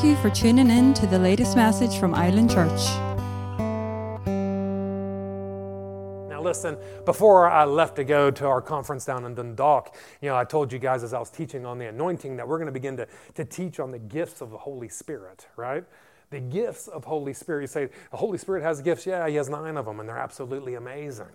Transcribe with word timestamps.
Thank 0.00 0.16
you 0.16 0.22
for 0.22 0.34
tuning 0.34 0.70
in 0.70 0.94
to 0.94 1.06
the 1.06 1.18
latest 1.18 1.56
message 1.56 1.98
from 1.98 2.14
Island 2.14 2.50
Church. 2.50 2.86
Now, 6.26 6.40
listen, 6.40 6.78
before 7.04 7.50
I 7.50 7.66
left 7.66 7.96
to 7.96 8.04
go 8.04 8.30
to 8.30 8.46
our 8.46 8.62
conference 8.62 9.04
down 9.04 9.26
in 9.26 9.34
Dundalk, 9.34 9.94
you 10.22 10.30
know, 10.30 10.36
I 10.38 10.44
told 10.44 10.72
you 10.72 10.78
guys 10.78 11.02
as 11.02 11.12
I 11.12 11.18
was 11.18 11.28
teaching 11.28 11.66
on 11.66 11.76
the 11.76 11.88
anointing 11.88 12.38
that 12.38 12.48
we're 12.48 12.56
going 12.56 12.64
to 12.64 12.72
begin 12.72 12.96
to, 12.96 13.06
to 13.34 13.44
teach 13.44 13.78
on 13.78 13.90
the 13.90 13.98
gifts 13.98 14.40
of 14.40 14.50
the 14.50 14.56
Holy 14.56 14.88
Spirit, 14.88 15.48
right? 15.56 15.84
The 16.30 16.40
gifts 16.40 16.88
of 16.88 17.04
Holy 17.04 17.34
Spirit. 17.34 17.60
You 17.60 17.66
say, 17.66 17.90
the 18.10 18.16
Holy 18.16 18.38
Spirit 18.38 18.62
has 18.62 18.80
gifts. 18.80 19.04
Yeah, 19.04 19.28
he 19.28 19.34
has 19.34 19.50
nine 19.50 19.76
of 19.76 19.84
them, 19.84 20.00
and 20.00 20.08
they're 20.08 20.16
absolutely 20.16 20.76
amazing. 20.76 21.26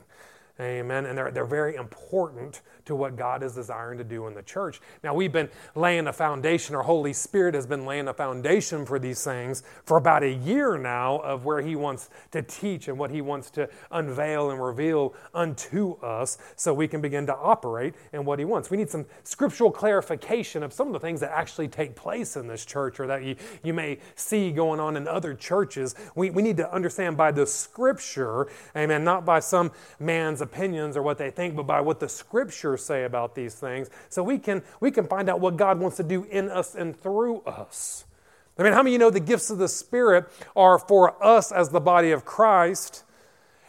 Amen. 0.59 1.05
And 1.05 1.17
they're, 1.17 1.31
they're 1.31 1.45
very 1.45 1.75
important 1.75 2.61
to 2.85 2.95
what 2.95 3.17
God 3.17 3.43
is 3.43 3.55
desiring 3.55 3.97
to 3.97 4.05
do 4.05 4.27
in 4.27 4.33
the 4.33 4.41
church. 4.41 4.79
Now, 5.03 5.13
we've 5.13 5.31
been 5.31 5.49
laying 5.75 6.07
a 6.07 6.13
foundation, 6.13 6.75
our 6.75 6.83
Holy 6.83 7.11
Spirit 7.11 7.55
has 7.55 7.65
been 7.65 7.85
laying 7.85 8.07
a 8.07 8.13
foundation 8.13 8.85
for 8.85 8.97
these 8.97 9.21
things 9.21 9.63
for 9.83 9.97
about 9.97 10.23
a 10.23 10.31
year 10.31 10.77
now 10.77 11.17
of 11.19 11.43
where 11.43 11.61
He 11.61 11.75
wants 11.75 12.09
to 12.31 12.41
teach 12.41 12.87
and 12.87 12.97
what 12.97 13.11
He 13.11 13.21
wants 13.21 13.49
to 13.51 13.67
unveil 13.91 14.51
and 14.51 14.63
reveal 14.63 15.13
unto 15.33 15.95
us 16.01 16.37
so 16.55 16.73
we 16.73 16.87
can 16.87 17.01
begin 17.01 17.25
to 17.25 17.35
operate 17.35 17.95
in 18.13 18.23
what 18.23 18.39
He 18.39 18.45
wants. 18.45 18.69
We 18.69 18.77
need 18.77 18.89
some 18.89 19.05
scriptural 19.23 19.71
clarification 19.71 20.63
of 20.63 20.71
some 20.71 20.87
of 20.87 20.93
the 20.93 20.99
things 20.99 21.19
that 21.19 21.31
actually 21.31 21.67
take 21.67 21.95
place 21.95 22.37
in 22.37 22.47
this 22.47 22.65
church 22.65 22.99
or 23.01 23.07
that 23.07 23.23
you, 23.23 23.35
you 23.61 23.73
may 23.73 23.99
see 24.15 24.51
going 24.51 24.79
on 24.79 24.95
in 24.95 25.05
other 25.05 25.33
churches. 25.33 25.95
We, 26.15 26.29
we 26.29 26.41
need 26.41 26.57
to 26.57 26.73
understand 26.73 27.17
by 27.17 27.31
the 27.31 27.45
scripture, 27.45 28.47
amen, 28.75 29.03
not 29.03 29.25
by 29.25 29.39
some 29.39 29.71
man's 29.99 30.44
opinions 30.45 30.95
or 30.95 31.01
what 31.01 31.17
they 31.17 31.29
think, 31.29 31.55
but 31.55 31.67
by 31.67 31.81
what 31.81 31.99
the 31.99 32.07
scriptures 32.07 32.83
say 32.83 33.03
about 33.03 33.35
these 33.35 33.55
things. 33.55 33.89
So 34.09 34.23
we 34.23 34.39
can, 34.39 34.63
we 34.79 34.91
can 34.91 35.05
find 35.05 35.29
out 35.29 35.39
what 35.39 35.57
God 35.57 35.79
wants 35.79 35.97
to 35.97 36.03
do 36.03 36.23
in 36.23 36.49
us 36.49 36.75
and 36.75 36.95
through 36.95 37.41
us. 37.41 38.05
I 38.57 38.63
mean, 38.63 38.71
how 38.71 38.79
many 38.79 38.91
of 38.91 38.93
you 38.93 38.99
know 38.99 39.09
the 39.09 39.19
gifts 39.19 39.49
of 39.49 39.57
the 39.57 39.67
Spirit 39.67 40.25
are 40.55 40.79
for 40.79 41.21
us 41.21 41.51
as 41.51 41.69
the 41.69 41.81
body 41.81 42.11
of 42.11 42.23
Christ? 42.23 43.03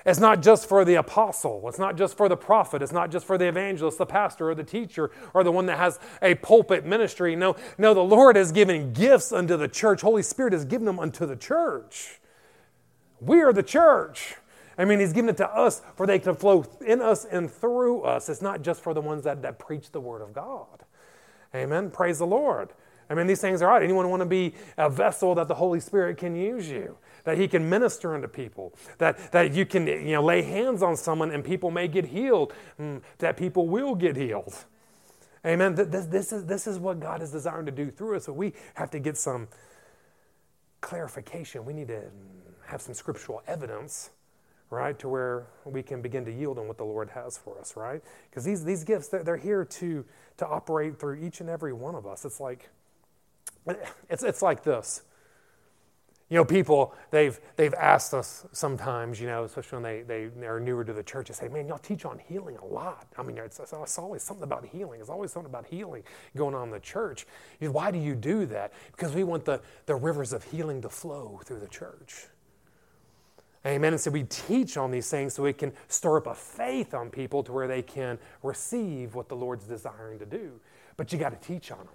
It's 0.05 0.21
not 0.21 0.41
just 0.41 0.69
for 0.69 0.85
the 0.85 0.95
apostle. 0.95 1.69
It's 1.69 1.81
not 1.81 1.97
just 1.97 2.17
for 2.17 2.29
the 2.29 2.37
prophet. 2.37 2.81
It's 2.81 2.93
not 2.93 3.11
just 3.11 3.27
for 3.27 3.37
the 3.37 3.49
evangelist, 3.49 3.99
the 3.99 4.07
pastor, 4.07 4.51
or 4.51 4.55
the 4.55 4.63
teacher, 4.63 5.11
or 5.35 5.43
the 5.43 5.51
one 5.51 5.67
that 5.67 5.79
has 5.79 5.99
a 6.23 6.37
pulpit 6.37 6.87
ministry. 6.87 7.35
No, 7.35 7.57
no, 7.77 7.93
the 7.93 8.05
Lord 8.05 8.37
has 8.37 8.53
given 8.53 8.93
gifts 8.93 9.33
unto 9.33 9.57
the 9.57 9.67
church. 9.67 10.03
Holy 10.03 10.23
Spirit 10.23 10.53
has 10.53 10.65
given 10.65 10.85
them 10.85 11.01
unto 11.01 11.27
the 11.27 11.35
church. 11.35 12.21
We 13.21 13.41
are 13.43 13.53
the 13.53 13.65
church. 13.65 14.37
I 14.79 14.85
mean, 14.85 15.01
He's 15.01 15.13
given 15.13 15.31
it 15.31 15.37
to 15.39 15.49
us 15.49 15.83
for 15.97 16.07
they 16.07 16.19
can 16.19 16.35
flow 16.35 16.65
in 16.85 17.01
us 17.01 17.25
and 17.25 17.51
through 17.51 18.03
us. 18.03 18.29
It's 18.29 18.43
not 18.43 18.63
just 18.63 18.81
for 18.83 18.95
the 18.95 19.01
ones 19.01 19.25
that, 19.25 19.43
that 19.43 19.59
preach 19.59 19.91
the 19.91 20.01
Word 20.01 20.23
of 20.23 20.33
God. 20.33 20.85
Amen. 21.55 21.91
Praise 21.91 22.19
the 22.19 22.27
Lord. 22.27 22.73
I 23.09 23.15
mean, 23.15 23.27
these 23.27 23.41
things 23.41 23.63
are 23.63 23.69
right. 23.69 23.83
Anyone 23.83 24.09
want 24.11 24.21
to 24.21 24.27
be 24.27 24.55
a 24.77 24.91
vessel 24.91 25.35
that 25.37 25.49
the 25.49 25.55
Holy 25.55 25.79
Spirit 25.79 26.19
can 26.19 26.35
use 26.35 26.69
you, 26.69 26.99
that 27.25 27.39
He 27.39 27.47
can 27.47 27.69
minister 27.69 28.15
unto 28.15 28.27
people, 28.27 28.75
that, 28.99 29.33
that 29.33 29.55
you 29.55 29.65
can 29.65 29.87
you 29.87 30.13
know, 30.13 30.23
lay 30.23 30.43
hands 30.43 30.83
on 30.83 30.97
someone 30.97 31.31
and 31.31 31.45
people 31.45 31.71
may 31.71 31.87
get 31.87 32.07
healed, 32.07 32.53
mm, 32.81 33.01
that 33.19 33.37
people 33.37 33.69
will 33.69 33.95
get 33.95 34.17
healed. 34.17 34.65
Amen. 35.45 35.77
This, 35.77 36.07
this, 36.07 36.33
is, 36.33 36.45
this 36.47 36.67
is 36.67 36.79
what 36.81 36.99
God 36.99 37.23
is 37.23 37.31
desiring 37.31 37.67
to 37.67 37.73
do 37.73 37.91
through 37.91 38.17
us. 38.17 38.25
So 38.25 38.33
we 38.33 38.53
have 38.75 38.91
to 38.91 38.99
get 38.99 39.17
some 39.17 39.47
clarification. 40.81 41.65
We 41.65 41.73
need 41.73 41.89
to 41.89 42.03
have 42.67 42.83
some 42.83 42.95
scriptural 42.95 43.43
evidence 43.47 44.11
right? 44.71 44.99
To 44.99 45.09
where 45.09 45.47
we 45.65 45.83
can 45.83 46.03
begin 46.03 46.25
to 46.25 46.33
yield 46.33 46.59
on 46.59 46.67
what 46.69 46.77
the 46.79 46.85
Lord 46.85 47.11
has 47.11 47.39
for 47.39 47.59
us, 47.59 47.77
right? 47.77 48.03
Because 48.31 48.45
these, 48.45 48.65
these 48.65 48.85
gifts, 48.85 49.09
they're, 49.09 49.23
they're 49.23 49.37
here 49.37 49.65
to, 49.65 50.05
to 50.39 50.47
operate 50.47 50.99
through 50.99 51.17
each 51.17 51.41
and 51.41 51.49
every 51.49 51.73
one 51.73 51.95
of 51.95 52.07
us. 52.07 52.25
It's 52.25 52.41
like, 52.41 52.69
it's, 54.09 54.23
it's 54.23 54.43
like 54.43 54.63
this. 54.63 55.03
You 56.29 56.37
know, 56.37 56.45
people, 56.45 56.93
they've, 57.13 57.39
they've 57.55 57.75
asked 57.75 58.13
us 58.13 58.45
sometimes, 58.51 59.21
you 59.21 59.29
know, 59.29 59.45
especially 59.45 59.77
when 59.77 59.83
they, 59.85 60.03
they, 60.03 60.27
they're 60.27 60.59
newer 60.59 60.85
to 60.85 60.93
the 60.93 61.05
church, 61.05 61.29
they 61.29 61.35
say, 61.35 61.47
man, 61.47 61.69
y'all 61.69 61.79
teach 61.79 62.05
on 62.05 62.19
healing 62.19 62.57
a 62.57 62.65
lot. 62.65 63.07
I 63.17 63.23
mean, 63.23 63.39
it's, 63.39 63.61
it's 63.61 63.99
always 63.99 64.25
something 64.25 64.43
about 64.43 64.67
healing. 64.67 65.01
It's 65.01 65.09
always 65.09 65.31
something 65.31 65.49
about 65.49 65.67
healing 65.67 66.03
going 66.37 66.57
on 66.57 66.65
in 66.65 66.71
the 66.73 66.81
church. 66.81 67.27
You 67.61 67.69
know, 67.69 67.73
why 67.73 67.93
do 67.93 67.99
you 67.99 68.17
do 68.17 68.45
that? 68.47 68.73
Because 68.91 69.15
we 69.15 69.23
want 69.23 69.45
the, 69.45 69.61
the 69.87 69.95
rivers 69.95 70.33
of 70.33 70.43
healing 70.43 70.83
to 70.83 70.89
flow 70.89 71.41
through 71.45 71.61
the 71.61 71.69
church. 71.69 72.27
Amen. 73.67 73.95
And 73.95 74.01
so 74.01 74.13
we 74.13 74.23
teach 74.25 74.77
on 74.77 74.93
these 74.93 75.11
things 75.11 75.35
so 75.35 75.43
we 75.43 75.53
can 75.53 75.73
stir 75.89 76.19
up 76.19 76.29
a 76.29 76.35
faith 76.35 76.95
on 76.95 77.11
people 77.11 77.43
to 77.43 77.53
where 77.53 77.67
they 77.67 77.83
can 77.83 78.17
receive 78.45 79.17
what 79.17 79.29
the 79.29 79.35
Lord's 79.35 79.65
desiring 79.65 80.21
to 80.21 80.27
do. 80.27 80.53
But 80.97 81.13
you 81.13 81.19
got 81.19 81.31
to 81.31 81.49
teach 81.49 81.73
on 81.73 81.79
them. 81.79 81.89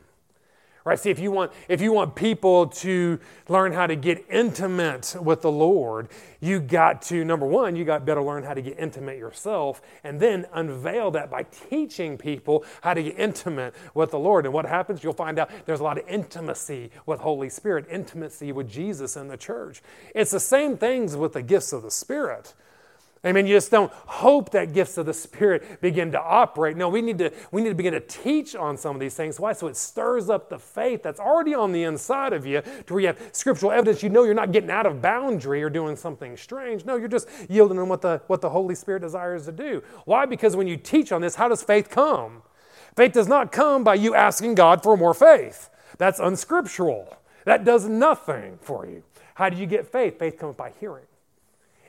Right? 0.84 0.97
See, 0.97 1.12
if 1.12 1.19
you 1.19 1.31
want 1.31 1.52
if 1.68 1.80
you 1.80 1.94
want 1.94 2.16
people 2.16 2.68
to 2.68 3.19
learn 3.47 3.72
how 3.72 3.86
to 3.86 3.96
get 3.96 4.25
intimate 4.30 5.16
with 5.22 5.42
the 5.42 5.52
Lord, 5.52 6.08
you 6.40 6.59
got 6.59 7.03
to 7.03 7.24
number 7.24 7.46
one, 7.46 7.75
you 7.75 7.86
got 7.86 8.03
better 8.03 8.22
learn 8.22 8.44
how 8.44 8.56
to 8.56 8.62
get 8.64 8.80
intimate 8.80 9.20
yourself, 9.20 9.81
and 10.03 10.20
then 10.20 10.47
unveil 10.53 11.12
that 11.12 11.30
by 11.30 11.44
teaching 11.44 12.18
people 12.18 12.66
how 12.81 12.96
to 12.96 13.03
get 13.03 13.20
intimate 13.20 13.75
with 13.94 14.09
the 14.09 14.20
Lord. 14.20 14.46
And 14.46 14.53
what 14.53 14.66
happens? 14.66 15.03
You'll 15.03 15.14
find 15.14 15.38
out 15.38 15.52
there's 15.68 15.81
a 15.81 15.84
lot 15.84 16.00
of 16.00 16.08
intimacy 16.08 16.90
with 17.06 17.20
Holy 17.20 17.50
Spirit, 17.50 17.86
intimacy 17.90 18.52
with 18.52 18.68
Jesus 18.68 19.16
in 19.16 19.28
the 19.28 19.38
church. 19.38 19.84
It's 20.16 20.31
the 20.31 20.40
same 20.40 20.78
things 20.78 21.16
with 21.16 21.34
the 21.34 21.44
gifts 21.44 21.74
of 21.74 21.84
the 21.84 21.91
Spirit. 21.91 22.56
Amen. 23.24 23.46
You 23.46 23.56
just 23.56 23.70
don't 23.70 23.94
hope 23.94 24.50
that 24.52 24.74
gifts 24.74 24.98
of 24.98 25.06
the 25.06 25.14
Spirit 25.14 25.80
begin 25.80 26.12
to 26.14 26.20
operate. 26.20 26.76
No, 26.76 26.90
we 26.90 27.04
need 27.04 27.20
to, 27.20 27.32
we 27.52 27.62
need 27.62 27.70
to 27.70 27.76
begin 27.76 27.94
to 27.94 28.00
teach 28.00 28.56
on 28.56 28.78
some 28.78 28.96
of 28.96 29.00
these 29.00 29.14
things. 29.14 29.40
Why? 29.40 29.54
So 29.54 29.68
it 29.68 29.78
stirs 29.78 30.28
up 30.28 30.50
the 30.50 30.58
faith 30.58 31.04
that's 31.04 31.20
already 31.20 31.54
on 31.54 31.72
the 31.72 31.84
inside 31.84 32.34
of 32.34 32.48
you 32.48 32.62
to 32.62 32.94
where 32.94 33.02
you 33.02 33.08
have 33.08 33.20
scriptural 33.32 33.72
evidence. 33.72 34.02
You 34.02 34.09
know 34.09 34.24
you're 34.24 34.34
not 34.34 34.52
getting 34.52 34.72
out 34.72 34.88
of 34.88 35.04
boundary 35.04 35.62
or 35.62 35.70
doing 35.70 35.96
something 35.96 36.36
strange. 36.36 36.84
No, 36.84 36.96
you're 36.96 37.08
just 37.08 37.28
yielding 37.48 37.78
on 37.78 37.90
what 37.90 38.02
the, 38.02 38.24
what 38.26 38.42
the 38.42 38.50
Holy 38.50 38.74
Spirit 38.74 39.02
desires 39.02 39.46
to 39.46 39.52
do. 39.52 39.84
Why? 40.06 40.26
Because 40.26 40.56
when 40.56 40.66
you 40.66 40.76
teach 40.76 41.12
on 41.12 41.22
this, 41.22 41.36
how 41.36 41.48
does 41.48 41.62
faith 41.62 41.92
come? 41.92 42.42
Faith 42.96 43.12
does 43.12 43.28
not 43.28 43.52
come 43.52 43.84
by 43.84 43.94
you 43.94 44.16
asking 44.16 44.56
God 44.56 44.82
for 44.82 44.98
more 44.98 45.14
faith. 45.14 45.70
That's 46.00 46.20
unscriptural. 46.20 47.16
That 47.46 47.66
does 47.66 47.88
nothing 47.88 48.58
for 48.64 48.88
you. 48.88 49.03
How 49.36 49.50
do 49.50 49.58
you 49.58 49.68
get 49.68 49.92
faith? 49.92 50.18
Faith 50.18 50.40
comes 50.40 50.56
by 50.56 50.72
hearing 50.80 51.06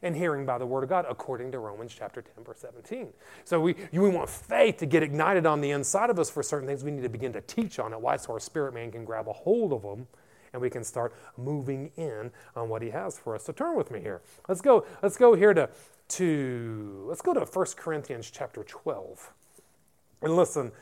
and 0.02 0.16
hearing 0.16 0.44
by 0.44 0.58
the 0.58 0.66
word 0.66 0.82
of 0.82 0.88
God, 0.88 1.06
according 1.08 1.52
to 1.52 1.58
Romans 1.58 1.94
chapter 1.96 2.22
10, 2.22 2.44
verse 2.44 2.58
17. 2.58 3.08
So 3.44 3.60
we, 3.60 3.76
we 3.92 4.08
want 4.08 4.28
faith 4.28 4.78
to 4.78 4.86
get 4.86 5.02
ignited 5.02 5.46
on 5.46 5.60
the 5.60 5.70
inside 5.70 6.10
of 6.10 6.18
us 6.18 6.28
for 6.28 6.42
certain 6.42 6.66
things. 6.66 6.82
We 6.82 6.90
need 6.90 7.02
to 7.02 7.08
begin 7.08 7.32
to 7.34 7.40
teach 7.40 7.78
on 7.78 7.92
it. 7.92 8.00
Why? 8.00 8.16
So 8.16 8.32
our 8.32 8.40
spirit 8.40 8.74
man 8.74 8.90
can 8.90 9.04
grab 9.04 9.28
a 9.28 9.32
hold 9.32 9.72
of 9.72 9.82
them 9.82 10.06
and 10.52 10.60
we 10.60 10.68
can 10.68 10.84
start 10.84 11.14
moving 11.36 11.90
in 11.96 12.30
on 12.56 12.68
what 12.68 12.82
he 12.82 12.90
has 12.90 13.18
for 13.18 13.34
us. 13.34 13.44
So 13.44 13.52
turn 13.52 13.76
with 13.76 13.90
me 13.90 14.00
here. 14.00 14.20
Let's 14.48 14.60
go, 14.60 14.86
let's 15.02 15.16
go 15.16 15.34
here 15.34 15.54
to, 15.54 15.68
to 16.08 17.04
let's 17.08 17.22
go 17.22 17.32
to 17.32 17.40
1 17.40 17.66
Corinthians 17.76 18.30
chapter 18.30 18.64
12. 18.64 19.32
And 20.22 20.36
listen, 20.36 20.72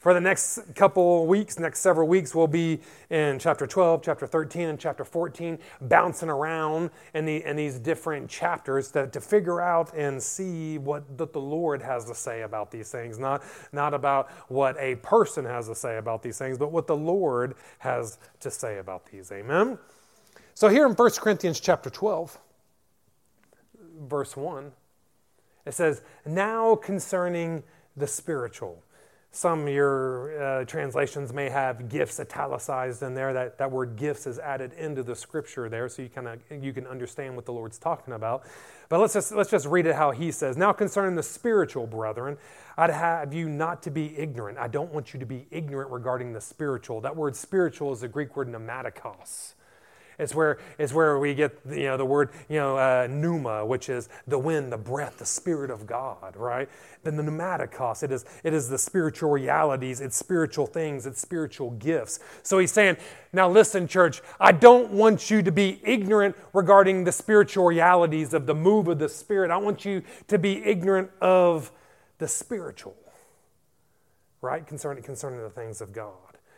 for 0.00 0.14
the 0.14 0.20
next 0.20 0.60
couple 0.74 1.26
weeks, 1.26 1.58
next 1.58 1.80
several 1.80 2.08
weeks, 2.08 2.34
we'll 2.34 2.46
be 2.46 2.80
in 3.10 3.38
chapter 3.38 3.66
12, 3.66 4.02
chapter 4.02 4.26
13, 4.26 4.70
and 4.70 4.80
chapter 4.80 5.04
14, 5.04 5.58
bouncing 5.82 6.30
around 6.30 6.90
in, 7.12 7.26
the, 7.26 7.44
in 7.44 7.56
these 7.56 7.78
different 7.78 8.30
chapters 8.30 8.90
to, 8.92 9.08
to 9.08 9.20
figure 9.20 9.60
out 9.60 9.92
and 9.94 10.22
see 10.22 10.78
what 10.78 11.18
the, 11.18 11.26
the 11.26 11.38
Lord 11.38 11.82
has 11.82 12.06
to 12.06 12.14
say 12.14 12.42
about 12.42 12.70
these 12.70 12.90
things. 12.90 13.18
Not, 13.18 13.42
not 13.72 13.92
about 13.92 14.30
what 14.48 14.74
a 14.78 14.94
person 14.96 15.44
has 15.44 15.68
to 15.68 15.74
say 15.74 15.98
about 15.98 16.22
these 16.22 16.38
things, 16.38 16.56
but 16.56 16.72
what 16.72 16.86
the 16.86 16.96
Lord 16.96 17.54
has 17.80 18.16
to 18.40 18.50
say 18.50 18.78
about 18.78 19.04
these. 19.04 19.30
Amen? 19.30 19.78
So 20.54 20.68
here 20.68 20.86
in 20.86 20.94
1 20.94 21.10
Corinthians 21.18 21.60
chapter 21.60 21.90
12, 21.90 22.38
verse 24.00 24.34
1, 24.34 24.72
it 25.66 25.74
says, 25.74 26.00
Now 26.24 26.74
concerning 26.74 27.64
the 27.98 28.06
spiritual. 28.06 28.82
Some 29.32 29.62
of 29.62 29.68
your 29.68 30.42
uh, 30.42 30.64
translations 30.64 31.32
may 31.32 31.48
have 31.48 31.88
gifts 31.88 32.18
italicized 32.18 33.04
in 33.04 33.14
there. 33.14 33.32
That, 33.32 33.58
that 33.58 33.70
word 33.70 33.94
gifts 33.94 34.26
is 34.26 34.40
added 34.40 34.72
into 34.72 35.04
the 35.04 35.14
scripture 35.14 35.68
there, 35.68 35.88
so 35.88 36.02
you 36.02 36.08
kind 36.08 36.26
of 36.26 36.40
you 36.64 36.72
can 36.72 36.84
understand 36.84 37.36
what 37.36 37.46
the 37.46 37.52
Lord's 37.52 37.78
talking 37.78 38.12
about. 38.14 38.42
But 38.88 38.98
let's 38.98 39.14
just 39.14 39.30
let's 39.30 39.48
just 39.48 39.66
read 39.66 39.86
it 39.86 39.94
how 39.94 40.10
he 40.10 40.32
says. 40.32 40.56
Now 40.56 40.72
concerning 40.72 41.14
the 41.14 41.22
spiritual 41.22 41.86
brethren, 41.86 42.38
I'd 42.76 42.90
have 42.90 43.32
you 43.32 43.48
not 43.48 43.84
to 43.84 43.90
be 43.92 44.18
ignorant. 44.18 44.58
I 44.58 44.66
don't 44.66 44.92
want 44.92 45.14
you 45.14 45.20
to 45.20 45.26
be 45.26 45.46
ignorant 45.52 45.92
regarding 45.92 46.32
the 46.32 46.40
spiritual. 46.40 47.00
That 47.00 47.14
word 47.14 47.36
spiritual 47.36 47.92
is 47.92 48.00
the 48.00 48.08
Greek 48.08 48.34
word 48.34 48.48
pneumatikos. 48.48 49.54
It's 50.20 50.34
where, 50.34 50.58
it's 50.78 50.92
where 50.92 51.18
we 51.18 51.34
get 51.34 51.58
you 51.68 51.84
know, 51.84 51.96
the 51.96 52.04
word 52.04 52.30
you 52.48 52.56
know, 52.56 52.76
uh, 52.76 53.08
pneuma, 53.10 53.64
which 53.64 53.88
is 53.88 54.08
the 54.28 54.38
wind, 54.38 54.70
the 54.70 54.78
breath, 54.78 55.18
the 55.18 55.26
Spirit 55.26 55.70
of 55.70 55.86
God, 55.86 56.36
right? 56.36 56.68
Then 57.02 57.16
the 57.16 57.22
pneumatikos, 57.22 58.02
it 58.02 58.12
is, 58.12 58.26
it 58.44 58.52
is 58.52 58.68
the 58.68 58.76
spiritual 58.76 59.30
realities, 59.30 60.00
it's 60.00 60.16
spiritual 60.16 60.66
things, 60.66 61.06
it's 61.06 61.20
spiritual 61.20 61.70
gifts. 61.72 62.20
So 62.42 62.58
he's 62.58 62.70
saying, 62.70 62.98
now 63.32 63.48
listen, 63.48 63.88
church, 63.88 64.20
I 64.38 64.52
don't 64.52 64.92
want 64.92 65.30
you 65.30 65.42
to 65.42 65.50
be 65.50 65.80
ignorant 65.82 66.36
regarding 66.52 67.04
the 67.04 67.12
spiritual 67.12 67.64
realities 67.64 68.34
of 68.34 68.46
the 68.46 68.54
move 68.54 68.88
of 68.88 68.98
the 68.98 69.08
Spirit. 69.08 69.50
I 69.50 69.56
want 69.56 69.86
you 69.86 70.02
to 70.28 70.38
be 70.38 70.62
ignorant 70.62 71.10
of 71.22 71.72
the 72.18 72.28
spiritual, 72.28 72.96
right? 74.42 74.66
Concerning, 74.66 75.02
concerning 75.02 75.40
the 75.40 75.48
things 75.48 75.80
of 75.80 75.94
God. 75.94 76.12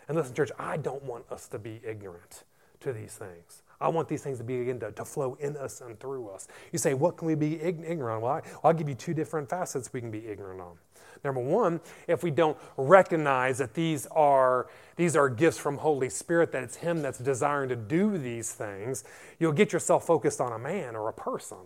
And 0.08 0.16
listen, 0.16 0.34
church, 0.34 0.50
I 0.58 0.76
don't 0.76 1.04
want 1.04 1.30
us 1.30 1.46
to 1.48 1.58
be 1.60 1.80
ignorant 1.86 2.42
to 2.82 2.92
these 2.92 3.14
things. 3.14 3.62
I 3.80 3.88
want 3.88 4.08
these 4.08 4.22
things 4.22 4.38
to 4.38 4.44
begin 4.44 4.78
to, 4.80 4.92
to 4.92 5.04
flow 5.04 5.36
in 5.40 5.56
us 5.56 5.80
and 5.80 5.98
through 5.98 6.28
us. 6.28 6.46
You 6.70 6.78
say, 6.78 6.94
what 6.94 7.16
can 7.16 7.26
we 7.26 7.34
be 7.34 7.60
ignorant? 7.60 8.22
Well, 8.22 8.32
I, 8.32 8.42
I'll 8.62 8.72
give 8.72 8.88
you 8.88 8.94
two 8.94 9.12
different 9.12 9.48
facets 9.48 9.92
we 9.92 10.00
can 10.00 10.10
be 10.10 10.26
ignorant 10.26 10.60
on. 10.60 10.76
Number 11.24 11.40
one, 11.40 11.80
if 12.08 12.22
we 12.22 12.30
don't 12.30 12.56
recognize 12.76 13.58
that 13.58 13.74
these 13.74 14.06
are, 14.06 14.68
these 14.96 15.14
are 15.14 15.28
gifts 15.28 15.58
from 15.58 15.78
Holy 15.78 16.08
Spirit, 16.08 16.52
that 16.52 16.62
it's 16.62 16.76
Him 16.76 17.02
that's 17.02 17.18
desiring 17.18 17.68
to 17.68 17.76
do 17.76 18.18
these 18.18 18.52
things, 18.52 19.04
you'll 19.38 19.52
get 19.52 19.72
yourself 19.72 20.06
focused 20.06 20.40
on 20.40 20.52
a 20.52 20.58
man 20.58 20.96
or 20.96 21.08
a 21.08 21.12
person. 21.12 21.58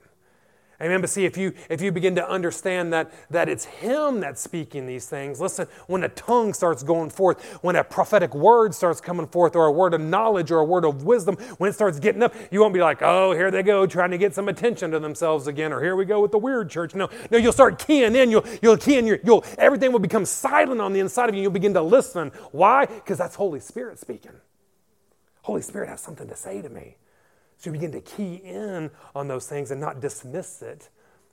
Amen. 0.80 1.00
But 1.00 1.08
see, 1.08 1.24
if 1.24 1.38
you 1.38 1.54
if 1.70 1.80
you 1.80 1.90
begin 1.90 2.14
to 2.16 2.28
understand 2.28 2.92
that 2.92 3.10
that 3.30 3.48
it's 3.48 3.64
Him 3.64 4.20
that's 4.20 4.42
speaking 4.42 4.86
these 4.86 5.06
things, 5.06 5.40
listen. 5.40 5.66
When 5.86 6.04
a 6.04 6.10
tongue 6.10 6.52
starts 6.52 6.82
going 6.82 7.08
forth, 7.08 7.42
when 7.62 7.76
a 7.76 7.84
prophetic 7.84 8.34
word 8.34 8.74
starts 8.74 9.00
coming 9.00 9.26
forth, 9.26 9.56
or 9.56 9.66
a 9.66 9.72
word 9.72 9.94
of 9.94 10.02
knowledge, 10.02 10.50
or 10.50 10.58
a 10.58 10.64
word 10.64 10.84
of 10.84 11.04
wisdom, 11.04 11.36
when 11.56 11.70
it 11.70 11.72
starts 11.72 11.98
getting 11.98 12.22
up, 12.22 12.34
you 12.50 12.60
won't 12.60 12.74
be 12.74 12.80
like, 12.80 13.00
"Oh, 13.00 13.32
here 13.32 13.50
they 13.50 13.62
go, 13.62 13.86
trying 13.86 14.10
to 14.10 14.18
get 14.18 14.34
some 14.34 14.48
attention 14.48 14.90
to 14.90 14.98
themselves 14.98 15.46
again," 15.46 15.72
or 15.72 15.82
"Here 15.82 15.96
we 15.96 16.04
go 16.04 16.20
with 16.20 16.30
the 16.30 16.38
weird 16.38 16.68
church." 16.68 16.94
No, 16.94 17.08
no, 17.30 17.38
you'll 17.38 17.52
start 17.52 17.78
keying 17.78 18.14
in. 18.14 18.30
You'll 18.30 18.44
you'll 18.60 18.76
key 18.76 18.98
in. 18.98 19.06
Your, 19.06 19.18
you'll 19.24 19.44
everything 19.56 19.92
will 19.92 19.98
become 19.98 20.26
silent 20.26 20.82
on 20.82 20.92
the 20.92 21.00
inside 21.00 21.30
of 21.30 21.34
you. 21.34 21.40
You'll 21.42 21.52
begin 21.52 21.72
to 21.74 21.82
listen. 21.82 22.32
Why? 22.52 22.84
Because 22.84 23.16
that's 23.16 23.36
Holy 23.36 23.60
Spirit 23.60 23.98
speaking. 23.98 24.32
Holy 25.40 25.62
Spirit 25.62 25.88
has 25.88 26.00
something 26.00 26.28
to 26.28 26.36
say 26.36 26.60
to 26.60 26.68
me. 26.68 26.96
So 27.58 27.70
you 27.70 27.72
begin 27.72 27.92
to 27.92 28.00
key 28.00 28.34
in 28.36 28.90
on 29.14 29.28
those 29.28 29.46
things 29.46 29.70
and 29.70 29.80
not 29.80 30.00
dismiss 30.00 30.62
it 30.62 30.88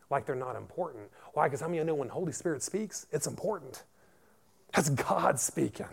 like 0.09 0.25
they're 0.25 0.35
not 0.35 0.55
important. 0.55 1.09
Why? 1.33 1.47
Because 1.47 1.61
how 1.61 1.67
many 1.67 1.79
of 1.79 1.83
you 1.83 1.87
know 1.87 1.95
when 1.95 2.09
Holy 2.09 2.31
Spirit 2.31 2.61
speaks, 2.63 3.07
it's 3.11 3.27
important? 3.27 3.83
That's 4.73 4.89
God 4.89 5.39
speaking. 5.39 5.87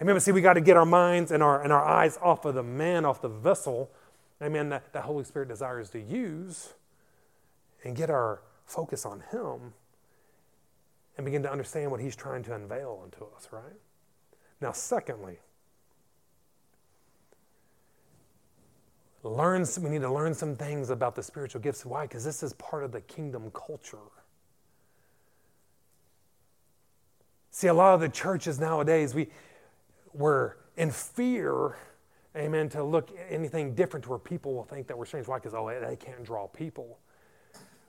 Amen. 0.00 0.14
But 0.14 0.22
see, 0.22 0.32
we 0.32 0.42
got 0.42 0.54
to 0.54 0.60
get 0.60 0.76
our 0.76 0.84
minds 0.84 1.30
and 1.30 1.42
our, 1.42 1.62
and 1.62 1.72
our 1.72 1.84
eyes 1.84 2.18
off 2.20 2.44
of 2.44 2.54
the 2.54 2.62
man, 2.62 3.04
off 3.04 3.22
the 3.22 3.28
vessel, 3.28 3.90
amen, 4.42 4.68
that 4.68 4.92
the 4.92 5.00
Holy 5.00 5.24
Spirit 5.24 5.48
desires 5.48 5.90
to 5.90 6.00
use 6.00 6.74
and 7.82 7.96
get 7.96 8.10
our 8.10 8.42
focus 8.66 9.06
on 9.06 9.22
Him 9.32 9.72
and 11.16 11.24
begin 11.24 11.42
to 11.44 11.50
understand 11.50 11.90
what 11.90 12.00
He's 12.00 12.14
trying 12.14 12.42
to 12.44 12.54
unveil 12.54 13.00
unto 13.02 13.24
us, 13.34 13.48
right? 13.50 13.80
Now, 14.60 14.72
secondly, 14.72 15.38
learn 19.28 19.64
some, 19.64 19.84
we 19.84 19.90
need 19.90 20.02
to 20.02 20.12
learn 20.12 20.34
some 20.34 20.54
things 20.54 20.90
about 20.90 21.14
the 21.14 21.22
spiritual 21.22 21.60
gifts. 21.60 21.84
Why? 21.84 22.02
Because 22.02 22.24
this 22.24 22.42
is 22.42 22.52
part 22.54 22.84
of 22.84 22.92
the 22.92 23.00
kingdom 23.02 23.50
culture. 23.52 23.98
See, 27.50 27.68
a 27.68 27.74
lot 27.74 27.94
of 27.94 28.00
the 28.00 28.08
churches 28.08 28.60
nowadays, 28.60 29.14
we, 29.14 29.28
we're 30.12 30.56
in 30.76 30.90
fear, 30.90 31.78
amen, 32.36 32.68
to 32.70 32.84
look 32.84 33.10
anything 33.30 33.74
different 33.74 34.06
where 34.06 34.18
people 34.18 34.54
will 34.54 34.64
think 34.64 34.86
that 34.88 34.98
we're 34.98 35.06
strange. 35.06 35.26
Why? 35.26 35.38
Because, 35.38 35.54
oh, 35.54 35.68
they 35.68 35.96
can't 35.96 36.22
draw 36.22 36.48
people. 36.48 36.98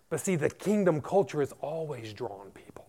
But 0.10 0.22
see, 0.22 0.38
the 0.38 0.50
kingdom 0.50 1.02
culture 1.02 1.42
has 1.42 1.52
always 1.60 2.14
drawn 2.14 2.52
people. 2.52 2.87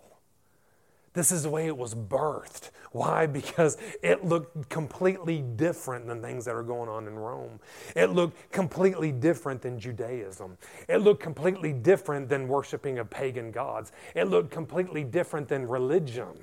This 1.12 1.32
is 1.32 1.42
the 1.42 1.50
way 1.50 1.66
it 1.66 1.76
was 1.76 1.94
birthed. 1.94 2.70
Why? 2.92 3.26
Because 3.26 3.76
it 4.02 4.24
looked 4.24 4.68
completely 4.68 5.42
different 5.42 6.06
than 6.06 6.22
things 6.22 6.44
that 6.44 6.54
are 6.54 6.62
going 6.62 6.88
on 6.88 7.06
in 7.06 7.18
Rome. 7.18 7.60
It 7.94 8.10
looked 8.10 8.50
completely 8.52 9.12
different 9.12 9.62
than 9.62 9.78
Judaism. 9.78 10.56
It 10.88 10.98
looked 10.98 11.22
completely 11.22 11.72
different 11.72 12.28
than 12.28 12.48
worshiping 12.48 12.98
of 12.98 13.10
pagan 13.10 13.50
gods. 13.50 13.92
It 14.14 14.24
looked 14.24 14.50
completely 14.50 15.04
different 15.04 15.48
than 15.48 15.68
religion. 15.68 16.38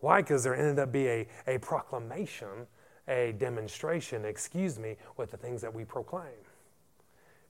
Why? 0.00 0.20
Because 0.20 0.44
there 0.44 0.54
ended 0.54 0.78
up 0.78 0.92
being 0.92 1.26
a, 1.46 1.54
a 1.54 1.58
proclamation, 1.58 2.66
a 3.08 3.32
demonstration, 3.38 4.24
excuse 4.24 4.78
me, 4.78 4.96
with 5.16 5.30
the 5.30 5.36
things 5.36 5.62
that 5.62 5.74
we 5.74 5.84
proclaim. 5.84 6.24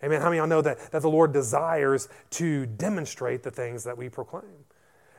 Amen. 0.02 0.20
How 0.20 0.28
many 0.28 0.38
of 0.38 0.42
y'all 0.42 0.48
know 0.48 0.62
that, 0.62 0.92
that 0.92 1.02
the 1.02 1.10
Lord 1.10 1.32
desires 1.32 2.08
to 2.30 2.66
demonstrate 2.66 3.42
the 3.42 3.50
things 3.50 3.84
that 3.84 3.96
we 3.96 4.08
proclaim? 4.08 4.64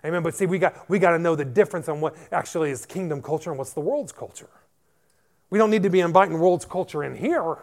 Amen. 0.06 0.22
But 0.22 0.36
see, 0.36 0.46
we 0.46 0.60
got, 0.60 0.88
we 0.88 1.00
got 1.00 1.12
to 1.12 1.20
know 1.20 1.36
the 1.36 1.46
difference 1.46 1.90
on 1.90 2.00
what 2.00 2.16
actually 2.32 2.70
is 2.70 2.86
kingdom 2.86 3.22
culture 3.22 3.50
and 3.50 3.58
what's 3.58 3.74
the 3.74 3.82
world's 3.82 4.12
culture. 4.12 4.50
We 5.50 5.58
don't 5.58 5.72
need 5.72 5.84
to 5.84 5.90
be 5.90 6.00
inviting 6.00 6.40
world's 6.40 6.66
culture 6.66 7.04
in 7.04 7.16
here. 7.16 7.58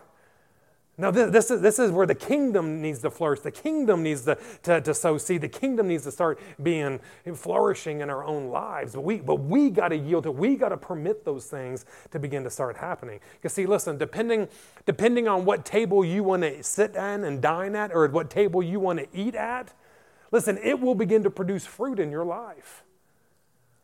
No, 0.98 1.10
this, 1.10 1.30
this, 1.30 1.50
is, 1.50 1.60
this 1.62 1.78
is 1.78 1.90
where 1.90 2.06
the 2.06 2.14
kingdom 2.14 2.82
needs 2.82 2.98
to 3.00 3.10
flourish. 3.10 3.40
The 3.40 3.50
kingdom 3.50 4.02
needs 4.02 4.22
to, 4.22 4.36
to, 4.64 4.80
to 4.80 4.92
sow 4.92 5.18
seed. 5.18 5.40
The 5.40 5.48
kingdom 5.48 5.88
needs 5.88 6.04
to 6.04 6.10
start 6.10 6.38
being 6.62 7.00
flourishing 7.34 8.00
in 8.00 8.10
our 8.10 8.24
own 8.24 8.48
lives. 8.48 8.94
But 8.94 9.00
we, 9.00 9.18
but 9.18 9.36
we 9.36 9.70
got 9.70 9.88
to 9.88 9.96
yield 9.96 10.24
to, 10.24 10.30
we 10.30 10.56
got 10.56 10.68
to 10.68 10.76
permit 10.76 11.24
those 11.24 11.46
things 11.46 11.86
to 12.10 12.18
begin 12.18 12.44
to 12.44 12.50
start 12.50 12.76
happening. 12.76 13.20
Because 13.36 13.54
see, 13.54 13.66
listen, 13.66 13.96
depending, 13.96 14.48
depending 14.84 15.28
on 15.28 15.44
what 15.44 15.64
table 15.64 16.04
you 16.04 16.24
want 16.24 16.42
to 16.42 16.62
sit 16.62 16.94
at 16.94 17.20
and 17.20 17.40
dine 17.40 17.74
at, 17.74 17.92
or 17.94 18.06
what 18.08 18.28
table 18.28 18.62
you 18.62 18.78
want 18.78 18.98
to 18.98 19.06
eat 19.14 19.34
at, 19.34 19.72
Listen, 20.32 20.58
it 20.62 20.81
will 20.81 20.94
begin 20.94 21.23
to 21.23 21.31
produce 21.31 21.64
fruit 21.64 22.00
in 22.00 22.11
your 22.11 22.25
life. 22.25 22.82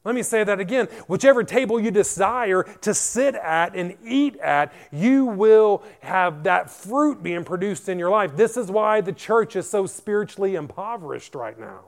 Let 0.05 0.15
me 0.15 0.23
say 0.23 0.43
that 0.45 0.59
again. 0.59 0.87
Whichever 1.07 1.45
table 1.45 1.79
you 1.79 1.91
desire 1.91 2.63
to 2.81 2.95
sit 2.95 3.35
at 3.35 3.77
and 3.77 3.97
eat 4.05 4.37
at, 4.39 4.73
you 4.91 5.27
will 5.27 5.83
have 6.01 6.45
that 6.45 6.71
fruit 6.71 7.23
being 7.23 7.45
produced 7.45 7.89
in 7.89 7.99
your 7.99 8.09
life. 8.09 8.35
This 8.35 8.57
is 8.57 8.71
why 8.71 9.03
the 9.03 9.13
church 9.13 9.55
is 9.55 9.69
so 9.69 9.85
spiritually 9.85 10.55
impoverished 10.55 11.35
right 11.35 11.59
now. 11.59 11.81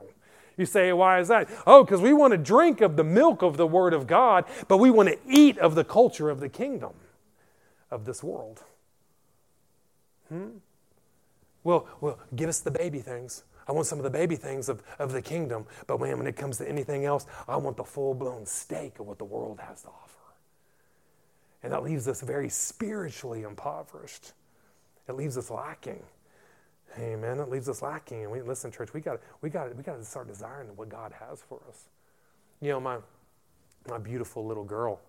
You 0.57 0.67
say, 0.67 0.93
why 0.93 1.19
is 1.19 1.29
that? 1.29 1.49
Oh, 1.65 1.83
because 1.83 2.01
we 2.01 2.13
want 2.13 2.31
to 2.31 2.37
drink 2.37 2.81
of 2.81 2.95
the 2.95 3.03
milk 3.03 3.41
of 3.41 3.57
the 3.57 3.65
Word 3.65 3.93
of 3.93 4.05
God, 4.05 4.45
but 4.67 4.77
we 4.77 4.91
want 4.91 5.09
to 5.09 5.17
eat 5.27 5.57
of 5.57 5.73
the 5.73 5.83
culture 5.83 6.29
of 6.29 6.39
the 6.39 6.49
kingdom 6.49 6.93
of 7.89 8.05
this 8.05 8.21
world. 8.21 8.61
Hmm? 10.29 10.49
Well, 11.63 11.87
well, 12.01 12.19
give 12.35 12.49
us 12.49 12.59
the 12.59 12.69
baby 12.71 12.99
things. 12.99 13.43
I 13.71 13.73
want 13.73 13.87
some 13.87 13.99
of 13.99 14.03
the 14.03 14.09
baby 14.09 14.35
things 14.35 14.67
of, 14.67 14.83
of 14.99 15.13
the 15.13 15.21
kingdom, 15.21 15.65
but 15.87 15.97
man, 16.01 16.17
when 16.17 16.27
it 16.27 16.35
comes 16.35 16.57
to 16.57 16.67
anything 16.67 17.05
else, 17.05 17.25
I 17.47 17.55
want 17.55 17.77
the 17.77 17.85
full 17.85 18.13
blown 18.13 18.45
steak 18.45 18.99
of 18.99 19.07
what 19.07 19.17
the 19.17 19.23
world 19.23 19.61
has 19.61 19.83
to 19.83 19.87
offer. 19.87 20.19
And 21.63 21.71
that 21.71 21.81
leaves 21.81 22.05
us 22.09 22.19
very 22.19 22.49
spiritually 22.49 23.43
impoverished. 23.43 24.33
It 25.07 25.13
leaves 25.13 25.37
us 25.37 25.49
lacking. 25.49 26.03
Amen. 26.99 27.39
It 27.39 27.49
leaves 27.49 27.69
us 27.69 27.81
lacking. 27.81 28.23
And 28.23 28.31
we 28.33 28.41
listen, 28.41 28.73
church, 28.73 28.93
we 28.93 28.99
got 28.99 29.21
we 29.39 29.49
got 29.49 29.73
we 29.73 29.83
got 29.83 29.95
to 29.95 30.03
start 30.03 30.27
desiring 30.27 30.67
what 30.75 30.89
God 30.89 31.13
has 31.17 31.41
for 31.41 31.61
us. 31.69 31.85
You 32.59 32.71
know, 32.71 32.81
my 32.81 32.97
my 33.87 33.99
beautiful 33.99 34.45
little 34.45 34.65
girl. 34.65 34.99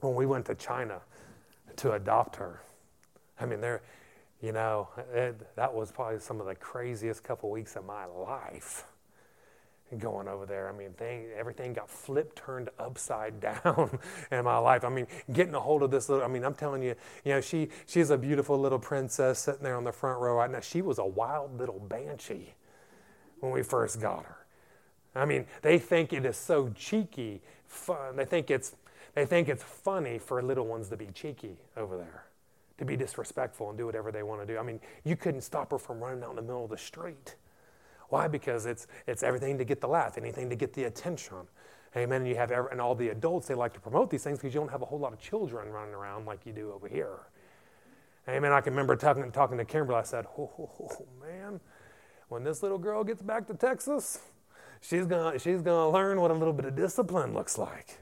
When 0.00 0.14
we 0.14 0.26
went 0.26 0.44
to 0.46 0.54
China 0.54 1.00
to 1.76 1.92
adopt 1.92 2.36
her, 2.36 2.60
I 3.40 3.46
mean, 3.46 3.62
there 3.62 3.80
you 4.42 4.50
know, 4.50 4.88
it, 5.14 5.54
that 5.56 5.72
was 5.72 5.92
probably 5.92 6.18
some 6.18 6.40
of 6.40 6.46
the 6.46 6.54
craziest 6.56 7.22
couple 7.22 7.48
weeks 7.50 7.76
of 7.76 7.84
my 7.84 8.04
life 8.06 8.84
going 9.98 10.26
over 10.26 10.46
there. 10.46 10.68
I 10.68 10.72
mean, 10.72 10.92
thing, 10.94 11.26
everything 11.36 11.72
got 11.72 11.88
flipped, 11.88 12.36
turned 12.36 12.68
upside 12.78 13.40
down 13.64 14.00
in 14.32 14.44
my 14.44 14.58
life. 14.58 14.84
I 14.84 14.88
mean, 14.88 15.06
getting 15.32 15.54
a 15.54 15.60
hold 15.60 15.84
of 15.84 15.92
this 15.92 16.08
little, 16.08 16.24
I 16.24 16.28
mean, 16.28 16.44
I'm 16.44 16.54
telling 16.54 16.82
you, 16.82 16.96
you 17.24 17.32
know, 17.32 17.40
she, 17.40 17.68
she's 17.86 18.10
a 18.10 18.18
beautiful 18.18 18.58
little 18.58 18.80
princess 18.80 19.38
sitting 19.38 19.62
there 19.62 19.76
on 19.76 19.84
the 19.84 19.92
front 19.92 20.20
row 20.20 20.34
right 20.34 20.50
now. 20.50 20.60
She 20.60 20.82
was 20.82 20.98
a 20.98 21.06
wild 21.06 21.56
little 21.56 21.78
banshee 21.78 22.54
when 23.38 23.52
we 23.52 23.62
first 23.62 24.00
got 24.00 24.24
her. 24.24 24.38
I 25.14 25.24
mean, 25.24 25.46
they 25.60 25.78
think 25.78 26.12
it 26.12 26.24
is 26.24 26.36
so 26.36 26.70
cheeky, 26.74 27.42
fun. 27.66 28.16
They 28.16 28.24
think 28.24 28.50
it's, 28.50 28.74
they 29.14 29.26
think 29.26 29.48
it's 29.48 29.62
funny 29.62 30.18
for 30.18 30.42
little 30.42 30.66
ones 30.66 30.88
to 30.88 30.96
be 30.96 31.06
cheeky 31.14 31.58
over 31.76 31.96
there 31.96 32.24
to 32.78 32.84
be 32.84 32.96
disrespectful 32.96 33.68
and 33.68 33.78
do 33.78 33.86
whatever 33.86 34.10
they 34.10 34.22
want 34.22 34.40
to 34.40 34.46
do. 34.46 34.58
I 34.58 34.62
mean, 34.62 34.80
you 35.04 35.16
couldn't 35.16 35.42
stop 35.42 35.70
her 35.70 35.78
from 35.78 36.02
running 36.02 36.22
out 36.22 36.30
in 36.30 36.36
the 36.36 36.42
middle 36.42 36.64
of 36.64 36.70
the 36.70 36.78
street. 36.78 37.36
Why? 38.08 38.28
Because 38.28 38.66
it's, 38.66 38.86
it's 39.06 39.22
everything 39.22 39.58
to 39.58 39.64
get 39.64 39.80
the 39.80 39.88
laugh, 39.88 40.18
anything 40.18 40.50
to 40.50 40.56
get 40.56 40.74
the 40.74 40.84
attention. 40.84 41.48
Amen. 41.96 42.22
And 42.22 42.28
you 42.28 42.36
have 42.36 42.50
every, 42.50 42.70
and 42.70 42.80
all 42.80 42.94
the 42.94 43.08
adults 43.08 43.48
they 43.48 43.54
like 43.54 43.72
to 43.74 43.80
promote 43.80 44.10
these 44.10 44.24
things 44.24 44.38
because 44.38 44.54
you 44.54 44.60
don't 44.60 44.70
have 44.70 44.82
a 44.82 44.86
whole 44.86 44.98
lot 44.98 45.12
of 45.12 45.18
children 45.18 45.70
running 45.70 45.94
around 45.94 46.26
like 46.26 46.46
you 46.46 46.52
do 46.52 46.72
over 46.72 46.88
here. 46.88 47.20
Amen. 48.28 48.52
I 48.52 48.60
can 48.60 48.72
remember 48.72 48.96
talking, 48.96 49.30
talking 49.32 49.58
to 49.58 49.64
Kimberly. 49.64 49.98
I 49.98 50.02
said, 50.02 50.26
oh, 50.38 50.50
oh, 50.58 50.70
oh, 50.80 51.06
man, 51.20 51.60
when 52.28 52.44
this 52.44 52.62
little 52.62 52.78
girl 52.78 53.04
gets 53.04 53.20
back 53.20 53.46
to 53.48 53.54
Texas, 53.54 54.20
she's 54.80 55.06
gonna 55.06 55.38
she's 55.38 55.60
gonna 55.60 55.90
learn 55.90 56.20
what 56.20 56.30
a 56.30 56.34
little 56.34 56.52
bit 56.54 56.64
of 56.64 56.76
discipline 56.76 57.34
looks 57.34 57.58
like. 57.58 57.98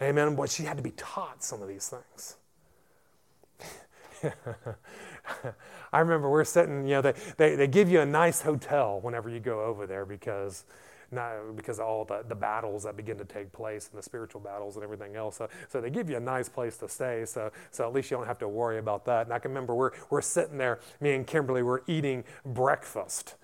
Amen. 0.00 0.36
But 0.36 0.50
she 0.50 0.64
had 0.64 0.76
to 0.76 0.82
be 0.82 0.92
taught 0.92 1.42
some 1.42 1.62
of 1.62 1.68
these 1.68 1.88
things. 1.88 2.36
I 5.92 5.98
remember 6.00 6.30
we're 6.30 6.44
sitting, 6.44 6.86
you 6.86 6.94
know, 6.94 7.02
they, 7.02 7.14
they, 7.36 7.56
they 7.56 7.66
give 7.66 7.90
you 7.90 8.00
a 8.00 8.06
nice 8.06 8.42
hotel 8.42 9.00
whenever 9.00 9.28
you 9.28 9.40
go 9.40 9.64
over 9.64 9.86
there 9.86 10.04
because 10.04 10.64
not, 11.12 11.54
because 11.54 11.78
of 11.78 11.86
all 11.86 12.04
the, 12.04 12.24
the 12.28 12.34
battles 12.34 12.82
that 12.82 12.96
begin 12.96 13.16
to 13.18 13.24
take 13.24 13.52
place 13.52 13.88
and 13.90 13.98
the 13.98 14.02
spiritual 14.02 14.40
battles 14.40 14.76
and 14.76 14.84
everything 14.84 15.16
else. 15.16 15.36
So, 15.36 15.48
so 15.68 15.80
they 15.80 15.90
give 15.90 16.10
you 16.10 16.16
a 16.16 16.20
nice 16.20 16.48
place 16.48 16.76
to 16.78 16.88
stay. 16.88 17.24
So, 17.24 17.52
so 17.70 17.86
at 17.86 17.92
least 17.92 18.10
you 18.10 18.16
don't 18.16 18.26
have 18.26 18.38
to 18.40 18.48
worry 18.48 18.78
about 18.78 19.04
that. 19.06 19.26
And 19.26 19.32
I 19.32 19.38
can 19.38 19.50
remember 19.50 19.74
we're, 19.74 19.92
we're 20.10 20.22
sitting 20.22 20.58
there, 20.58 20.80
me 21.00 21.14
and 21.14 21.26
Kimberly, 21.26 21.62
we're 21.62 21.82
eating 21.86 22.24
breakfast. 22.44 23.36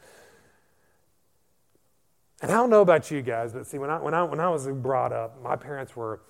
And 2.40 2.50
I 2.50 2.54
don't 2.54 2.70
know 2.70 2.80
about 2.80 3.10
you 3.10 3.22
guys, 3.22 3.52
but 3.52 3.66
see, 3.66 3.78
when 3.78 3.90
I, 3.90 4.00
when 4.00 4.14
I, 4.14 4.24
when 4.24 4.40
I 4.40 4.48
was 4.48 4.66
brought 4.66 5.12
up, 5.12 5.40
my 5.40 5.54
parents 5.54 5.94
were 5.94 6.20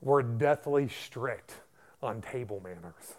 we're 0.00 0.22
deathly 0.22 0.88
strict 0.88 1.54
on 2.02 2.20
table 2.20 2.60
manners. 2.62 3.14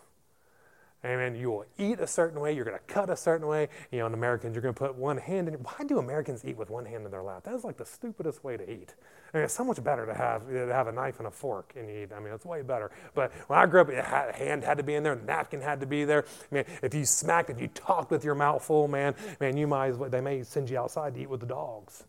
Amen. 1.04 1.36
You 1.36 1.50
will 1.50 1.66
eat 1.80 2.00
a 2.00 2.06
certain 2.06 2.40
way. 2.40 2.54
You're 2.54 2.64
going 2.64 2.78
to 2.78 2.94
cut 2.94 3.10
a 3.10 3.16
certain 3.16 3.48
way. 3.48 3.70
You 3.92 4.00
know, 4.00 4.06
in 4.06 4.14
Americans, 4.14 4.54
you're 4.54 4.62
going 4.62 4.76
to 4.76 4.78
put 4.78 4.96
one 4.96 5.18
hand 5.18 5.48
in. 5.48 5.56
Why 5.56 5.84
do 5.88 5.98
Americans 5.98 6.46
eat 6.46 6.58
with 6.58 6.70
one 6.70 6.86
hand 6.86 7.06
in 7.06 7.12
their 7.12 7.24
lap? 7.24 7.44
That 7.44 7.56
is 7.56 7.64
like 7.64 7.78
the 7.78 7.86
stupidest 7.86 8.44
way 8.44 8.56
to 8.56 8.72
eat. 8.72 8.94
I 9.34 9.38
mean, 9.38 9.46
it's 9.46 9.54
so 9.54 9.64
much 9.64 9.84
better 9.84 10.06
to 10.06 10.14
have 10.14 10.48
to 10.48 10.68
have 10.68 10.86
a 10.88 10.92
knife 10.92 11.18
and 11.18 11.28
a 11.28 11.32
fork 11.32 11.74
and 11.76 11.90
eat. 11.90 12.12
I 12.16 12.20
mean, 12.20 12.32
it's 12.32 12.46
way 12.46 12.62
better. 12.62 12.92
But 13.16 13.32
when 13.48 13.58
I 13.58 13.66
grew 13.66 13.82
up, 13.82 13.90
a 13.90 14.32
hand 14.32 14.64
had 14.64 14.78
to 14.78 14.84
be 14.84 14.94
in 14.94 15.02
there, 15.02 15.16
the 15.16 15.26
napkin 15.26 15.60
had 15.60 15.80
to 15.80 15.88
be 15.88 16.06
there. 16.06 16.26
I 16.52 16.56
mean, 16.56 16.66
if 16.84 16.94
you 16.94 17.04
smacked, 17.06 17.50
if 17.50 17.60
you 17.60 17.70
talked 17.70 18.12
with 18.12 18.24
your 18.24 18.36
mouth 18.36 18.64
full, 18.64 18.88
man, 18.88 19.16
man, 19.40 19.58
you 19.58 19.66
might 19.66 19.88
as 19.88 19.98
well. 19.98 20.10
They 20.10 20.22
may 20.22 20.44
send 20.44 20.70
you 20.70 20.78
outside 20.78 21.16
to 21.16 21.22
eat 21.22 21.30
with 21.30 21.40
the 21.40 21.48
dogs, 21.48 22.04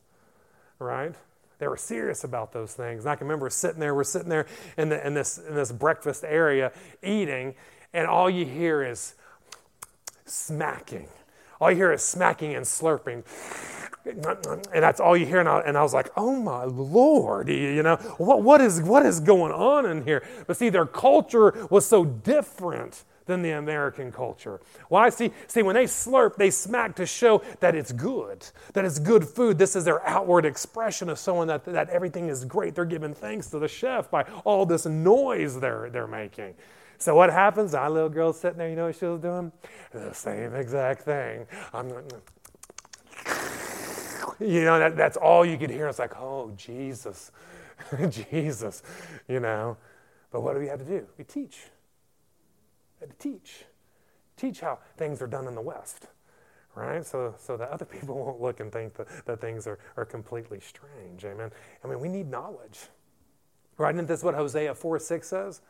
right? 0.78 1.14
They 1.62 1.68
were 1.68 1.76
serious 1.76 2.24
about 2.24 2.52
those 2.52 2.74
things. 2.74 3.04
And 3.04 3.12
I 3.12 3.14
can 3.14 3.28
remember 3.28 3.48
sitting 3.48 3.78
there. 3.78 3.94
We're 3.94 4.02
sitting 4.02 4.28
there 4.28 4.48
in, 4.76 4.88
the, 4.88 5.06
in 5.06 5.14
this 5.14 5.38
in 5.38 5.54
this 5.54 5.70
breakfast 5.70 6.24
area 6.24 6.72
eating 7.04 7.54
and 7.92 8.08
all 8.08 8.28
you 8.28 8.44
hear 8.44 8.82
is 8.82 9.14
smacking. 10.26 11.06
All 11.60 11.70
you 11.70 11.76
hear 11.76 11.92
is 11.92 12.02
smacking 12.02 12.56
and 12.56 12.66
slurping. 12.66 13.22
And 14.04 14.82
that's 14.82 14.98
all 14.98 15.16
you 15.16 15.24
hear. 15.24 15.38
And 15.38 15.48
I, 15.48 15.60
and 15.60 15.78
I 15.78 15.84
was 15.84 15.94
like, 15.94 16.10
oh 16.16 16.34
my 16.34 16.64
Lord, 16.64 17.48
you 17.48 17.84
know, 17.84 17.94
what, 18.18 18.42
what, 18.42 18.60
is, 18.60 18.82
what 18.82 19.06
is 19.06 19.20
going 19.20 19.52
on 19.52 19.86
in 19.86 20.02
here? 20.02 20.26
But 20.48 20.56
see, 20.56 20.68
their 20.68 20.86
culture 20.86 21.68
was 21.70 21.86
so 21.86 22.04
different 22.04 23.04
than 23.26 23.42
the 23.42 23.50
American 23.50 24.12
culture. 24.12 24.60
Why? 24.88 25.08
See, 25.10 25.32
see, 25.46 25.62
when 25.62 25.74
they 25.74 25.84
slurp, 25.84 26.36
they 26.36 26.50
smack 26.50 26.96
to 26.96 27.06
show 27.06 27.42
that 27.60 27.74
it's 27.74 27.92
good, 27.92 28.46
that 28.74 28.84
it's 28.84 28.98
good 28.98 29.26
food. 29.26 29.58
This 29.58 29.76
is 29.76 29.84
their 29.84 30.06
outward 30.06 30.44
expression 30.44 31.08
of 31.08 31.18
someone 31.18 31.48
that, 31.48 31.64
that 31.64 31.90
everything 31.90 32.28
is 32.28 32.44
great. 32.44 32.74
They're 32.74 32.84
giving 32.84 33.14
thanks 33.14 33.48
to 33.48 33.58
the 33.58 33.68
chef 33.68 34.10
by 34.10 34.22
all 34.44 34.66
this 34.66 34.86
noise 34.86 35.58
they're, 35.60 35.90
they're 35.90 36.06
making. 36.06 36.54
So 36.98 37.16
what 37.16 37.30
happens? 37.30 37.74
Our 37.74 37.90
little 37.90 38.08
girl 38.08 38.32
sitting 38.32 38.58
there, 38.58 38.68
you 38.68 38.76
know 38.76 38.86
what 38.86 38.96
she 38.96 39.06
was 39.06 39.20
doing? 39.20 39.50
The 39.90 40.12
same 40.12 40.54
exact 40.54 41.02
thing. 41.02 41.46
I'm 41.72 41.88
you 44.40 44.64
know, 44.64 44.78
that, 44.78 44.96
that's 44.96 45.16
all 45.16 45.44
you 45.44 45.58
could 45.58 45.70
hear. 45.70 45.88
It's 45.88 45.98
like, 45.98 46.16
oh, 46.16 46.52
Jesus, 46.56 47.30
Jesus, 48.30 48.82
you 49.28 49.40
know. 49.40 49.76
But 50.30 50.42
what 50.42 50.54
do 50.54 50.60
we 50.60 50.68
have 50.68 50.78
to 50.78 50.84
do? 50.84 51.06
We 51.18 51.24
teach. 51.24 51.58
To 53.02 53.14
teach. 53.18 53.64
Teach 54.36 54.60
how 54.60 54.78
things 54.96 55.20
are 55.20 55.26
done 55.26 55.46
in 55.46 55.54
the 55.54 55.60
West, 55.60 56.06
right? 56.74 57.04
So, 57.04 57.34
so 57.38 57.56
that 57.56 57.68
other 57.70 57.84
people 57.98 58.16
won't 58.16 58.40
look 58.40 58.60
and 58.60 58.72
think 58.72 58.94
that, 58.94 59.06
that 59.26 59.40
things 59.40 59.66
are, 59.66 59.78
are 59.96 60.04
completely 60.04 60.60
strange. 60.60 61.24
Amen. 61.24 61.50
I 61.84 61.88
mean, 61.88 62.00
we 62.00 62.08
need 62.08 62.30
knowledge. 62.30 62.80
Right? 63.78 63.94
Isn't 63.94 64.06
this 64.06 64.22
what 64.22 64.34
Hosea 64.34 64.74
4 64.74 64.98
6 64.98 65.26
says? 65.26 65.60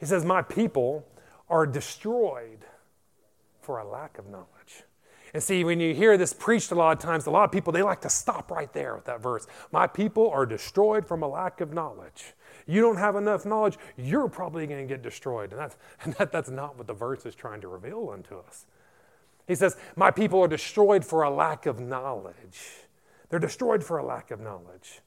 He 0.00 0.06
says, 0.06 0.24
My 0.24 0.42
people 0.42 1.06
are 1.48 1.66
destroyed 1.66 2.64
for 3.60 3.78
a 3.78 3.88
lack 3.88 4.18
of 4.18 4.28
knowledge. 4.28 4.84
And 5.34 5.42
see, 5.42 5.62
when 5.62 5.78
you 5.78 5.94
hear 5.94 6.16
this 6.16 6.32
preached 6.32 6.70
a 6.70 6.74
lot 6.74 6.96
of 6.96 7.02
times, 7.02 7.26
a 7.26 7.30
lot 7.30 7.44
of 7.44 7.52
people, 7.52 7.72
they 7.72 7.82
like 7.82 8.00
to 8.00 8.10
stop 8.10 8.50
right 8.50 8.72
there 8.72 8.94
with 8.94 9.04
that 9.04 9.20
verse. 9.20 9.46
My 9.70 9.86
people 9.86 10.30
are 10.30 10.46
destroyed 10.46 11.06
from 11.06 11.22
a 11.22 11.28
lack 11.28 11.60
of 11.60 11.72
knowledge. 11.72 12.32
You 12.68 12.82
don't 12.82 12.98
have 12.98 13.16
enough 13.16 13.46
knowledge, 13.46 13.78
you're 13.96 14.28
probably 14.28 14.66
going 14.66 14.86
to 14.86 14.94
get 14.94 15.02
destroyed. 15.02 15.50
And, 15.50 15.60
that's, 15.60 15.76
and 16.02 16.12
that, 16.14 16.30
that's 16.30 16.50
not 16.50 16.76
what 16.76 16.86
the 16.86 16.94
verse 16.94 17.26
is 17.26 17.34
trying 17.34 17.62
to 17.62 17.68
reveal 17.68 18.10
unto 18.12 18.38
us. 18.38 18.66
He 19.48 19.54
says, 19.54 19.76
My 19.96 20.12
people 20.12 20.40
are 20.40 20.48
destroyed 20.48 21.04
for 21.04 21.22
a 21.22 21.30
lack 21.30 21.66
of 21.66 21.80
knowledge. 21.80 22.60
They're 23.30 23.40
destroyed 23.40 23.82
for 23.82 23.98
a 23.98 24.04
lack 24.04 24.30
of 24.30 24.40
knowledge 24.40 25.00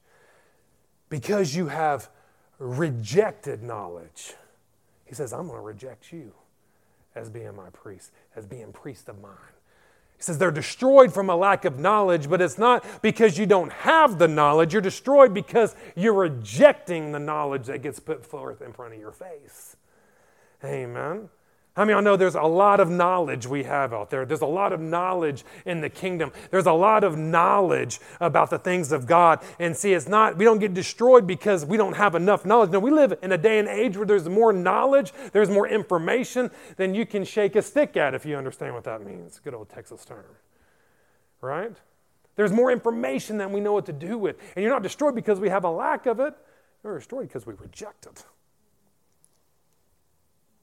because 1.08 1.54
you 1.54 1.68
have 1.68 2.10
rejected 2.58 3.62
knowledge. 3.62 4.34
He 5.04 5.14
says, 5.14 5.32
I'm 5.32 5.46
going 5.46 5.58
to 5.58 5.64
reject 5.64 6.12
you 6.12 6.32
as 7.14 7.28
being 7.28 7.54
my 7.54 7.70
priest, 7.70 8.10
as 8.34 8.46
being 8.46 8.72
priest 8.72 9.08
of 9.08 9.20
mine. 9.20 9.32
Says 10.22 10.38
they're 10.38 10.52
destroyed 10.52 11.12
from 11.12 11.28
a 11.28 11.34
lack 11.34 11.64
of 11.64 11.80
knowledge, 11.80 12.30
but 12.30 12.40
it's 12.40 12.56
not 12.56 12.84
because 13.02 13.38
you 13.38 13.44
don't 13.44 13.72
have 13.72 14.18
the 14.18 14.28
knowledge. 14.28 14.72
You're 14.72 14.80
destroyed 14.80 15.34
because 15.34 15.74
you're 15.96 16.12
rejecting 16.12 17.10
the 17.10 17.18
knowledge 17.18 17.66
that 17.66 17.82
gets 17.82 17.98
put 17.98 18.24
forth 18.24 18.62
in 18.62 18.72
front 18.72 18.94
of 18.94 19.00
your 19.00 19.10
face. 19.10 19.76
Amen. 20.64 21.28
I 21.74 21.86
mean, 21.86 21.96
I 21.96 22.00
know 22.00 22.16
there's 22.16 22.34
a 22.34 22.42
lot 22.42 22.80
of 22.80 22.90
knowledge 22.90 23.46
we 23.46 23.62
have 23.62 23.94
out 23.94 24.10
there. 24.10 24.26
There's 24.26 24.42
a 24.42 24.46
lot 24.46 24.74
of 24.74 24.80
knowledge 24.80 25.42
in 25.64 25.80
the 25.80 25.88
kingdom. 25.88 26.30
There's 26.50 26.66
a 26.66 26.72
lot 26.72 27.02
of 27.02 27.16
knowledge 27.16 27.98
about 28.20 28.50
the 28.50 28.58
things 28.58 28.92
of 28.92 29.06
God. 29.06 29.42
And 29.58 29.74
see, 29.74 29.94
it's 29.94 30.06
not, 30.06 30.36
we 30.36 30.44
don't 30.44 30.58
get 30.58 30.74
destroyed 30.74 31.26
because 31.26 31.64
we 31.64 31.78
don't 31.78 31.94
have 31.94 32.14
enough 32.14 32.44
knowledge. 32.44 32.70
No, 32.70 32.78
we 32.78 32.90
live 32.90 33.14
in 33.22 33.32
a 33.32 33.38
day 33.38 33.58
and 33.58 33.68
age 33.68 33.96
where 33.96 34.04
there's 34.04 34.28
more 34.28 34.52
knowledge, 34.52 35.14
there's 35.32 35.48
more 35.48 35.66
information 35.66 36.50
than 36.76 36.94
you 36.94 37.06
can 37.06 37.24
shake 37.24 37.56
a 37.56 37.62
stick 37.62 37.96
at, 37.96 38.12
if 38.12 38.26
you 38.26 38.36
understand 38.36 38.74
what 38.74 38.84
that 38.84 39.02
means. 39.02 39.40
Good 39.42 39.54
old 39.54 39.70
Texas 39.70 40.04
term. 40.04 40.24
Right? 41.40 41.74
There's 42.36 42.52
more 42.52 42.70
information 42.70 43.38
than 43.38 43.50
we 43.50 43.60
know 43.60 43.72
what 43.72 43.86
to 43.86 43.94
do 43.94 44.18
with. 44.18 44.36
And 44.54 44.62
you're 44.62 44.72
not 44.72 44.82
destroyed 44.82 45.14
because 45.14 45.40
we 45.40 45.48
have 45.48 45.64
a 45.64 45.70
lack 45.70 46.04
of 46.04 46.20
it, 46.20 46.34
you're 46.84 46.98
destroyed 46.98 47.28
because 47.28 47.46
we 47.46 47.54
reject 47.54 48.04
it. 48.04 48.24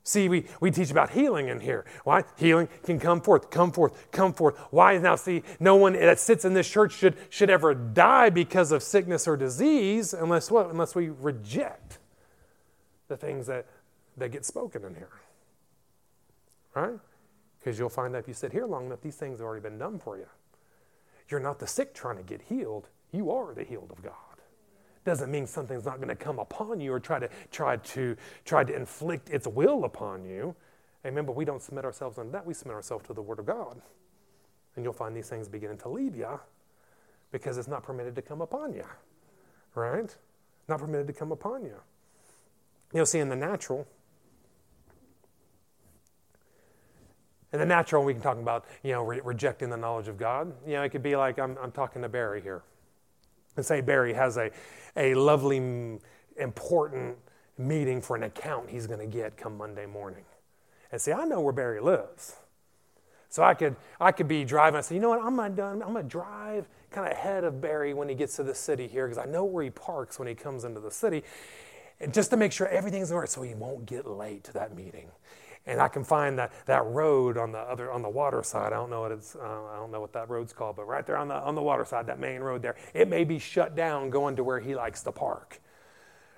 See, 0.09 0.27
we, 0.27 0.45
we 0.59 0.71
teach 0.71 0.89
about 0.89 1.11
healing 1.11 1.49
in 1.49 1.59
here. 1.59 1.85
Why? 2.03 2.23
Healing 2.35 2.67
can 2.81 2.99
come 2.99 3.21
forth, 3.21 3.51
come 3.51 3.71
forth, 3.71 4.11
come 4.11 4.33
forth. 4.33 4.57
Why? 4.71 4.97
Now, 4.97 5.15
see, 5.15 5.43
no 5.59 5.75
one 5.75 5.93
that 5.93 6.19
sits 6.19 6.45
in 6.45 6.55
this 6.55 6.67
church 6.67 6.93
should, 6.93 7.15
should 7.29 7.51
ever 7.51 7.75
die 7.75 8.31
because 8.31 8.71
of 8.71 8.81
sickness 8.81 9.27
or 9.27 9.37
disease 9.37 10.15
unless 10.15 10.49
what? 10.49 10.71
Unless 10.71 10.95
we 10.95 11.09
reject 11.09 11.99
the 13.07 13.17
things 13.17 13.45
that, 13.45 13.67
that 14.17 14.31
get 14.31 14.45
spoken 14.45 14.83
in 14.83 14.95
here. 14.95 15.11
Right? 16.73 16.97
Because 17.59 17.77
you'll 17.77 17.89
find 17.89 18.11
that 18.15 18.19
if 18.19 18.27
you 18.27 18.33
sit 18.33 18.51
here 18.51 18.65
long 18.65 18.87
enough, 18.87 19.01
these 19.01 19.15
things 19.15 19.41
have 19.41 19.45
already 19.45 19.61
been 19.61 19.77
done 19.77 19.99
for 19.99 20.17
you. 20.17 20.25
You're 21.29 21.39
not 21.39 21.59
the 21.59 21.67
sick 21.67 21.93
trying 21.93 22.17
to 22.17 22.23
get 22.23 22.41
healed, 22.41 22.89
you 23.11 23.29
are 23.29 23.53
the 23.53 23.63
healed 23.63 23.91
of 23.91 24.01
God 24.01 24.28
doesn't 25.06 25.32
mean 25.32 25.48
something's 25.48 25.86
not 25.86 25.98
going 25.98 26.10
to 26.10 26.15
come 26.15 26.39
upon 26.39 26.82
you 26.82 26.94
or 26.94 27.00
try 27.00 27.20
to 27.20 27.29
try 27.51 27.77
to 27.77 28.15
try 28.46 28.63
to 28.63 28.75
inflict 28.75 29.29
its 29.29 29.48
will 29.48 29.86
upon 29.86 30.25
you. 30.25 30.56
Amen. 31.06 31.25
But 31.25 31.36
we 31.36 31.46
don't 31.46 31.62
submit 31.62 31.86
ourselves 31.86 32.18
unto 32.18 32.32
that. 32.32 32.46
We 32.46 32.53
submit 32.53 32.75
ourselves 32.75 33.06
to 33.08 33.13
the 33.13 33.22
Word 33.22 33.39
of 33.39 33.46
God. 33.46 33.82
And 34.75 34.84
you'll 34.84 34.94
find 34.94 35.15
these 35.15 35.29
things 35.29 35.48
beginning 35.48 35.77
to 35.79 35.89
leave 35.89 36.15
you 36.15 36.39
because 37.32 37.58
it's 37.58 37.68
not 37.68 37.84
permitted 37.84 38.15
to 38.15 38.22
come 38.22 38.41
upon 38.41 38.74
you. 38.74 38.86
Right? 39.75 40.15
Not 40.68 40.79
permitted 40.79 41.08
to 41.08 41.13
come 41.13 41.32
upon 41.32 41.63
you. 41.63 41.75
You'll 42.94 43.06
see 43.06 43.20
in 43.20 43.29
the 43.29 43.36
natural. 43.36 43.88
In 47.51 47.60
the 47.60 47.65
natural, 47.65 48.03
we 48.03 48.13
can 48.13 48.22
talk 48.22 48.38
about, 48.38 48.65
you 48.84 48.91
know, 48.91 49.03
re- 49.03 49.22
rejecting 49.24 49.70
the 49.70 49.77
knowledge 49.77 50.08
of 50.08 50.18
God. 50.18 50.53
You 50.68 50.74
know, 50.74 50.84
it 50.84 50.89
could 50.89 51.01
be 51.01 51.15
like 51.15 51.39
I'm, 51.39 51.58
I'm 51.62 51.72
talking 51.72 52.01
to 52.03 52.10
Barry 52.10 52.41
here. 52.41 52.62
And 53.59 53.65
say 53.65 53.81
Barry 53.81 54.13
has 54.13 54.37
a, 54.37 54.51
a 54.95 55.15
lovely, 55.15 55.99
important 56.37 57.17
meeting 57.57 58.01
for 58.01 58.15
an 58.15 58.23
account 58.23 58.69
he's 58.69 58.87
going 58.87 59.01
to 59.01 59.05
get 59.05 59.35
come 59.35 59.57
Monday 59.57 59.85
morning. 59.85 60.23
And 60.93 61.01
see, 61.01 61.11
I 61.11 61.25
know 61.25 61.41
where 61.41 61.51
Barry 61.51 61.81
lives. 61.81 62.37
So 63.27 63.43
I 63.43 63.53
could, 63.53 63.75
I 63.99 64.13
could 64.13 64.29
be 64.29 64.45
driving. 64.45 64.77
I 64.77 64.81
say, 64.81 64.95
you 64.95 65.01
know 65.01 65.09
what? 65.09 65.21
I'm 65.21 65.35
going 65.35 65.55
to 65.57 65.63
I'm 65.63 65.79
going 65.79 65.95
to 65.95 66.03
drive 66.03 66.69
kind 66.89 67.05
of 67.05 67.13
ahead 67.13 67.43
of 67.43 67.59
Barry 67.59 67.93
when 67.93 68.07
he 68.07 68.15
gets 68.15 68.37
to 68.37 68.43
the 68.43 68.55
city 68.55 68.87
here 68.87 69.07
because 69.07 69.23
I 69.23 69.29
know 69.29 69.43
where 69.43 69.63
he 69.63 69.69
parks 69.69 70.17
when 70.17 70.27
he 70.27 70.35
comes 70.35 70.63
into 70.63 70.79
the 70.79 70.89
city, 70.89 71.23
and 71.99 72.13
just 72.13 72.29
to 72.31 72.37
make 72.37 72.53
sure 72.53 72.67
everything's 72.69 73.11
all 73.11 73.19
right, 73.19 73.29
so 73.29 73.41
he 73.41 73.53
won't 73.55 73.85
get 73.85 74.07
late 74.07 74.45
to 74.45 74.53
that 74.53 74.73
meeting 74.73 75.09
and 75.65 75.79
I 75.81 75.87
can 75.87 76.03
find 76.03 76.37
that, 76.39 76.51
that 76.65 76.85
road 76.85 77.37
on 77.37 77.51
the 77.51 77.59
other 77.59 77.91
on 77.91 78.01
the 78.01 78.09
water 78.09 78.41
side. 78.43 78.73
I 78.73 78.77
don't 78.77 78.89
know 78.89 79.01
what 79.01 79.11
it's 79.11 79.35
uh, 79.35 79.39
I 79.39 79.75
don't 79.77 79.91
know 79.91 80.01
what 80.01 80.13
that 80.13 80.29
road's 80.29 80.53
called, 80.53 80.75
but 80.75 80.87
right 80.87 81.05
there 81.05 81.17
on 81.17 81.27
the 81.27 81.35
on 81.35 81.55
the 81.55 81.61
water 81.61 81.85
side, 81.85 82.07
that 82.07 82.19
main 82.19 82.41
road 82.41 82.61
there, 82.61 82.75
it 82.93 83.07
may 83.07 83.23
be 83.23 83.39
shut 83.39 83.75
down 83.75 84.09
going 84.09 84.35
to 84.37 84.43
where 84.43 84.59
he 84.59 84.75
likes 84.75 85.03
to 85.03 85.11
park. 85.11 85.59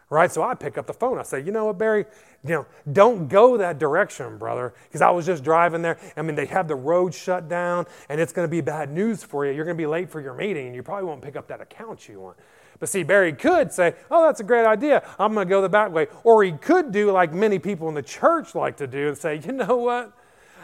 Right? 0.10 0.30
So 0.30 0.44
I 0.44 0.56
pick 0.56 0.78
up 0.78 0.88
the 0.88 0.94
phone. 0.94 1.18
I 1.20 1.24
say, 1.24 1.42
you 1.42 1.54
know 1.54 1.68
what, 1.68 1.78
Barry? 1.78 2.04
You 2.44 2.50
know, 2.50 2.66
don't 2.92 3.30
go 3.30 3.56
that 3.56 3.80
direction, 3.80 4.38
brother. 4.38 4.74
Because 4.84 5.02
I 5.02 5.10
was 5.10 5.26
just 5.26 5.42
driving 5.42 5.82
there. 5.82 5.98
I 6.18 6.22
mean, 6.22 6.36
they 6.36 6.48
have 6.48 6.68
the 6.68 6.76
road 6.76 7.14
shut 7.14 7.48
down, 7.48 7.86
and 8.10 8.20
it's 8.20 8.34
going 8.34 8.46
to 8.46 8.52
be 8.52 8.60
bad 8.60 8.92
news 8.92 9.24
for 9.24 9.46
you. 9.46 9.54
You're 9.54 9.64
going 9.64 9.78
to 9.78 9.82
be 9.82 9.88
late 9.88 10.10
for 10.10 10.20
your 10.20 10.34
meeting, 10.34 10.68
and 10.68 10.76
you 10.76 10.84
probably 10.84 11.06
won't 11.06 11.22
pick 11.22 11.38
up 11.38 11.48
that 11.48 11.62
account 11.62 12.10
you 12.10 12.20
want. 12.20 12.38
But 12.82 12.90
see, 12.90 13.04
Barry 13.04 13.32
could 13.32 13.72
say, 13.72 13.94
Oh, 14.10 14.26
that's 14.26 14.40
a 14.40 14.44
great 14.44 14.66
idea. 14.66 15.08
I'm 15.20 15.36
going 15.36 15.48
to 15.48 15.50
go 15.50 15.62
the 15.62 15.70
back 15.70 15.92
way. 15.94 16.08
Or 16.24 16.44
he 16.44 16.52
could 16.52 16.92
do 16.92 17.12
like 17.12 17.32
many 17.32 17.60
people 17.60 17.88
in 17.88 17.94
the 17.94 18.02
church 18.02 18.56
like 18.56 18.76
to 18.78 18.88
do 18.88 19.08
and 19.08 19.18
say, 19.18 19.40
You 19.40 19.52
know 19.52 19.78
what? 19.78 20.12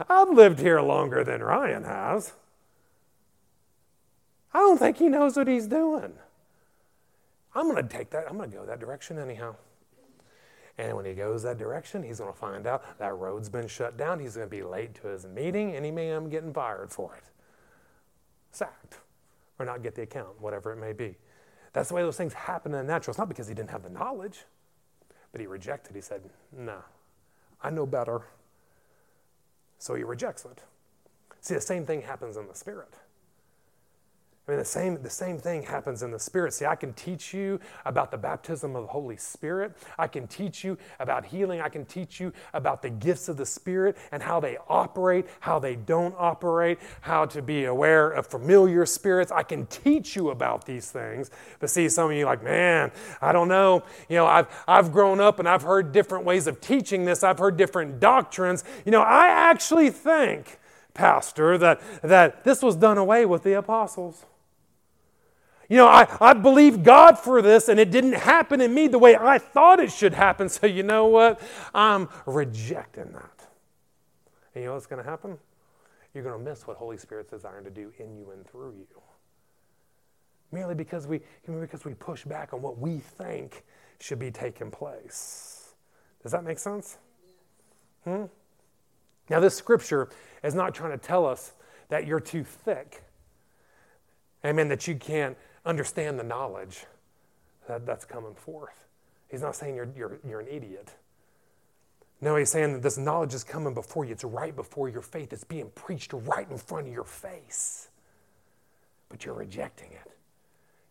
I've 0.09 0.31
lived 0.31 0.59
here 0.59 0.81
longer 0.81 1.23
than 1.23 1.43
Ryan 1.43 1.83
has. 1.83 2.33
I 4.51 4.59
don't 4.59 4.79
think 4.79 4.97
he 4.97 5.09
knows 5.09 5.37
what 5.37 5.47
he's 5.47 5.67
doing. 5.67 6.13
I'm 7.53 7.69
going 7.69 7.87
to 7.87 7.97
take 7.97 8.09
that, 8.09 8.25
I'm 8.27 8.37
going 8.37 8.49
to 8.49 8.57
go 8.57 8.65
that 8.65 8.79
direction 8.79 9.19
anyhow. 9.19 9.55
And 10.79 10.95
when 10.95 11.05
he 11.05 11.13
goes 11.13 11.43
that 11.43 11.59
direction, 11.59 12.01
he's 12.01 12.17
going 12.19 12.33
to 12.33 12.37
find 12.37 12.65
out 12.65 12.97
that 12.97 13.15
road's 13.15 13.49
been 13.49 13.67
shut 13.67 13.95
down. 13.95 14.19
He's 14.19 14.35
going 14.35 14.47
to 14.47 14.55
be 14.55 14.63
late 14.63 14.95
to 15.01 15.07
his 15.07 15.25
meeting, 15.25 15.75
and 15.75 15.85
he 15.85 15.91
may 15.91 16.11
end 16.11 16.25
up 16.25 16.31
getting 16.31 16.53
fired 16.53 16.91
for 16.91 17.15
it. 17.15 17.23
Sacked. 18.51 18.97
Or 19.59 19.65
not 19.65 19.83
get 19.83 19.95
the 19.95 20.03
account, 20.03 20.39
whatever 20.39 20.71
it 20.71 20.77
may 20.77 20.93
be. 20.93 21.15
That's 21.77 21.89
the 21.89 21.93
way 21.95 22.01
those 22.01 22.17
things 22.17 22.33
happen 22.33 22.73
in 22.73 22.79
the 22.79 22.91
natural. 22.91 23.11
It's 23.11 23.19
not 23.19 23.29
because 23.29 23.47
he 23.47 23.53
didn't 23.53 23.69
have 23.69 23.83
the 23.83 23.89
knowledge. 23.89 24.45
But 25.31 25.41
he 25.41 25.45
rejected. 25.45 25.95
He 25.95 26.01
said, 26.01 26.21
No, 26.51 26.79
I 27.61 27.69
know 27.69 27.85
better. 27.85 28.21
So 29.77 29.93
he 29.93 30.01
rejects 30.03 30.43
it. 30.45 30.63
See, 31.39 31.53
the 31.53 31.61
same 31.61 31.85
thing 31.85 32.01
happens 32.01 32.35
in 32.35 32.47
the 32.47 32.55
Spirit. 32.55 32.95
I 34.47 34.51
mean, 34.51 34.59
the 34.59 34.65
same, 34.65 35.01
the 35.01 35.09
same 35.09 35.37
thing 35.37 35.63
happens 35.63 36.03
in 36.03 36.11
the 36.11 36.19
Spirit. 36.19 36.53
See, 36.53 36.65
I 36.65 36.75
can 36.75 36.93
teach 36.93 37.33
you 37.33 37.59
about 37.83 38.11
the 38.11 38.17
baptism 38.17 38.77
of 38.77 38.83
the 38.83 38.87
Holy 38.87 39.17
Spirit. 39.17 39.75
I 39.99 40.07
can 40.07 40.25
teach 40.25 40.63
you 40.63 40.77
about 41.01 41.25
healing. 41.25 41.59
I 41.59 41.67
can 41.67 41.83
teach 41.83 42.21
you 42.21 42.31
about 42.53 42.81
the 42.81 42.89
gifts 42.89 43.27
of 43.27 43.35
the 43.35 43.45
Spirit 43.45 43.97
and 44.13 44.23
how 44.23 44.39
they 44.39 44.57
operate, 44.69 45.25
how 45.41 45.59
they 45.59 45.75
don't 45.75 46.15
operate, 46.17 46.79
how 47.01 47.25
to 47.25 47.41
be 47.41 47.65
aware 47.65 48.09
of 48.09 48.25
familiar 48.25 48.85
spirits. 48.85 49.33
I 49.33 49.43
can 49.43 49.65
teach 49.65 50.15
you 50.15 50.29
about 50.29 50.65
these 50.65 50.89
things. 50.91 51.29
But 51.59 51.69
see, 51.69 51.89
some 51.89 52.09
of 52.09 52.15
you 52.15 52.25
like, 52.25 52.41
man, 52.41 52.93
I 53.21 53.33
don't 53.33 53.49
know. 53.49 53.83
You 54.07 54.15
know, 54.15 54.27
I've, 54.27 54.47
I've 54.65 54.93
grown 54.93 55.19
up 55.19 55.39
and 55.39 55.49
I've 55.49 55.63
heard 55.63 55.91
different 55.91 56.23
ways 56.23 56.47
of 56.47 56.61
teaching 56.61 57.03
this, 57.03 57.21
I've 57.21 57.39
heard 57.39 57.57
different 57.57 57.99
doctrines. 57.99 58.63
You 58.85 58.93
know, 58.93 59.01
I 59.01 59.27
actually 59.27 59.89
think, 59.89 60.57
Pastor, 60.93 61.57
that, 61.57 61.81
that 62.01 62.45
this 62.45 62.61
was 62.61 62.77
done 62.77 62.97
away 62.97 63.25
with 63.25 63.43
the 63.43 63.51
apostles. 63.51 64.23
You 65.69 65.77
know, 65.77 65.87
I, 65.87 66.07
I 66.21 66.33
believe 66.33 66.83
God 66.83 67.19
for 67.19 67.41
this, 67.41 67.67
and 67.67 67.79
it 67.79 67.91
didn't 67.91 68.13
happen 68.13 68.61
in 68.61 68.73
me 68.73 68.87
the 68.87 68.99
way 68.99 69.17
I 69.17 69.37
thought 69.37 69.79
it 69.79 69.91
should 69.91 70.13
happen. 70.13 70.49
So, 70.57 70.65
you 70.65 70.81
know 70.81 71.07
what? 71.07 71.41
I'm 71.73 72.07
rejecting 72.25 73.11
that. 73.11 73.47
And 74.55 74.63
you 74.63 74.69
know 74.69 74.73
what's 74.73 74.87
going 74.87 75.03
to 75.03 75.09
happen? 75.09 75.37
You're 76.13 76.23
going 76.23 76.43
to 76.43 76.49
miss 76.49 76.65
what 76.65 76.77
Holy 76.77 76.97
Spirit's 76.97 77.29
desiring 77.29 77.65
to 77.65 77.69
do 77.69 77.91
in 77.99 78.15
you 78.17 78.31
and 78.31 78.47
through 78.47 78.73
you. 78.77 79.01
Merely 80.51 80.73
because 80.73 81.05
we, 81.05 81.19
because 81.45 81.85
we 81.85 81.93
push 81.93 82.23
back 82.23 82.53
on 82.53 82.61
what 82.61 82.79
we 82.79 82.97
think 82.97 83.65
should 83.99 84.19
be 84.19 84.31
taking 84.31 84.71
place. 84.71 85.75
Does 86.23 86.31
that 86.31 86.43
make 86.43 86.59
sense? 86.59 86.97
Hmm? 88.03 88.23
Now, 89.29 89.39
this 89.41 89.55
scripture 89.55 90.09
is 90.43 90.55
not 90.55 90.73
trying 90.73 90.91
to 90.91 90.97
tell 90.97 91.25
us 91.25 91.51
that 91.89 92.07
you're 92.07 92.19
too 92.19 92.43
thick. 92.43 93.03
Amen, 94.45 94.69
that 94.69 94.87
you 94.87 94.95
can't 94.95 95.37
understand 95.67 96.17
the 96.17 96.23
knowledge 96.23 96.85
that, 97.67 97.85
that's 97.85 98.05
coming 98.05 98.33
forth. 98.33 98.85
He's 99.29 99.41
not 99.41 99.55
saying 99.55 99.75
you're, 99.75 99.89
you're, 99.95 100.19
you're 100.27 100.39
an 100.39 100.47
idiot. 100.47 100.93
No, 102.21 102.35
he's 102.35 102.49
saying 102.49 102.73
that 102.73 102.81
this 102.81 102.97
knowledge 102.97 103.33
is 103.33 103.43
coming 103.43 103.73
before 103.73 104.05
you. 104.05 104.13
It's 104.13 104.23
right 104.23 104.55
before 104.55 104.89
your 104.89 105.01
faith. 105.01 105.33
It's 105.33 105.43
being 105.43 105.69
preached 105.75 106.13
right 106.13 106.49
in 106.49 106.57
front 106.57 106.87
of 106.87 106.93
your 106.93 107.03
face. 107.03 107.89
But 109.09 109.25
you're 109.25 109.35
rejecting 109.35 109.91
it. 109.91 110.11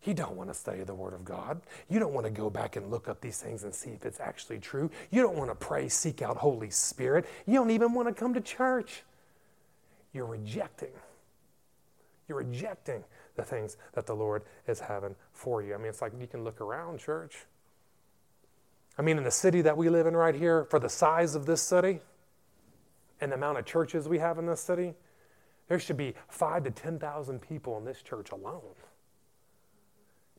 You 0.03 0.13
don't 0.13 0.37
want 0.37 0.49
to 0.49 0.53
study 0.53 0.83
the 0.83 0.95
Word 0.95 1.13
of 1.13 1.25
God. 1.25 1.59
You 1.89 1.99
don't 1.99 2.13
want 2.13 2.25
to 2.25 2.31
go 2.31 2.49
back 2.49 2.77
and 2.77 2.89
look 2.89 3.09
up 3.09 3.19
these 3.19 3.39
things 3.39 3.63
and 3.63 3.75
see 3.75 3.89
if 3.89 4.05
it's 4.05 4.21
actually 4.21 4.59
true. 4.59 4.89
You 5.11 5.21
don't 5.21 5.35
want 5.35 5.49
to 5.49 5.55
pray, 5.55 5.89
seek 5.89 6.21
out 6.21 6.37
Holy 6.37 6.69
Spirit. 6.69 7.25
You 7.45 7.55
don't 7.55 7.71
even 7.71 7.93
want 7.93 8.07
to 8.07 8.13
come 8.13 8.33
to 8.33 8.39
church. 8.39 9.03
You're 10.13 10.25
rejecting. 10.25 10.93
You're 12.29 12.37
rejecting 12.37 13.03
the 13.37 13.43
things 13.43 13.77
that 13.93 14.05
the 14.05 14.15
Lord 14.15 14.43
is 14.67 14.81
having 14.81 15.15
for 15.31 15.61
you. 15.61 15.73
I 15.73 15.77
mean, 15.77 15.87
it's 15.87 16.01
like 16.01 16.11
you 16.19 16.27
can 16.27 16.43
look 16.43 16.59
around, 16.59 16.99
church. 16.99 17.45
I 18.97 19.03
mean, 19.03 19.17
in 19.17 19.23
the 19.23 19.31
city 19.31 19.61
that 19.61 19.77
we 19.77 19.89
live 19.89 20.07
in 20.07 20.15
right 20.15 20.35
here, 20.35 20.65
for 20.65 20.79
the 20.79 20.89
size 20.89 21.35
of 21.35 21.45
this 21.45 21.61
city 21.61 21.99
and 23.21 23.31
the 23.31 23.35
amount 23.35 23.59
of 23.59 23.65
churches 23.65 24.09
we 24.09 24.17
have 24.17 24.37
in 24.39 24.47
this 24.47 24.59
city, 24.59 24.95
there 25.67 25.79
should 25.79 25.97
be 25.97 26.15
five 26.27 26.63
to 26.63 26.71
10,000 26.71 27.39
people 27.39 27.77
in 27.77 27.85
this 27.85 28.01
church 28.01 28.31
alone. 28.31 28.75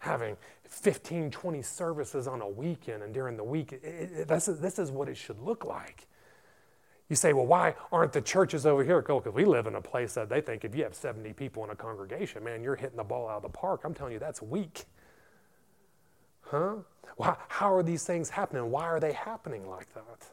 Having 0.01 0.37
15, 0.65 1.31
20 1.31 1.63
services 1.63 2.27
on 2.27 2.41
a 2.41 2.49
weekend 2.49 3.03
and 3.03 3.15
during 3.15 3.37
the 3.37 3.45
week, 3.45 3.73
it, 3.73 3.83
it, 3.83 4.29
this, 4.29 4.49
is, 4.49 4.61
this 4.61 4.79
is 4.79 4.91
what 4.91 5.09
it 5.09 5.17
should 5.17 5.41
look 5.41 5.65
like. 5.65 6.07
You 7.09 7.17
say, 7.17 7.33
well, 7.33 7.47
why 7.47 7.75
aren't 7.91 8.13
the 8.13 8.21
churches 8.21 8.67
over 8.67 8.85
here? 8.85 9.01
Because 9.01 9.33
we 9.33 9.47
live 9.47 9.67
in 9.67 9.75
a 9.75 9.81
place 9.81 10.13
that 10.15 10.29
they 10.29 10.43
think 10.43 10.65
if 10.65 10.75
you 10.75 10.83
have 10.85 10.95
70 10.95 11.33
people 11.33 11.65
in 11.65 11.71
a 11.71 11.75
congregation, 11.75 12.45
man, 12.45 12.63
you're 12.63 12.77
hitting 12.77 12.99
the 12.99 13.05
ball 13.05 13.29
out 13.29 13.37
of 13.37 13.43
the 13.43 13.49
park. 13.49 13.83
I'm 13.85 13.95
telling 13.95 14.13
you, 14.13 14.19
that's 14.19 14.43
weak. 14.43 14.85
Huh? 16.43 16.77
Well, 17.17 17.39
how 17.49 17.73
are 17.73 17.83
these 17.83 18.05
things 18.05 18.29
happening? 18.29 18.71
Why 18.71 18.85
are 18.85 19.01
they 19.01 19.13
happening 19.13 19.69
like 19.69 19.93
that? 19.95 20.27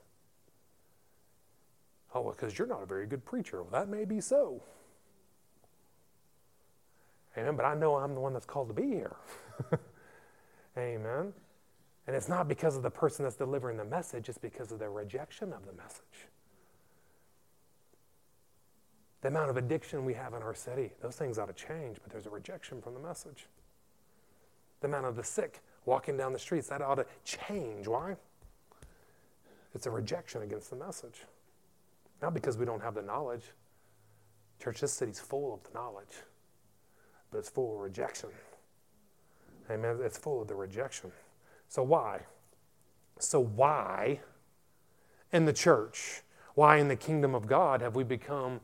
Oh, 2.13 2.21
well, 2.21 2.35
because 2.38 2.57
you're 2.57 2.67
not 2.67 2.83
a 2.83 2.85
very 2.85 3.07
good 3.07 3.23
preacher. 3.23 3.63
Well, 3.63 3.71
that 3.71 3.89
may 3.89 4.03
be 4.03 4.19
so. 4.19 4.61
Amen. 7.38 7.55
But 7.55 7.65
I 7.65 7.75
know 7.75 7.95
I'm 7.95 8.13
the 8.13 8.21
one 8.21 8.33
that's 8.33 8.45
called 8.45 8.67
to 8.67 8.73
be 8.73 8.88
here. 8.88 9.15
Amen. 10.77 11.33
And 12.07 12.15
it's 12.15 12.29
not 12.29 12.47
because 12.49 12.75
of 12.75 12.83
the 12.83 12.91
person 12.91 13.23
that's 13.23 13.35
delivering 13.38 13.77
the 13.77 13.85
message, 13.85 14.27
it's 14.27 14.38
because 14.38 14.71
of 14.73 14.79
their 14.79 14.91
rejection 14.91 15.53
of 15.53 15.65
the 15.65 15.73
message 15.73 16.27
the 19.25 19.31
amount 19.31 19.49
of 19.49 19.57
addiction 19.57 20.05
we 20.05 20.13
have 20.13 20.35
in 20.35 20.43
our 20.43 20.53
city, 20.53 20.91
those 21.01 21.15
things 21.15 21.39
ought 21.39 21.47
to 21.47 21.65
change, 21.65 21.97
but 22.03 22.11
there's 22.11 22.27
a 22.27 22.29
rejection 22.29 22.79
from 22.79 22.93
the 22.93 22.99
message. 22.99 23.47
The 24.81 24.88
amount 24.88 25.07
of 25.07 25.15
the 25.15 25.23
sick 25.23 25.61
walking 25.83 26.15
down 26.15 26.31
the 26.31 26.38
streets, 26.38 26.67
that 26.67 26.79
ought 26.79 26.95
to 26.95 27.07
change. 27.23 27.88
Why? 27.88 28.17
It's 29.73 29.88
a 29.88 29.89
rejection 29.89 30.43
against 30.43 30.69
the 30.69 30.75
message. 30.75 31.23
Not 32.21 32.35
because 32.35 32.59
we 32.59 32.67
don't 32.67 32.83
have 32.83 32.93
the 32.93 33.01
knowledge. 33.01 33.41
Church, 34.61 34.81
this 34.81 34.93
city's 34.93 35.19
full 35.19 35.55
of 35.55 35.63
the 35.63 35.75
knowledge, 35.75 36.21
but 37.31 37.39
it's 37.39 37.49
full 37.49 37.73
of 37.73 37.81
rejection. 37.81 38.29
Amen. 39.71 39.97
It's 40.03 40.19
full 40.19 40.43
of 40.43 40.47
the 40.47 40.53
rejection. 40.53 41.11
So, 41.67 41.81
why? 41.81 42.19
So, 43.17 43.39
why 43.39 44.19
in 45.31 45.45
the 45.45 45.53
church, 45.53 46.21
why 46.53 46.77
in 46.77 46.89
the 46.89 46.95
kingdom 46.95 47.33
of 47.33 47.47
God 47.47 47.81
have 47.81 47.95
we 47.95 48.03
become 48.03 48.59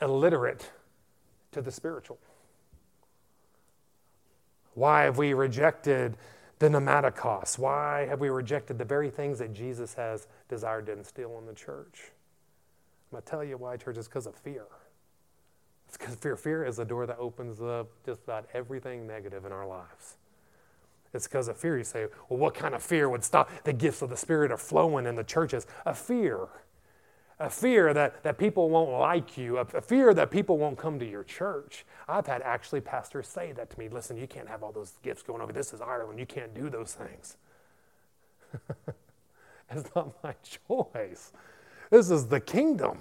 illiterate 0.00 0.70
to 1.52 1.62
the 1.62 1.70
spiritual? 1.70 2.18
Why 4.74 5.02
have 5.02 5.18
we 5.18 5.34
rejected 5.34 6.16
the 6.58 6.68
pneumatikos? 6.68 7.58
Why 7.58 8.06
have 8.06 8.20
we 8.20 8.28
rejected 8.28 8.78
the 8.78 8.84
very 8.84 9.10
things 9.10 9.38
that 9.38 9.52
Jesus 9.52 9.94
has 9.94 10.28
desired 10.48 10.86
to 10.86 10.92
instill 10.92 11.38
in 11.38 11.46
the 11.46 11.54
church? 11.54 12.12
I'm 13.10 13.16
going 13.16 13.22
to 13.22 13.30
tell 13.30 13.44
you 13.44 13.56
why, 13.56 13.76
church, 13.76 13.98
is 13.98 14.06
because 14.06 14.26
of 14.26 14.36
fear. 14.36 14.66
It's 15.88 15.96
because 15.96 16.14
fear. 16.14 16.36
Fear 16.36 16.64
is 16.66 16.76
the 16.76 16.84
door 16.84 17.04
that 17.06 17.18
opens 17.18 17.60
up 17.60 17.88
just 18.06 18.22
about 18.22 18.46
everything 18.54 19.08
negative 19.08 19.44
in 19.44 19.50
our 19.50 19.66
lives. 19.66 20.16
It's 21.12 21.26
because 21.26 21.48
of 21.48 21.56
fear. 21.56 21.76
You 21.76 21.82
say, 21.82 22.06
well, 22.28 22.38
what 22.38 22.54
kind 22.54 22.74
of 22.74 22.82
fear 22.82 23.08
would 23.08 23.24
stop 23.24 23.50
the 23.64 23.72
gifts 23.72 24.00
of 24.00 24.10
the 24.10 24.16
Spirit 24.16 24.52
are 24.52 24.56
flowing 24.56 25.06
in 25.06 25.16
the 25.16 25.24
churches? 25.24 25.66
A 25.84 25.92
fear 25.92 26.46
a 27.40 27.48
fear 27.48 27.94
that, 27.94 28.22
that 28.22 28.36
people 28.36 28.68
won't 28.68 28.90
like 28.90 29.38
you, 29.38 29.56
a, 29.56 29.62
a, 29.62 29.80
fear 29.80 30.12
that 30.12 30.30
people 30.30 30.58
won't 30.58 30.76
come 30.76 30.98
to 30.98 31.08
your 31.08 31.24
church. 31.24 31.86
I've 32.06 32.26
had 32.26 32.42
actually 32.42 32.82
pastors 32.82 33.26
say 33.26 33.52
that 33.52 33.70
to 33.70 33.78
me 33.78 33.88
listen, 33.88 34.18
you 34.18 34.26
can't 34.26 34.46
have 34.46 34.62
all 34.62 34.72
those 34.72 34.92
gifts 35.02 35.22
going 35.22 35.40
over. 35.40 35.50
This 35.50 35.72
is 35.72 35.80
Ireland. 35.80 36.18
You 36.18 36.26
can't 36.26 36.54
do 36.54 36.68
those 36.68 36.92
things. 36.92 37.38
it's 39.70 39.88
not 39.96 40.22
my 40.22 40.34
choice. 40.68 41.32
This 41.90 42.10
is 42.10 42.26
the 42.26 42.40
kingdom. 42.40 42.98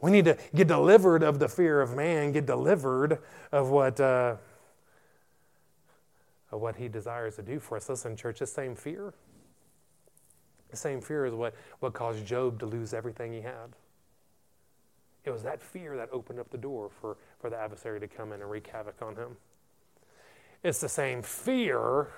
We 0.00 0.10
need 0.10 0.24
to 0.24 0.36
get 0.54 0.66
delivered 0.66 1.22
of 1.22 1.38
the 1.38 1.48
fear 1.48 1.80
of 1.80 1.94
man, 1.94 2.32
get 2.32 2.46
delivered 2.46 3.20
of 3.52 3.70
what, 3.70 4.00
uh, 4.00 4.36
of 6.50 6.60
what 6.60 6.76
he 6.76 6.88
desires 6.88 7.36
to 7.36 7.42
do 7.42 7.60
for 7.60 7.76
us. 7.76 7.88
Listen, 7.88 8.16
church, 8.16 8.40
the 8.40 8.46
same 8.46 8.74
fear 8.74 9.14
the 10.74 10.80
same 10.80 11.00
fear 11.00 11.24
is 11.24 11.32
what, 11.32 11.54
what 11.80 11.92
caused 11.92 12.26
Job 12.26 12.58
to 12.58 12.66
lose 12.66 12.92
everything 12.92 13.32
he 13.32 13.40
had. 13.40 13.74
It 15.24 15.30
was 15.30 15.42
that 15.44 15.62
fear 15.62 15.96
that 15.96 16.08
opened 16.12 16.38
up 16.38 16.50
the 16.50 16.58
door 16.58 16.90
for, 17.00 17.16
for 17.38 17.48
the 17.48 17.56
adversary 17.56 18.00
to 18.00 18.08
come 18.08 18.32
in 18.32 18.42
and 18.42 18.50
wreak 18.50 18.66
havoc 18.66 19.00
on 19.00 19.16
him. 19.16 19.36
It's 20.62 20.80
the 20.80 20.88
same 20.88 21.22
fear, 21.22 22.08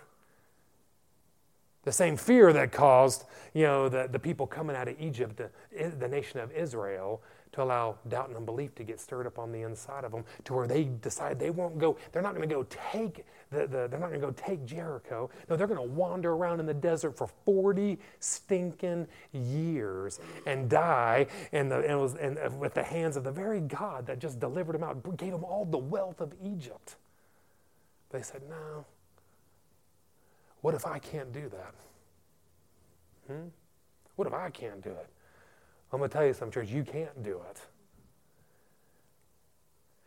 the 1.85 1.92
same 1.92 2.16
fear 2.16 2.53
that 2.53 2.73
caused, 2.73 3.25
you 3.55 3.64
know, 3.64 3.88
the, 3.88 4.09
the 4.11 4.19
people 4.19 4.47
coming 4.47 4.75
out 4.75 4.88
of 4.88 5.01
Egypt, 5.01 5.37
the, 5.37 5.51
the 5.90 6.09
nation 6.09 6.40
of 6.40 6.51
Israel, 6.53 7.21
to 7.57 7.62
allow 7.62 7.97
doubt 8.09 8.29
and 8.29 8.37
unbelief 8.37 8.75
to 8.75 8.85
get 8.85 9.01
stirred 9.01 9.27
up 9.27 9.38
on 9.38 9.51
the 9.51 9.62
inside 9.62 10.05
of 10.05 10.12
them 10.12 10.25
to 10.45 10.53
where 10.55 10.66
they 10.66 10.85
decide 10.85 11.38
they 11.38 11.51
won't 11.51 11.79
go, 11.79 11.97
they're 12.12 12.23
not 12.23 12.35
going 12.35 12.47
to 12.47 12.55
go 12.55 12.66
take 12.69 13.25
the, 13.51 13.61
the, 13.61 13.88
they're 13.88 13.99
not 13.99 14.09
going 14.09 14.21
to 14.21 14.27
go 14.27 14.33
take 14.33 14.66
Jericho. 14.66 15.31
No, 15.49 15.57
they're 15.57 15.66
going 15.66 15.79
to 15.79 15.95
wander 15.95 16.33
around 16.33 16.61
in 16.61 16.66
the 16.66 16.75
desert 16.75 17.16
for 17.16 17.29
40 17.47 17.99
stinking 18.21 19.07
years 19.33 20.21
and 20.45 20.69
die 20.69 21.27
and, 21.53 21.71
the, 21.71 21.79
and, 21.79 21.99
was, 21.99 22.14
and 22.16 22.37
with 22.61 22.75
the 22.75 22.83
hands 22.83 23.16
of 23.16 23.25
the 23.25 23.33
very 23.33 23.61
God 23.61 24.07
that 24.07 24.19
just 24.19 24.38
delivered 24.38 24.75
them 24.75 24.85
out, 24.85 25.16
gave 25.16 25.33
them 25.33 25.45
all 25.45 25.64
the 25.64 25.79
wealth 25.79 26.21
of 26.21 26.35
Egypt. 26.45 26.97
They 28.11 28.21
said, 28.21 28.42
no. 28.51 28.85
What 30.61 30.75
if 30.75 30.87
I 30.87 30.99
can't 30.99 31.33
do 31.33 31.49
that? 31.49 31.75
Hmm? 33.29 33.49
What 34.16 34.29
if 34.29 34.35
I 34.35 34.51
can't 34.51 34.83
do 34.83 34.90
it? 34.90 35.09
I'm 35.96 36.00
going 36.00 36.11
to 36.11 36.14
tell 36.14 36.26
you 36.26 36.35
something, 36.35 36.52
church, 36.52 36.70
you 36.70 36.85
can't 36.85 37.22
do 37.22 37.40
it. 37.48 37.59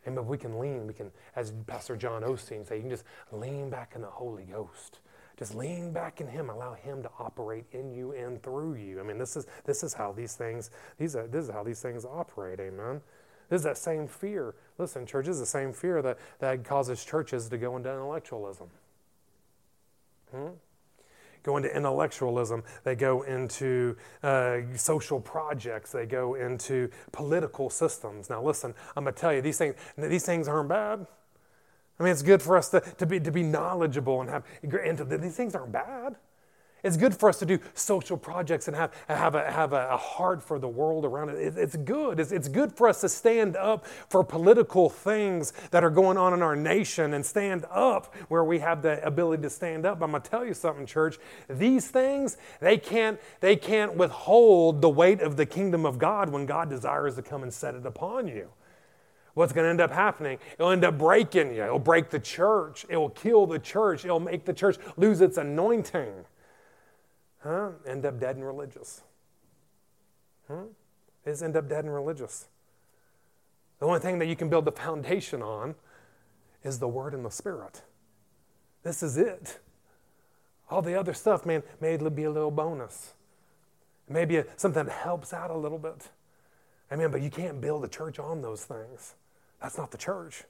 And 0.06 0.14
but 0.14 0.24
we 0.24 0.38
can 0.38 0.60
lean, 0.60 0.86
we 0.86 0.94
can, 0.94 1.10
as 1.34 1.52
Pastor 1.66 1.96
John 1.96 2.22
Osteen 2.22 2.64
said, 2.64 2.76
you 2.76 2.82
can 2.82 2.90
just 2.90 3.02
lean 3.32 3.70
back 3.70 3.94
in 3.96 4.00
the 4.00 4.06
Holy 4.06 4.44
Ghost. 4.44 5.00
just 5.36 5.52
lean 5.56 5.92
back 5.92 6.20
in 6.20 6.28
Him, 6.28 6.48
allow 6.48 6.74
Him 6.74 7.02
to 7.02 7.10
operate 7.18 7.64
in 7.72 7.90
you 7.92 8.12
and 8.12 8.40
through 8.40 8.74
you. 8.74 9.00
I 9.00 9.02
mean, 9.02 9.18
this 9.18 9.34
is 9.34 9.48
this 9.64 9.82
is 9.82 9.92
how 9.92 10.12
these 10.12 10.36
things 10.36 10.70
these 10.96 11.16
are, 11.16 11.26
this 11.26 11.46
is 11.46 11.50
how 11.50 11.64
these 11.64 11.82
things 11.82 12.04
operate. 12.04 12.60
Amen. 12.60 13.00
This 13.48 13.58
is 13.58 13.64
that 13.64 13.76
same 13.76 14.06
fear. 14.06 14.54
Listen, 14.78 15.06
church 15.06 15.26
this 15.26 15.34
is 15.34 15.40
the 15.40 15.46
same 15.46 15.72
fear 15.72 16.02
that, 16.02 16.18
that 16.38 16.62
causes 16.62 17.04
churches 17.04 17.48
to 17.48 17.58
go 17.58 17.76
into 17.76 17.90
intellectualism. 17.92 18.68
Hmm? 20.30 20.50
Go 21.42 21.56
into 21.56 21.74
intellectualism. 21.74 22.62
They 22.84 22.94
go 22.94 23.22
into 23.22 23.96
uh, 24.22 24.58
social 24.76 25.20
projects. 25.20 25.92
They 25.92 26.06
go 26.06 26.34
into 26.34 26.90
political 27.12 27.70
systems. 27.70 28.28
Now, 28.28 28.42
listen, 28.42 28.74
I'm 28.96 29.04
going 29.04 29.14
to 29.14 29.20
tell 29.20 29.32
you, 29.32 29.40
these 29.40 29.58
things, 29.58 29.74
these 29.96 30.24
things 30.24 30.48
aren't 30.48 30.68
bad. 30.68 31.06
I 31.98 32.02
mean, 32.02 32.12
it's 32.12 32.22
good 32.22 32.42
for 32.42 32.56
us 32.56 32.70
to, 32.70 32.80
to, 32.80 33.06
be, 33.06 33.20
to 33.20 33.30
be 33.30 33.42
knowledgeable 33.42 34.20
and 34.20 34.30
have, 34.30 34.44
and 34.62 34.98
to, 34.98 35.04
these 35.04 35.36
things 35.36 35.54
aren't 35.54 35.72
bad. 35.72 36.16
It's 36.82 36.96
good 36.96 37.14
for 37.14 37.28
us 37.28 37.38
to 37.40 37.46
do 37.46 37.58
social 37.74 38.16
projects 38.16 38.68
and 38.68 38.76
have, 38.76 38.94
have, 39.08 39.34
a, 39.34 39.50
have 39.50 39.72
a, 39.72 39.96
heart 39.96 40.42
for 40.42 40.58
the 40.58 40.68
world 40.68 41.04
around 41.04 41.30
it. 41.30 41.38
it 41.38 41.58
it's 41.58 41.76
good. 41.76 42.18
It's, 42.18 42.32
it's 42.32 42.48
good 42.48 42.72
for 42.72 42.88
us 42.88 43.00
to 43.02 43.08
stand 43.08 43.56
up 43.56 43.86
for 44.08 44.24
political 44.24 44.88
things 44.88 45.52
that 45.70 45.84
are 45.84 45.90
going 45.90 46.16
on 46.16 46.32
in 46.32 46.42
our 46.42 46.56
nation 46.56 47.14
and 47.14 47.24
stand 47.24 47.66
up 47.70 48.14
where 48.28 48.44
we 48.44 48.58
have 48.60 48.82
the 48.82 49.04
ability 49.04 49.42
to 49.42 49.50
stand 49.50 49.84
up. 49.84 50.02
I'm 50.02 50.10
going 50.10 50.22
to 50.22 50.30
tell 50.30 50.44
you 50.44 50.54
something, 50.54 50.86
church. 50.86 51.18
These 51.48 51.88
things, 51.88 52.36
they 52.60 52.78
can't, 52.78 53.20
they 53.40 53.56
can't 53.56 53.96
withhold 53.96 54.80
the 54.80 54.88
weight 54.88 55.20
of 55.20 55.36
the 55.36 55.46
kingdom 55.46 55.84
of 55.84 55.98
God 55.98 56.30
when 56.30 56.46
God 56.46 56.70
desires 56.70 57.16
to 57.16 57.22
come 57.22 57.42
and 57.42 57.52
set 57.52 57.74
it 57.74 57.84
upon 57.84 58.26
you. 58.26 58.48
What's 59.34 59.52
going 59.52 59.64
to 59.64 59.70
end 59.70 59.80
up 59.80 59.90
happening? 59.90 60.38
It'll 60.54 60.70
end 60.70 60.84
up 60.84 60.98
breaking 60.98 61.54
you. 61.54 61.62
It'll 61.62 61.78
break 61.78 62.10
the 62.10 62.18
church. 62.18 62.84
It 62.88 62.96
will 62.96 63.10
kill 63.10 63.46
the 63.46 63.58
church. 63.58 64.04
It'll 64.04 64.20
make 64.20 64.44
the 64.44 64.52
church 64.52 64.76
lose 64.96 65.20
its 65.20 65.36
anointing. 65.36 66.12
Huh? 67.40 67.70
End 67.86 68.04
up 68.04 68.20
dead 68.20 68.36
and 68.36 68.44
religious. 68.44 69.02
Huh? 70.48 70.64
Is 71.24 71.42
end 71.42 71.56
up 71.56 71.68
dead 71.68 71.84
and 71.84 71.92
religious. 71.92 72.46
The 73.78 73.86
only 73.86 74.00
thing 74.00 74.18
that 74.18 74.26
you 74.26 74.36
can 74.36 74.48
build 74.48 74.64
the 74.64 74.72
foundation 74.72 75.42
on 75.42 75.74
is 76.62 76.78
the 76.78 76.88
Word 76.88 77.14
and 77.14 77.24
the 77.24 77.30
Spirit. 77.30 77.82
This 78.82 79.02
is 79.02 79.16
it. 79.16 79.58
All 80.70 80.82
the 80.82 80.98
other 80.98 81.14
stuff, 81.14 81.44
man, 81.44 81.62
may 81.80 81.96
be 81.96 82.24
a 82.24 82.30
little 82.30 82.50
bonus. 82.50 83.14
Maybe 84.08 84.42
something 84.56 84.84
that 84.84 84.92
helps 84.92 85.32
out 85.32 85.50
a 85.50 85.56
little 85.56 85.78
bit. 85.78 86.08
Amen. 86.92 87.10
But 87.10 87.22
you 87.22 87.30
can't 87.30 87.60
build 87.60 87.84
a 87.84 87.88
church 87.88 88.18
on 88.18 88.42
those 88.42 88.64
things. 88.64 89.14
That's 89.62 89.78
not 89.78 89.90
the 89.90 89.98
church. 89.98 90.44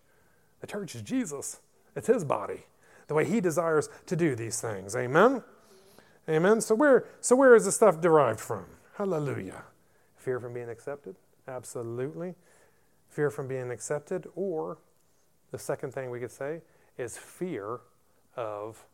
The 0.60 0.66
church 0.66 0.94
is 0.94 1.02
Jesus, 1.02 1.60
it's 1.96 2.06
His 2.06 2.24
body, 2.24 2.64
the 3.06 3.14
way 3.14 3.24
He 3.24 3.40
desires 3.40 3.88
to 4.06 4.16
do 4.16 4.34
these 4.34 4.60
things. 4.60 4.94
Amen. 4.94 5.42
Amen. 6.30 6.60
So 6.60 6.76
where, 6.76 7.06
so 7.20 7.34
where 7.34 7.56
is 7.56 7.64
the 7.64 7.72
stuff 7.72 8.00
derived 8.00 8.38
from? 8.38 8.66
Hallelujah. 8.94 9.64
Fear 10.16 10.38
from 10.38 10.54
being 10.54 10.68
accepted? 10.68 11.16
Absolutely. 11.48 12.36
Fear 13.08 13.30
from 13.30 13.48
being 13.48 13.72
accepted, 13.72 14.28
or 14.36 14.78
the 15.50 15.58
second 15.58 15.92
thing 15.92 16.10
we 16.10 16.20
could 16.20 16.30
say 16.30 16.60
is 16.96 17.18
fear 17.18 17.80
of, 18.36 18.86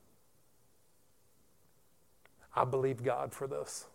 I 2.54 2.64
believe 2.64 3.02
God 3.04 3.34
for 3.34 3.46
this. 3.46 3.86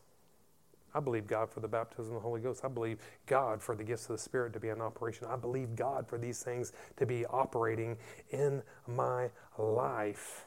I 0.93 0.99
believe 0.99 1.25
God 1.25 1.49
for 1.49 1.61
the 1.61 1.67
baptism 1.67 2.15
of 2.15 2.21
the 2.21 2.27
Holy 2.27 2.41
Ghost. 2.41 2.63
I 2.63 2.67
believe 2.67 2.99
God 3.25 3.61
for 3.61 3.75
the 3.75 3.83
gifts 3.83 4.03
of 4.03 4.17
the 4.17 4.21
Spirit 4.21 4.53
to 4.53 4.59
be 4.59 4.69
in 4.69 4.81
operation. 4.81 5.25
I 5.27 5.37
believe 5.37 5.75
God 5.75 6.05
for 6.05 6.19
these 6.19 6.43
things 6.43 6.73
to 6.97 7.05
be 7.07 7.25
operating 7.25 7.97
in 8.29 8.61
my 8.87 9.29
life. 9.57 10.45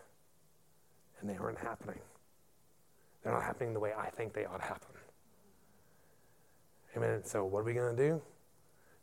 And 1.20 1.28
they 1.28 1.36
aren't 1.36 1.58
happening. 1.58 1.98
They're 3.24 3.32
not 3.32 3.42
happening 3.42 3.72
the 3.72 3.80
way 3.80 3.92
I 3.98 4.10
think 4.10 4.34
they 4.34 4.44
ought 4.44 4.58
to 4.58 4.66
happen. 4.66 4.88
Amen. 6.96 7.24
So, 7.24 7.44
what 7.44 7.60
are 7.60 7.64
we 7.64 7.72
going 7.72 7.96
to 7.96 8.02
do? 8.10 8.22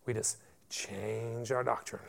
We 0.05 0.13
just 0.13 0.37
change 0.69 1.51
our 1.51 1.63
doctrine. 1.63 2.01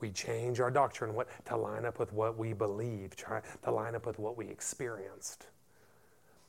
We 0.00 0.10
change 0.10 0.60
our 0.60 0.70
doctrine 0.70 1.14
what, 1.14 1.28
to 1.46 1.56
line 1.56 1.84
up 1.84 1.98
with 1.98 2.12
what 2.12 2.38
we 2.38 2.52
believe, 2.52 3.16
try 3.16 3.42
to 3.64 3.70
line 3.70 3.94
up 3.94 4.06
with 4.06 4.18
what 4.18 4.36
we 4.36 4.46
experienced. 4.48 5.46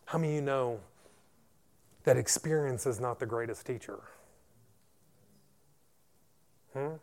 How 0.05 0.17
many 0.17 0.33
of 0.33 0.35
you 0.35 0.41
know 0.41 0.79
that 2.03 2.17
experience 2.17 2.85
is 2.85 2.99
not 2.99 3.19
the 3.19 3.25
greatest 3.25 3.65
teacher? 3.65 3.99
Hmm? 6.73 6.93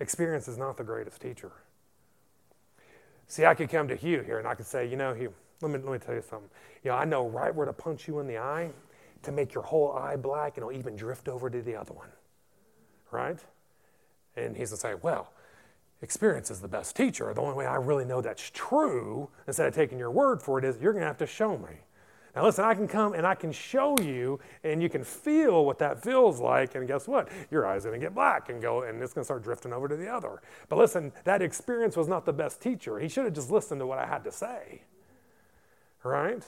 Experience 0.00 0.48
is 0.48 0.56
not 0.56 0.76
the 0.76 0.84
greatest 0.84 1.20
teacher. 1.20 1.52
See, 3.28 3.44
I 3.44 3.54
could 3.54 3.68
come 3.68 3.88
to 3.88 3.96
Hugh 3.96 4.22
here 4.22 4.38
and 4.38 4.46
I 4.46 4.54
could 4.54 4.66
say, 4.66 4.88
you 4.88 4.96
know, 4.96 5.12
Hugh, 5.12 5.34
let 5.62 5.70
me, 5.70 5.78
let 5.78 5.92
me 5.92 5.98
tell 5.98 6.14
you 6.14 6.22
something. 6.22 6.50
You 6.84 6.90
know, 6.90 6.96
I 6.96 7.04
know 7.04 7.28
right 7.28 7.54
where 7.54 7.66
to 7.66 7.72
punch 7.72 8.06
you 8.06 8.18
in 8.20 8.26
the 8.26 8.38
eye 8.38 8.70
to 9.22 9.32
make 9.32 9.54
your 9.54 9.62
whole 9.62 9.92
eye 9.92 10.16
black 10.16 10.56
and 10.56 10.66
it'll 10.66 10.78
even 10.78 10.96
drift 10.96 11.28
over 11.28 11.48
to 11.48 11.62
the 11.62 11.74
other 11.74 11.92
one. 11.92 12.08
Right? 13.10 13.38
And 14.36 14.56
he's 14.56 14.70
going 14.70 14.76
to 14.76 14.80
say, 14.80 14.94
well, 15.02 15.32
experience 16.02 16.50
is 16.50 16.60
the 16.60 16.68
best 16.68 16.94
teacher. 16.94 17.32
The 17.32 17.40
only 17.40 17.54
way 17.54 17.66
I 17.66 17.76
really 17.76 18.04
know 18.04 18.20
that's 18.20 18.50
true, 18.52 19.30
instead 19.46 19.66
of 19.66 19.74
taking 19.74 19.98
your 19.98 20.10
word 20.10 20.42
for 20.42 20.58
it, 20.58 20.64
is 20.64 20.80
you're 20.80 20.92
going 20.92 21.02
to 21.02 21.06
have 21.06 21.18
to 21.18 21.26
show 21.26 21.56
me. 21.56 21.80
Now, 22.34 22.44
listen, 22.44 22.66
I 22.66 22.74
can 22.74 22.86
come 22.86 23.14
and 23.14 23.26
I 23.26 23.34
can 23.34 23.50
show 23.50 23.98
you, 23.98 24.38
and 24.62 24.82
you 24.82 24.90
can 24.90 25.02
feel 25.02 25.64
what 25.64 25.78
that 25.78 26.02
feels 26.02 26.38
like. 26.38 26.74
And 26.74 26.86
guess 26.86 27.08
what? 27.08 27.30
Your 27.50 27.66
eye's 27.66 27.84
going 27.84 27.98
to 27.98 28.04
get 28.06 28.14
black 28.14 28.50
and 28.50 28.60
go, 28.60 28.82
and 28.82 29.02
it's 29.02 29.14
going 29.14 29.22
to 29.22 29.24
start 29.24 29.42
drifting 29.42 29.72
over 29.72 29.88
to 29.88 29.96
the 29.96 30.06
other. 30.06 30.42
But 30.68 30.76
listen, 30.76 31.12
that 31.24 31.40
experience 31.40 31.96
was 31.96 32.08
not 32.08 32.26
the 32.26 32.34
best 32.34 32.60
teacher. 32.60 32.98
He 32.98 33.08
should 33.08 33.24
have 33.24 33.32
just 33.32 33.50
listened 33.50 33.80
to 33.80 33.86
what 33.86 33.98
I 33.98 34.04
had 34.04 34.22
to 34.24 34.32
say 34.32 34.82
right? 36.06 36.42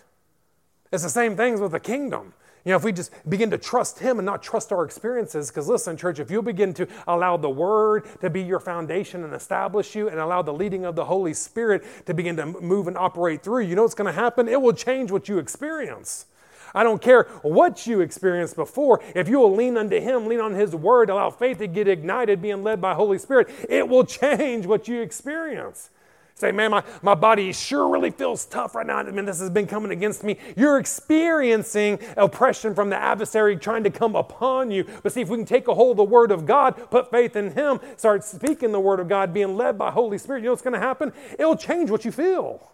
It's 0.92 1.02
the 1.02 1.10
same 1.10 1.36
things 1.36 1.60
with 1.60 1.72
the 1.72 1.80
kingdom. 1.80 2.32
You 2.64 2.72
know, 2.72 2.76
if 2.76 2.84
we 2.84 2.92
just 2.92 3.12
begin 3.28 3.50
to 3.50 3.58
trust 3.58 3.98
Him 3.98 4.18
and 4.18 4.26
not 4.26 4.42
trust 4.42 4.72
our 4.72 4.84
experiences, 4.84 5.48
because 5.48 5.68
listen, 5.68 5.96
church, 5.96 6.18
if 6.18 6.30
you 6.30 6.42
begin 6.42 6.74
to 6.74 6.86
allow 7.06 7.36
the 7.36 7.48
Word 7.48 8.06
to 8.20 8.30
be 8.30 8.42
your 8.42 8.60
foundation 8.60 9.24
and 9.24 9.32
establish 9.32 9.94
you 9.94 10.08
and 10.08 10.18
allow 10.18 10.42
the 10.42 10.52
leading 10.52 10.84
of 10.84 10.94
the 10.94 11.04
Holy 11.04 11.32
Spirit 11.34 11.84
to 12.06 12.14
begin 12.14 12.36
to 12.36 12.46
move 12.46 12.88
and 12.88 12.98
operate 12.98 13.42
through, 13.42 13.62
you 13.62 13.74
know 13.74 13.82
what's 13.82 13.94
going 13.94 14.12
to 14.12 14.20
happen? 14.20 14.48
It 14.48 14.60
will 14.60 14.72
change 14.72 15.10
what 15.10 15.28
you 15.28 15.38
experience. 15.38 16.26
I 16.74 16.82
don't 16.82 17.00
care 17.00 17.24
what 17.42 17.86
you 17.86 18.00
experienced 18.00 18.56
before. 18.56 19.02
If 19.14 19.28
you 19.28 19.38
will 19.38 19.54
lean 19.54 19.76
unto 19.78 19.98
Him, 20.00 20.26
lean 20.26 20.40
on 20.40 20.54
His 20.54 20.74
Word, 20.74 21.10
allow 21.10 21.30
faith 21.30 21.58
to 21.58 21.66
get 21.66 21.88
ignited, 21.88 22.42
being 22.42 22.62
led 22.62 22.80
by 22.80 22.94
Holy 22.94 23.18
Spirit, 23.18 23.48
it 23.68 23.88
will 23.88 24.04
change 24.04 24.66
what 24.66 24.88
you 24.88 25.00
experience. 25.00 25.90
Say, 26.38 26.52
man, 26.52 26.70
my, 26.70 26.84
my 27.02 27.16
body 27.16 27.52
sure 27.52 27.88
really 27.88 28.12
feels 28.12 28.44
tough 28.44 28.76
right 28.76 28.86
now. 28.86 28.98
I 28.98 29.10
mean, 29.10 29.24
this 29.24 29.40
has 29.40 29.50
been 29.50 29.66
coming 29.66 29.90
against 29.90 30.22
me. 30.22 30.36
You're 30.56 30.78
experiencing 30.78 31.98
oppression 32.16 32.76
from 32.76 32.90
the 32.90 32.96
adversary 32.96 33.56
trying 33.56 33.82
to 33.82 33.90
come 33.90 34.14
upon 34.14 34.70
you. 34.70 34.86
But 35.02 35.12
see, 35.12 35.20
if 35.20 35.30
we 35.30 35.36
can 35.36 35.44
take 35.44 35.66
a 35.66 35.74
hold 35.74 35.92
of 35.92 35.96
the 35.96 36.04
Word 36.04 36.30
of 36.30 36.46
God, 36.46 36.76
put 36.92 37.10
faith 37.10 37.34
in 37.34 37.50
Him, 37.54 37.80
start 37.96 38.22
speaking 38.22 38.70
the 38.70 38.78
Word 38.78 39.00
of 39.00 39.08
God, 39.08 39.34
being 39.34 39.56
led 39.56 39.76
by 39.76 39.90
Holy 39.90 40.16
Spirit, 40.16 40.38
you 40.38 40.44
know 40.44 40.52
what's 40.52 40.62
going 40.62 40.74
to 40.74 40.78
happen? 40.78 41.12
It'll 41.40 41.56
change 41.56 41.90
what 41.90 42.04
you 42.04 42.12
feel. 42.12 42.70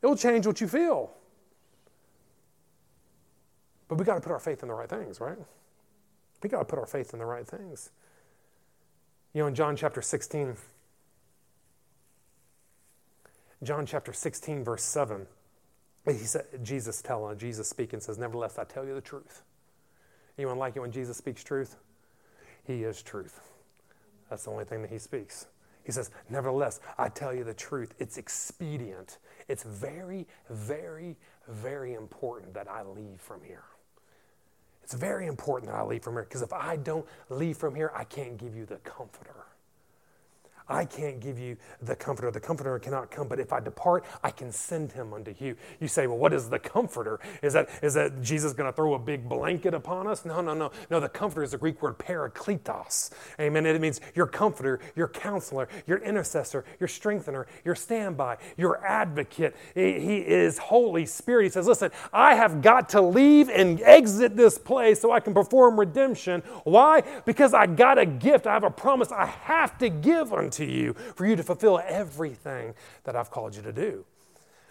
It'll 0.00 0.16
change 0.16 0.46
what 0.46 0.60
you 0.60 0.68
feel. 0.68 1.10
But 3.88 3.98
we 3.98 4.04
got 4.04 4.14
to 4.14 4.20
put 4.20 4.30
our 4.30 4.38
faith 4.38 4.62
in 4.62 4.68
the 4.68 4.74
right 4.74 4.88
things, 4.88 5.20
right? 5.20 5.38
We 6.40 6.48
got 6.48 6.60
to 6.60 6.64
put 6.66 6.78
our 6.78 6.86
faith 6.86 7.14
in 7.14 7.18
the 7.18 7.26
right 7.26 7.46
things. 7.46 7.90
You 9.34 9.42
know, 9.42 9.48
in 9.48 9.56
John 9.56 9.74
chapter 9.74 10.00
16, 10.00 10.56
John 13.62 13.86
chapter 13.86 14.12
16, 14.12 14.64
verse 14.64 14.82
7, 14.82 15.26
he 16.06 16.14
said, 16.14 16.46
Jesus 16.62 17.00
telling, 17.00 17.32
uh, 17.32 17.38
Jesus 17.38 17.68
speaking 17.68 18.00
says, 18.00 18.18
Nevertheless, 18.18 18.58
I 18.58 18.64
tell 18.64 18.84
you 18.84 18.94
the 18.94 19.00
truth. 19.00 19.42
Anyone 20.36 20.58
like 20.58 20.74
it 20.74 20.80
when 20.80 20.90
Jesus 20.90 21.16
speaks 21.16 21.44
truth? 21.44 21.76
He 22.64 22.82
is 22.82 23.02
truth. 23.02 23.40
That's 24.28 24.44
the 24.44 24.50
only 24.50 24.64
thing 24.64 24.82
that 24.82 24.90
he 24.90 24.98
speaks. 24.98 25.46
He 25.84 25.92
says, 25.92 26.10
Nevertheless, 26.28 26.80
I 26.98 27.08
tell 27.08 27.32
you 27.32 27.44
the 27.44 27.54
truth. 27.54 27.94
It's 27.98 28.18
expedient. 28.18 29.18
It's 29.48 29.62
very, 29.62 30.26
very, 30.50 31.16
very 31.48 31.94
important 31.94 32.54
that 32.54 32.68
I 32.68 32.82
leave 32.82 33.20
from 33.20 33.42
here. 33.44 33.64
It's 34.82 34.94
very 34.94 35.26
important 35.26 35.70
that 35.70 35.78
I 35.78 35.84
leave 35.84 36.02
from 36.02 36.14
here 36.14 36.24
because 36.24 36.42
if 36.42 36.52
I 36.52 36.76
don't 36.76 37.06
leave 37.30 37.56
from 37.56 37.74
here, 37.76 37.92
I 37.94 38.04
can't 38.04 38.36
give 38.36 38.56
you 38.56 38.66
the 38.66 38.76
comforter. 38.78 39.46
I 40.72 40.86
can't 40.86 41.20
give 41.20 41.38
you 41.38 41.56
the 41.82 41.94
comforter. 41.94 42.30
The 42.30 42.40
comforter 42.40 42.78
cannot 42.78 43.10
come, 43.10 43.28
but 43.28 43.38
if 43.38 43.52
I 43.52 43.60
depart, 43.60 44.04
I 44.24 44.30
can 44.30 44.50
send 44.50 44.90
him 44.92 45.12
unto 45.12 45.34
you. 45.38 45.54
You 45.80 45.88
say, 45.88 46.06
well, 46.06 46.16
what 46.16 46.32
is 46.32 46.48
the 46.48 46.58
comforter? 46.58 47.20
Is 47.42 47.52
that, 47.52 47.68
is 47.82 47.92
that 47.94 48.22
Jesus 48.22 48.54
going 48.54 48.70
to 48.70 48.74
throw 48.74 48.94
a 48.94 48.98
big 48.98 49.28
blanket 49.28 49.74
upon 49.74 50.06
us? 50.06 50.24
No, 50.24 50.40
no, 50.40 50.54
no. 50.54 50.70
No, 50.90 50.98
the 50.98 51.10
comforter 51.10 51.42
is 51.42 51.50
the 51.50 51.58
Greek 51.58 51.82
word 51.82 51.98
parakletos. 51.98 53.10
Amen. 53.38 53.66
It 53.66 53.80
means 53.80 54.00
your 54.14 54.26
comforter, 54.26 54.80
your 54.96 55.08
counselor, 55.08 55.68
your 55.86 55.98
intercessor, 55.98 56.64
your 56.80 56.88
strengthener, 56.88 57.46
your 57.64 57.74
standby, 57.74 58.38
your 58.56 58.84
advocate. 58.84 59.54
He 59.74 60.18
is 60.18 60.56
Holy 60.56 61.04
Spirit. 61.04 61.44
He 61.44 61.48
says, 61.50 61.66
listen, 61.66 61.90
I 62.14 62.34
have 62.34 62.62
got 62.62 62.88
to 62.90 63.02
leave 63.02 63.50
and 63.50 63.80
exit 63.82 64.36
this 64.36 64.56
place 64.56 65.00
so 65.00 65.12
I 65.12 65.20
can 65.20 65.34
perform 65.34 65.78
redemption. 65.78 66.42
Why? 66.64 67.02
Because 67.26 67.52
I 67.52 67.66
got 67.66 67.98
a 67.98 68.06
gift. 68.06 68.46
I 68.46 68.54
have 68.54 68.64
a 68.64 68.70
promise 68.70 69.12
I 69.12 69.26
have 69.26 69.76
to 69.78 69.90
give 69.90 70.32
unto 70.32 70.61
to 70.66 70.72
you 70.72 70.94
for 70.94 71.26
you 71.26 71.36
to 71.36 71.42
fulfill 71.42 71.80
everything 71.86 72.74
that 73.04 73.16
I've 73.16 73.30
called 73.30 73.54
you 73.54 73.62
to 73.62 73.72
do. 73.72 74.04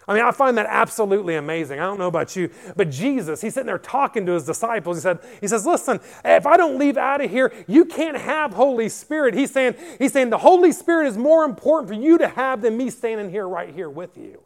I 0.08 0.14
mean, 0.14 0.24
I 0.24 0.32
find 0.32 0.58
that 0.58 0.66
absolutely 0.68 1.36
amazing. 1.36 1.78
I 1.78 1.84
don't 1.84 1.98
know 1.98 2.08
about 2.08 2.34
you, 2.34 2.50
but 2.74 2.90
Jesus, 2.90 3.40
he's 3.40 3.54
sitting 3.54 3.68
there 3.68 3.78
talking 3.78 4.26
to 4.26 4.32
his 4.32 4.44
disciples. 4.44 4.96
He 4.96 5.00
said, 5.00 5.20
he 5.40 5.46
says, 5.46 5.64
listen, 5.64 6.00
if 6.24 6.44
I 6.44 6.56
don't 6.56 6.76
leave 6.76 6.96
out 6.96 7.20
of 7.20 7.30
here, 7.30 7.52
you 7.68 7.84
can't 7.84 8.16
have 8.16 8.52
Holy 8.52 8.88
Spirit. 8.88 9.34
He's 9.34 9.52
saying, 9.52 9.76
he's 9.98 10.12
saying 10.12 10.30
the 10.30 10.38
Holy 10.38 10.72
Spirit 10.72 11.06
is 11.06 11.16
more 11.16 11.44
important 11.44 11.88
for 11.88 11.94
you 11.94 12.18
to 12.18 12.26
have 12.26 12.62
than 12.62 12.76
me 12.76 12.90
standing 12.90 13.30
here 13.30 13.48
right 13.48 13.72
here 13.72 13.88
with 13.88 14.16
you. 14.18 14.42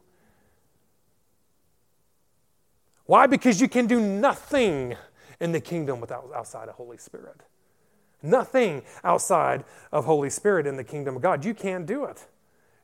Why? 3.07 3.27
Because 3.27 3.61
you 3.61 3.69
can 3.69 3.87
do 3.87 3.99
nothing 3.99 4.95
in 5.41 5.53
the 5.53 5.61
kingdom 5.61 6.01
without 6.01 6.29
outside 6.35 6.69
of 6.69 6.75
Holy 6.75 6.99
Spirit. 6.99 7.41
Nothing 8.27 8.83
outside 9.05 9.65
of 9.93 10.05
Holy 10.05 10.31
Spirit 10.31 10.67
in 10.67 10.77
the 10.77 10.85
kingdom 10.85 11.17
of 11.17 11.23
God. 11.23 11.45
You 11.45 11.55
can't 11.55 11.87
do 11.87 12.05
it. 12.05 12.27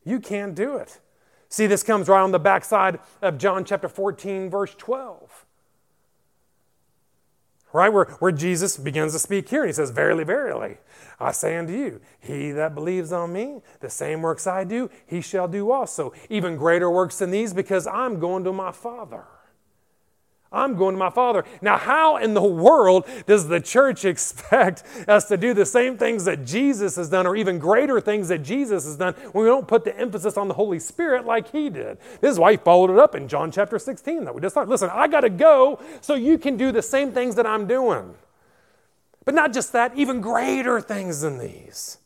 You 0.05 0.21
can't 0.21 0.55
do 0.55 0.77
it. 0.77 1.01
See, 1.49 1.67
this 1.67 1.83
comes 1.83 2.09
right 2.09 2.23
on 2.23 2.33
the 2.33 2.39
backside 2.39 2.99
of 3.21 3.37
John 3.37 3.65
chapter 3.65 3.89
14, 3.89 4.49
verse 4.49 4.75
12. 4.77 5.45
Right, 7.75 7.93
where, 7.93 8.05
where 8.05 8.33
Jesus 8.33 8.77
begins 8.77 9.13
to 9.13 9.19
speak 9.19 9.49
here, 9.49 9.63
and 9.63 9.69
he 9.69 9.73
says, 9.73 9.91
Verily, 9.91 10.25
verily, 10.25 10.77
I 11.19 11.33
say 11.33 11.57
unto 11.57 11.73
you, 11.73 12.01
he 12.21 12.51
that 12.53 12.75
believes 12.75 13.13
on 13.13 13.33
me, 13.33 13.63
the 13.81 13.89
same 13.89 14.21
works 14.21 14.47
I 14.47 14.65
do, 14.65 14.91
he 15.07 15.23
shall 15.23 15.49
do 15.49 15.71
also. 15.71 16.13
Even 16.29 16.57
greater 16.57 16.91
works 16.91 17.19
than 17.19 17.31
these, 17.31 17.55
because 17.55 17.87
I'm 17.87 18.19
going 18.19 18.45
to 18.45 18.53
my 18.53 18.73
Father. 18.73 19.25
I'm 20.53 20.77
going 20.77 20.95
to 20.95 20.99
my 20.99 21.11
Father. 21.11 21.45
Now, 21.61 21.79
how 21.79 22.17
in 22.17 22.35
the 22.35 22.43
world 22.43 23.07
does 23.27 23.49
the 23.49 23.61
church 23.61 24.05
expect 24.13 24.85
us 25.09 25.27
to 25.29 25.37
do 25.37 25.55
the 25.55 25.67
same 25.67 25.97
things 25.97 26.25
that 26.25 26.45
Jesus 26.45 26.97
has 26.97 27.09
done, 27.09 27.27
or 27.27 27.37
even 27.37 27.59
greater 27.59 28.01
things 28.01 28.29
that 28.29 28.43
Jesus 28.43 28.85
has 28.85 28.97
done, 28.97 29.15
when 29.33 29.45
we 29.45 29.51
don't 29.51 29.67
put 29.67 29.85
the 29.85 29.97
emphasis 29.97 30.37
on 30.37 30.49
the 30.49 30.55
Holy 30.55 30.79
Spirit 30.79 31.25
like 31.25 31.51
He 31.51 31.71
did? 31.71 31.99
This 32.21 32.33
is 32.33 32.39
why 32.39 32.53
He 32.53 32.57
followed 32.59 32.91
it 32.91 32.99
up 32.99 33.15
in 33.15 33.29
John 33.29 33.51
chapter 33.51 33.79
16 33.79 34.25
that 34.25 34.35
we 34.35 34.41
just 34.41 34.55
thought. 34.55 34.69
Listen, 34.69 34.91
I 34.93 35.09
got 35.09 35.21
to 35.21 35.31
go 35.31 35.81
so 36.01 36.15
you 36.15 36.39
can 36.39 36.57
do 36.57 36.73
the 36.73 36.83
same 36.83 37.13
things 37.13 37.35
that 37.37 37.47
I'm 37.47 37.67
doing. 37.67 38.15
But 39.25 39.35
not 39.35 39.53
just 39.53 39.73
that, 39.73 39.97
even 39.97 40.21
greater 40.21 40.81
things 40.81 41.21
than 41.21 41.39
these 41.39 41.99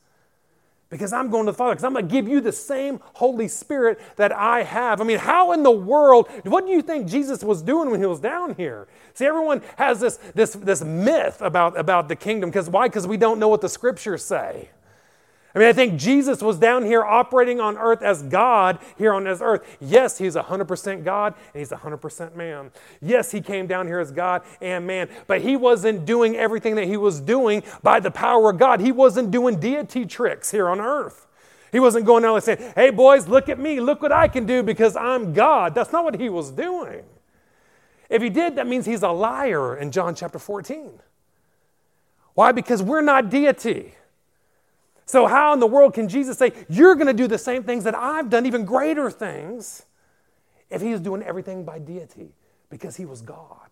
because 0.89 1.13
I'm 1.13 1.31
going 1.31 1.47
to 1.47 1.53
the 1.53 1.57
Father, 1.57 1.75
because 1.75 1.85
I'm 1.85 1.93
going 1.93 2.07
to 2.07 2.13
give 2.13 2.29
you 2.29 2.41
the 2.41 2.53
same 2.53 3.01
Holy 3.15 3.49
Spirit 3.49 4.01
that 4.17 4.33
I 4.33 4.63
have. 4.63 5.01
I 5.01 5.05
mean, 5.05 5.19
how 5.19 5.53
in 5.53 5.63
the 5.63 5.71
world, 5.71 6.29
what 6.45 6.65
do 6.65 6.71
you 6.71 6.83
think 6.83 7.09
Jesus 7.09 7.43
was 7.43 7.61
doing 7.61 7.91
when 7.91 8.01
he 8.01 8.07
was 8.07 8.21
down 8.21 8.55
here? 8.55 8.87
See, 9.15 9.27
everyone 9.27 9.63
has 9.77 9.99
this, 10.01 10.19
this, 10.35 10.53
this 10.53 10.83
myth 10.83 11.41
about, 11.41 11.79
about 11.79 12.09
the 12.09 12.17
kingdom. 12.17 12.51
Because 12.51 12.71
why? 12.71 12.87
Because 12.87 13.07
we 13.07 13.17
don't 13.17 13.41
know 13.41 13.49
what 13.49 13.63
the 13.63 13.69
scriptures 13.69 14.25
say. 14.25 14.69
I 15.57 15.59
mean, 15.59 15.69
I 15.69 15.73
think 15.73 15.99
Jesus 15.99 16.43
was 16.43 16.59
down 16.59 16.85
here 16.85 17.03
operating 17.03 17.61
on 17.61 17.79
earth 17.79 18.03
as 18.03 18.23
God 18.23 18.79
here 18.99 19.15
on 19.15 19.25
this 19.25 19.41
earth. 19.41 19.79
Yes, 19.81 20.19
he's 20.19 20.37
100% 20.37 21.03
God 21.03 21.33
and 21.55 21.59
he's 21.59 21.71
100% 21.71 22.37
man. 22.37 22.71
Yes, 23.01 23.33
he 23.33 23.41
came 23.41 23.67
down 23.67 23.87
here 23.87 23.99
as 23.99 24.13
God 24.13 24.43
and 24.61 24.87
man, 24.87 25.09
but 25.27 25.41
he 25.41 25.57
wasn't 25.57 26.05
doing 26.05 26.37
everything 26.37 26.75
that 26.75 26.85
he 26.85 26.99
was 26.99 27.23
doing 27.23 27.63
by 27.83 28.01
the 28.01 28.11
power 28.11 28.51
of 28.51 28.59
God. 28.59 28.81
He 28.81 28.93
wasn't 28.93 29.31
doing 29.31 29.59
deity 29.59 30.05
tricks 30.05 30.51
here 30.51 30.69
on 30.69 30.79
earth. 30.79 31.27
He 31.73 31.81
wasn't 31.81 32.05
going 32.05 32.23
out 32.27 32.35
and 32.35 32.45
saying, 32.45 32.73
hey, 32.75 32.91
boys, 32.91 33.27
look 33.27 33.49
at 33.49 33.59
me. 33.59 33.81
Look 33.81 34.03
what 34.03 34.13
I 34.13 34.29
can 34.29 34.45
do 34.45 34.63
because 34.63 34.95
I'm 34.95 35.33
God. 35.33 35.75
That's 35.75 35.91
not 35.91 36.05
what 36.05 36.21
he 36.21 36.29
was 36.29 36.51
doing. 36.51 37.03
If 38.11 38.21
he 38.21 38.29
did, 38.29 38.57
that 38.57 38.67
means 38.67 38.85
he's 38.85 39.03
a 39.03 39.09
liar 39.09 39.75
in 39.75 39.91
John 39.91 40.15
chapter 40.15 40.39
14. 40.39 41.01
Why? 42.35 42.53
Because 42.53 42.83
we're 42.83 43.01
not 43.01 43.31
deity. 43.31 43.95
So, 45.07 45.29
how 45.29 45.53
in 45.53 45.61
the 45.61 45.69
world 45.69 45.95
can 45.95 46.09
Jesus 46.09 46.37
say, 46.37 46.53
You're 46.69 46.97
going 46.97 47.07
to 47.07 47.15
do 47.15 47.29
the 47.29 47.39
same 47.39 47.63
things 47.63 47.85
that 47.85 47.95
I've 47.95 48.29
done, 48.29 48.45
even 48.45 48.65
greater 48.65 49.09
things, 49.11 49.85
if 50.69 50.83
he 50.83 50.91
was 50.91 51.01
doing 51.01 51.23
everything 51.23 51.65
by 51.65 51.79
deity? 51.79 52.35
Because 52.69 52.97
he 52.97 53.05
was 53.05 53.23
God. 53.23 53.71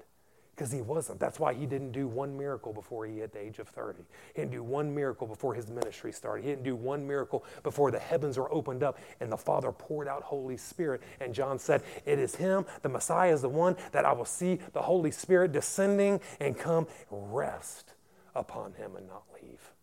Because 0.55 0.70
he 0.70 0.81
wasn't. 0.81 1.18
That's 1.18 1.40
why 1.40 1.53
he 1.53 1.66
didn't 1.66 1.90
do 1.90 2.07
one 2.07 2.38
miracle 2.38 2.73
before 2.73 3.05
he 3.07 3.18
hit 3.18 3.33
the 3.33 3.40
age 3.40 3.59
of 3.59 3.66
30. 3.66 4.05
He 4.35 4.42
didn't 4.42 4.53
do 4.53 4.62
one 4.62 4.94
miracle 4.94 5.27
before 5.27 5.53
his 5.53 5.68
ministry 5.68 6.12
started. 6.12 6.44
He 6.44 6.51
didn't 6.51 6.62
do 6.62 6.77
one 6.77 7.05
miracle 7.05 7.44
before 7.64 7.90
the 7.90 7.99
heavens 7.99 8.38
were 8.38 8.53
opened 8.55 8.85
up 8.85 8.97
and 9.18 9.33
the 9.33 9.37
Father 9.37 9.73
poured 9.73 10.07
out 10.07 10.23
Holy 10.23 10.57
Spirit. 10.57 11.03
And 11.20 11.35
John 11.35 11.59
said, 11.59 11.83
It 12.07 12.20
is 12.20 12.37
him, 12.37 12.64
the 12.83 12.88
Messiah 12.88 13.33
is 13.33 13.42
the 13.42 13.49
one 13.49 13.77
that 13.90 14.05
I 14.05 14.12
will 14.12 14.25
see 14.25 14.61
the 14.73 14.83
Holy 14.83 15.11
Spirit 15.11 15.51
descending 15.51 16.20
and 16.38 16.57
come 16.57 16.87
rest 17.11 17.94
upon 18.37 18.75
him 18.75 18.94
and 18.94 19.09
not 19.09 19.25
leave. 19.42 19.73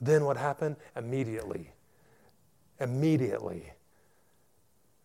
Then 0.00 0.24
what 0.24 0.36
happened? 0.36 0.76
Immediately, 0.96 1.70
immediately, 2.80 3.72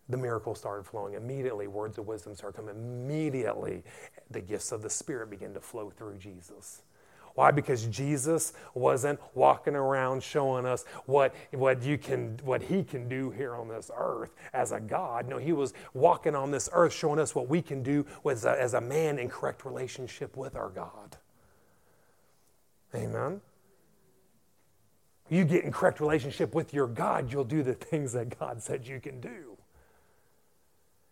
the 0.08 0.16
miracle 0.16 0.54
started 0.54 0.84
flowing. 0.86 1.14
Immediately, 1.14 1.66
words 1.66 1.98
of 1.98 2.06
wisdom 2.06 2.34
started 2.34 2.56
coming. 2.56 2.76
Immediately, 2.76 3.82
the 4.30 4.40
gifts 4.40 4.70
of 4.70 4.82
the 4.82 4.90
Spirit 4.90 5.30
began 5.30 5.54
to 5.54 5.60
flow 5.60 5.90
through 5.90 6.18
Jesus. 6.18 6.82
Why? 7.34 7.50
Because 7.50 7.86
Jesus 7.86 8.52
wasn't 8.74 9.18
walking 9.34 9.74
around 9.74 10.22
showing 10.22 10.66
us 10.66 10.84
what, 11.06 11.34
what, 11.50 11.82
you 11.82 11.98
can, 11.98 12.38
what 12.44 12.62
he 12.62 12.84
can 12.84 13.08
do 13.08 13.30
here 13.30 13.56
on 13.56 13.66
this 13.66 13.90
earth 13.96 14.30
as 14.52 14.70
a 14.70 14.78
God. 14.78 15.28
No, 15.28 15.38
he 15.38 15.52
was 15.52 15.74
walking 15.94 16.36
on 16.36 16.52
this 16.52 16.68
earth 16.72 16.92
showing 16.92 17.18
us 17.18 17.34
what 17.34 17.48
we 17.48 17.60
can 17.60 17.82
do 17.82 18.06
as 18.24 18.44
a, 18.44 18.60
as 18.60 18.74
a 18.74 18.80
man 18.80 19.18
in 19.18 19.28
correct 19.28 19.64
relationship 19.64 20.36
with 20.36 20.54
our 20.54 20.68
God. 20.68 21.16
Amen 22.94 23.40
you 25.34 25.44
get 25.44 25.64
in 25.64 25.72
correct 25.72 26.00
relationship 26.00 26.54
with 26.54 26.72
your 26.72 26.86
God, 26.86 27.32
you'll 27.32 27.44
do 27.44 27.62
the 27.62 27.74
things 27.90 28.12
that 28.12 28.38
God 28.38 28.62
said 28.62 28.86
you 28.86 29.00
can 29.00 29.20
do. 29.20 29.56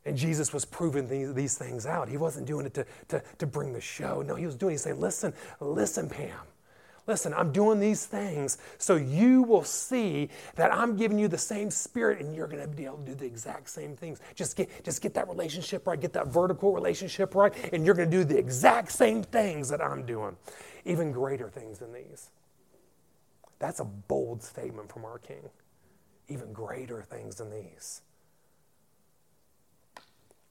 And 0.05 0.17
Jesus 0.17 0.53
was 0.53 0.65
proving 0.65 1.09
these, 1.09 1.33
these 1.33 1.57
things 1.57 1.87
out. 1.87 2.09
He 2.09 2.17
wasn't 2.17 2.47
doing 2.47 2.67
it 2.67 2.75
to, 2.75 2.87
to, 3.09 3.23
to 3.39 3.47
bring 3.47 3.73
the 3.73 3.81
show. 3.81 4.23
No, 4.23 4.35
he 4.35 4.47
was 4.47 4.57
doing, 4.57 4.73
he's 4.73 4.83
saying, 4.83 5.01
listen, 5.01 5.33
listen, 5.61 6.09
Pam. 6.09 6.39
Listen, 7.07 7.35
I'm 7.35 7.51
doing 7.51 7.81
these 7.81 8.07
things 8.07 8.59
so 8.79 8.95
you 8.95 9.43
will 9.43 9.65
see 9.65 10.29
that 10.55 10.73
I'm 10.73 10.97
giving 10.97 11.19
you 11.19 11.27
the 11.27 11.39
same 11.39 11.69
spirit 11.69 12.21
and 12.21 12.35
you're 12.35 12.47
going 12.47 12.63
to 12.63 12.69
be 12.69 12.85
able 12.85 12.99
to 12.99 13.07
do 13.07 13.15
the 13.15 13.27
exact 13.27 13.71
same 13.71 13.97
things. 13.97 14.21
Just 14.37 14.57
get, 14.57 14.85
just 14.85 15.03
get 15.03 15.15
that 15.15 15.29
relationship 15.29 15.87
right, 15.87 16.01
get 16.01 16.13
that 16.13 16.29
vertical 16.29 16.73
relationship 16.73 17.35
right, 17.35 17.53
and 17.73 17.85
you're 17.85 17.97
going 17.97 18.09
to 18.09 18.17
do 18.17 18.25
the 18.25 18.39
exact 18.39 18.93
same 18.93 19.25
things 19.25 19.69
that 19.71 19.83
I'm 19.83 20.07
doing, 20.07 20.37
even 20.85 21.11
greater 21.11 21.49
things 21.49 21.81
than 21.81 21.93
these. 21.93 22.31
That's 23.63 23.79
a 23.79 23.85
bold 23.85 24.43
statement 24.43 24.91
from 24.91 25.05
our 25.05 25.19
King. 25.21 25.49
Even 26.27 26.53
greater 26.53 27.01
things 27.01 27.37
than 27.37 27.49
these. 27.49 28.03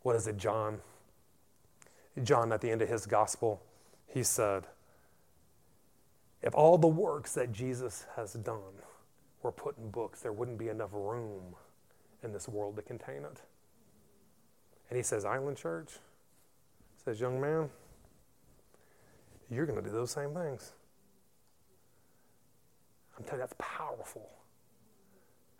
What 0.03 0.15
is 0.15 0.27
it, 0.27 0.37
John? 0.37 0.79
John, 2.23 2.53
at 2.53 2.61
the 2.61 2.71
end 2.71 2.81
of 2.81 2.87
his 2.87 3.05
gospel, 3.05 3.61
he 4.07 4.23
said, 4.23 4.63
If 6.41 6.55
all 6.55 6.77
the 6.77 6.87
works 6.87 7.33
that 7.33 7.51
Jesus 7.51 8.05
has 8.15 8.31
done 8.31 8.79
were 9.43 9.51
put 9.51 9.77
in 9.77 9.91
books, 9.91 10.21
there 10.21 10.31
wouldn't 10.31 10.57
be 10.57 10.69
enough 10.69 10.91
room 10.93 11.57
in 12.23 12.31
this 12.31 12.47
world 12.47 12.77
to 12.77 12.81
contain 12.81 13.25
it. 13.25 13.41
And 14.89 14.95
he 14.95 15.03
says, 15.03 15.25
Island 15.25 15.57
Church, 15.57 15.99
says, 17.03 17.19
Young 17.19 17.41
man, 17.41 17.69
you're 19.49 19.65
going 19.65 19.83
to 19.83 19.85
do 19.85 19.93
those 19.93 20.11
same 20.11 20.33
things. 20.33 20.71
I'm 23.21 23.27
telling 23.27 23.41
you, 23.41 23.47
that's 23.47 23.55
powerful. 23.59 24.29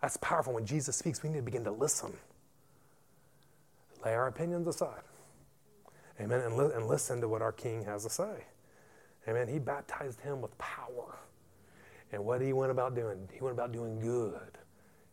That's 0.00 0.16
powerful. 0.16 0.52
When 0.52 0.66
Jesus 0.66 0.96
speaks, 0.96 1.22
we 1.22 1.28
need 1.28 1.36
to 1.36 1.42
begin 1.42 1.64
to 1.64 1.70
listen. 1.70 2.12
Lay 4.04 4.14
our 4.14 4.26
opinions 4.26 4.66
aside. 4.66 5.02
Amen. 6.20 6.40
And, 6.40 6.56
li- 6.56 6.72
and 6.74 6.86
listen 6.88 7.20
to 7.20 7.28
what 7.28 7.40
our 7.40 7.52
King 7.52 7.84
has 7.84 8.02
to 8.02 8.10
say. 8.10 8.44
Amen. 9.28 9.46
He 9.46 9.60
baptized 9.60 10.20
him 10.20 10.40
with 10.40 10.56
power. 10.58 11.18
And 12.10 12.24
what 12.24 12.40
he 12.40 12.52
went 12.52 12.72
about 12.72 12.96
doing? 12.96 13.28
He 13.32 13.40
went 13.40 13.54
about 13.54 13.72
doing 13.72 14.00
good, 14.00 14.58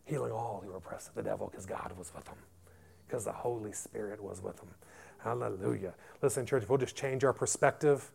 healing 0.05 0.31
all 0.31 0.59
oh, 0.59 0.65
who 0.65 0.71
were 0.71 0.77
oppressed 0.77 1.09
of 1.09 1.15
the 1.15 1.23
devil 1.23 1.47
because 1.47 1.65
God 1.65 1.93
was 1.97 2.11
with 2.13 2.27
him, 2.27 2.37
because 3.07 3.23
the 3.23 3.31
Holy 3.31 3.71
Spirit 3.71 4.21
was 4.21 4.41
with 4.41 4.59
him. 4.59 4.69
Hallelujah. 5.19 5.93
Listen, 6.21 6.45
church, 6.45 6.63
if 6.63 6.69
we'll 6.69 6.79
just 6.79 6.95
change 6.95 7.23
our 7.23 7.31
perspective 7.31 8.11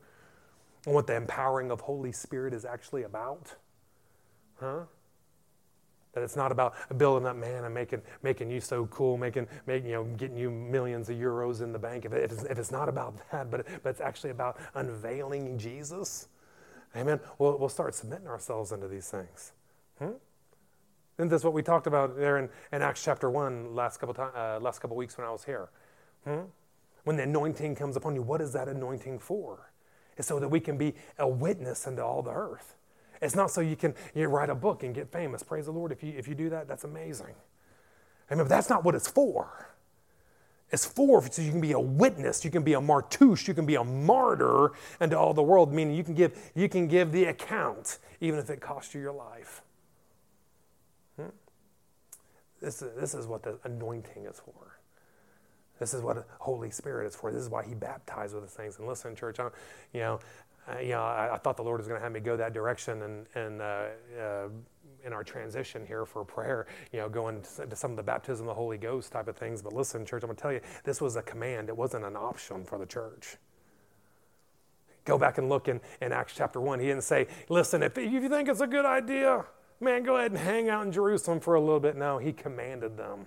on 0.87 0.93
what 0.93 1.07
the 1.07 1.15
empowering 1.15 1.71
of 1.71 1.81
Holy 1.81 2.13
Spirit 2.13 2.53
is 2.53 2.65
actually 2.65 3.05
about 3.05 3.55
Huh? 4.61 4.81
That 6.13 6.23
it's 6.23 6.37
not 6.37 6.53
about 6.53 6.75
building 6.97 7.27
up 7.27 7.37
man 7.37 7.65
and 7.65 7.75
making, 7.75 8.03
making 8.23 8.51
you 8.51 8.61
so 8.61 8.87
cool, 8.87 9.17
making, 9.17 9.49
making, 9.67 9.91
you 9.91 9.95
know, 9.97 10.05
getting 10.17 10.37
you 10.37 10.51
millions 10.51 11.11
of 11.11 11.17
euros 11.17 11.61
in 11.61 11.73
the 11.73 11.79
bank. 11.79 12.05
If, 12.05 12.13
it, 12.13 12.31
if, 12.49 12.59
it's, 12.59 12.71
not 12.71 12.89
about 12.89 13.15
that, 13.33 13.51
but, 13.51 13.67
but 13.83 13.91
it's 13.91 14.01
actually 14.01 14.31
about 14.31 14.59
unveiling 14.75 15.59
Jesus, 15.59 16.29
amen, 16.97 17.19
we'll, 17.39 17.59
we'll 17.59 17.69
start 17.69 17.95
submitting 17.95 18.29
ourselves 18.29 18.71
into 18.71 18.87
these 18.87 19.09
things. 19.09 19.53
Hmm? 19.99 20.13
Isn't 21.19 21.29
this 21.29 21.45
what 21.45 21.53
we 21.53 21.63
talked 21.63 21.87
about 21.87 22.17
there 22.17 22.39
in, 22.39 22.49
in 22.73 22.83
Acts 22.83 23.05
chapter 23.05 23.31
1 23.31 23.75
last 23.75 23.99
couple, 23.99 24.15
time, 24.15 24.33
uh, 24.35 24.59
last 24.61 24.81
couple 24.81 24.97
weeks 24.97 25.17
when 25.17 25.27
I 25.27 25.31
was 25.31 25.45
here? 25.45 25.69
Hmm? 26.25 26.43
When 27.05 27.17
the 27.17 27.23
anointing 27.25 27.77
comes 27.77 27.97
upon 27.97 28.15
you, 28.15 28.23
what 28.23 28.41
is 28.41 28.53
that 28.55 28.69
anointing 28.69 29.19
for? 29.19 29.71
It's 30.17 30.27
so 30.27 30.39
that 30.39 30.49
we 30.49 30.61
can 30.61 30.77
be 30.77 30.95
a 31.19 31.29
witness 31.29 31.87
unto 31.87 32.03
all 32.03 32.23
the 32.23 32.33
earth. 32.33 32.77
It's 33.25 33.35
not 33.35 33.51
so 33.51 33.61
you 33.61 33.75
can 33.75 33.95
you 34.15 34.27
write 34.27 34.51
a 34.51 34.55
book 34.55 34.83
and 34.83 34.95
get 34.95 35.11
famous. 35.11 35.43
Praise 35.43 35.65
the 35.65 35.73
Lord. 35.73 35.93
If 35.93 36.03
you, 36.03 36.13
if 36.17 36.29
you 36.29 36.35
do 36.35 36.51
that, 36.51 36.69
that's 36.69 36.85
amazing. 36.85 37.35
I 38.31 38.35
mean, 38.35 38.45
but 38.45 38.51
that's 38.51 38.69
not 38.69 38.85
what 38.85 38.95
it's 38.95 39.09
for. 39.09 39.71
It's 40.71 40.85
for 40.85 41.25
so 41.31 41.41
you 41.41 41.51
can 41.51 41.61
be 41.61 41.73
a 41.73 41.81
witness, 41.81 42.45
you 42.45 42.51
can 42.51 42.63
be 42.63 42.73
a 42.73 42.81
martus, 42.81 43.47
you 43.47 43.55
can 43.55 43.65
be 43.65 43.77
a 43.77 43.85
martyr 43.85 44.73
unto 45.01 45.15
all 45.15 45.33
the 45.33 45.43
world, 45.43 45.73
meaning 45.73 45.95
you 45.95 46.03
can 46.03 46.15
give, 46.15 46.37
you 46.55 46.69
can 46.69 46.89
give 46.89 47.13
the 47.13 47.27
account, 47.27 47.99
even 48.21 48.39
if 48.41 48.51
it 48.51 48.61
costs 48.61 48.95
you 48.95 49.01
your 49.01 49.13
life. 49.13 49.63
Hmm? 51.17 51.29
This, 52.61 52.83
is, 52.83 52.95
this 52.99 53.15
is 53.15 53.27
what 53.27 53.43
the 53.43 53.59
anointing 53.65 54.25
is 54.25 54.41
for. 54.41 54.79
This 55.79 55.93
is 55.93 56.03
what 56.03 56.17
the 56.17 56.25
Holy 56.39 56.71
Spirit 56.71 57.07
is 57.07 57.17
for. 57.17 57.31
This 57.33 57.43
is 57.43 57.51
why 57.51 57.65
He 57.65 57.75
baptized 57.75 58.35
with 58.35 58.45
the 58.45 58.51
things. 58.51 58.79
And 58.79 58.87
listen, 58.87 59.15
church, 59.15 59.41
I, 59.41 59.51
you 59.93 60.01
know, 60.01 60.21
uh, 60.69 60.79
you 60.79 60.91
know, 60.91 61.03
I, 61.03 61.35
I, 61.35 61.39
thought 61.39 61.57
the 61.57 61.63
Lord 61.63 61.79
was 61.79 61.89
going 61.89 62.01
to 62.01 62.03
have 62.03 62.13
me 62.13 62.21
go 62.21 62.37
that 62.37 62.55
direction, 62.55 63.03
and 63.03 63.27
and 63.35 63.61
uh, 63.61 63.87
uh, 64.19 64.49
in 65.05 65.13
our 65.13 65.23
transition 65.23 65.87
here 65.87 66.07
for 66.07 66.25
prayer, 66.25 66.67
you 66.93 66.99
know, 66.99 67.09
going 67.09 67.43
to 67.43 67.77
some 67.77 67.91
of 67.91 67.97
the 67.97 68.03
baptism 68.03 68.49
of 68.49 68.55
the 68.55 68.55
Holy 68.55 68.79
Ghost 68.79 69.13
type 69.13 69.29
of 69.29 69.37
things. 69.37 69.63
But 69.63 69.73
listen, 69.73 70.07
church, 70.07 70.23
I'm 70.23 70.29
going 70.29 70.37
to 70.37 70.43
tell 70.43 70.53
you, 70.53 70.61
this 70.83 71.01
was 71.01 71.17
a 71.17 71.23
command. 71.23 71.69
It 71.69 71.77
wasn't 71.77 72.05
an 72.05 72.17
option 72.17 72.65
for 72.65 72.79
the 72.79 72.87
church. 72.87 73.37
Go 75.05 75.19
back 75.19 75.37
and 75.37 75.49
look 75.51 75.69
in, 75.69 75.81
in 76.01 76.13
Acts 76.13 76.33
chapter 76.35 76.61
1. 76.61 76.81
He 76.81 76.87
didn't 76.87 77.05
say, 77.05 77.27
listen, 77.51 77.83
if, 77.83 77.99
if 77.99 78.11
you 78.11 78.29
think 78.29 78.49
it's 78.49 78.63
a 78.63 78.67
good 78.67 78.87
idea, 78.87 79.45
man, 79.79 80.03
go 80.03 80.17
ahead 80.17 80.31
and 80.31 80.41
hang 80.41 80.71
out 80.71 80.87
in 80.87 80.93
Jerusalem 80.93 81.41
for 81.41 81.55
a 81.55 81.61
little 81.61 81.81
bit. 81.81 81.97
No, 81.97 82.17
he 82.17 82.33
commanded 82.33 82.97
them. 82.97 83.27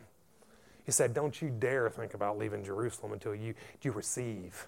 He 0.86 0.92
said, 0.92 1.14
don't 1.14 1.40
you 1.40 1.50
dare 1.50 1.90
think 1.90 2.16
about 2.16 2.40
leaving 2.40 2.64
Jerusalem 2.64 3.12
until 3.12 3.36
you, 3.36 3.54
you 3.84 3.92
receive 3.92 4.68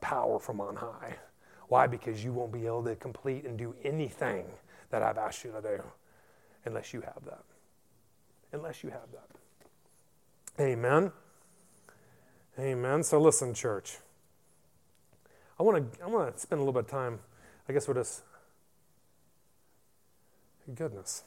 power 0.00 0.38
from 0.38 0.60
on 0.60 0.76
high. 0.76 1.16
Why? 1.68 1.86
Because 1.86 2.24
you 2.24 2.32
won't 2.32 2.52
be 2.52 2.66
able 2.66 2.84
to 2.84 2.96
complete 2.96 3.44
and 3.44 3.58
do 3.58 3.74
anything 3.84 4.46
that 4.90 5.02
I've 5.02 5.18
asked 5.18 5.44
you 5.44 5.52
to 5.52 5.60
do 5.60 5.82
unless 6.64 6.92
you 6.92 7.00
have 7.02 7.24
that. 7.26 7.44
Unless 8.52 8.82
you 8.82 8.90
have 8.90 9.10
that. 9.12 10.62
Amen. 10.62 11.12
Amen. 12.58 13.02
So 13.02 13.20
listen, 13.20 13.54
church. 13.54 13.98
I 15.60 15.62
want 15.62 15.92
to 15.92 16.02
I 16.02 16.06
want 16.06 16.34
to 16.34 16.40
spend 16.40 16.60
a 16.60 16.62
little 16.62 16.72
bit 16.72 16.84
of 16.84 16.90
time, 16.90 17.20
I 17.68 17.72
guess, 17.72 17.86
with 17.86 17.96
just 17.98 18.22
Goodness. 20.74 21.24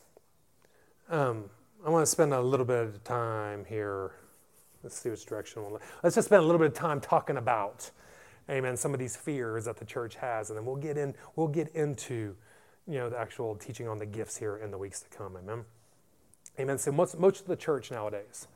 Um, 1.09 1.45
I 1.83 1.89
want 1.89 2.03
to 2.03 2.11
spend 2.11 2.31
a 2.31 2.39
little 2.39 2.65
bit 2.65 2.77
of 2.77 3.03
time 3.03 3.65
here. 3.65 4.11
Let's 4.83 4.99
see 4.99 5.09
which 5.09 5.25
direction 5.25 5.63
we'll. 5.63 5.81
Let's 6.03 6.15
just 6.15 6.27
spend 6.27 6.43
a 6.43 6.45
little 6.45 6.59
bit 6.59 6.67
of 6.67 6.73
time 6.75 7.01
talking 7.01 7.37
about, 7.37 7.89
Amen. 8.49 8.75
Some 8.75 8.93
of 8.93 8.99
these 8.99 9.15
fears 9.15 9.65
that 9.65 9.77
the 9.77 9.85
church 9.85 10.15
has, 10.15 10.49
and 10.49 10.57
then 10.57 10.65
we'll 10.65 10.75
get 10.75 10.97
in. 10.97 11.13
We'll 11.35 11.47
get 11.47 11.69
into 11.69 12.35
you 12.87 12.97
know, 12.97 13.09
the 13.09 13.17
actual 13.17 13.55
teaching 13.55 13.87
on 13.87 13.97
the 13.99 14.05
gifts 14.05 14.37
here 14.37 14.57
in 14.57 14.71
the 14.71 14.77
weeks 14.77 15.01
to 15.01 15.09
come. 15.09 15.37
Amen. 15.37 15.63
Amen. 16.59 16.77
So 16.77 16.91
much, 16.91 17.15
most 17.15 17.41
of 17.41 17.47
the 17.47 17.55
church 17.55 17.91
nowadays, 17.91 18.47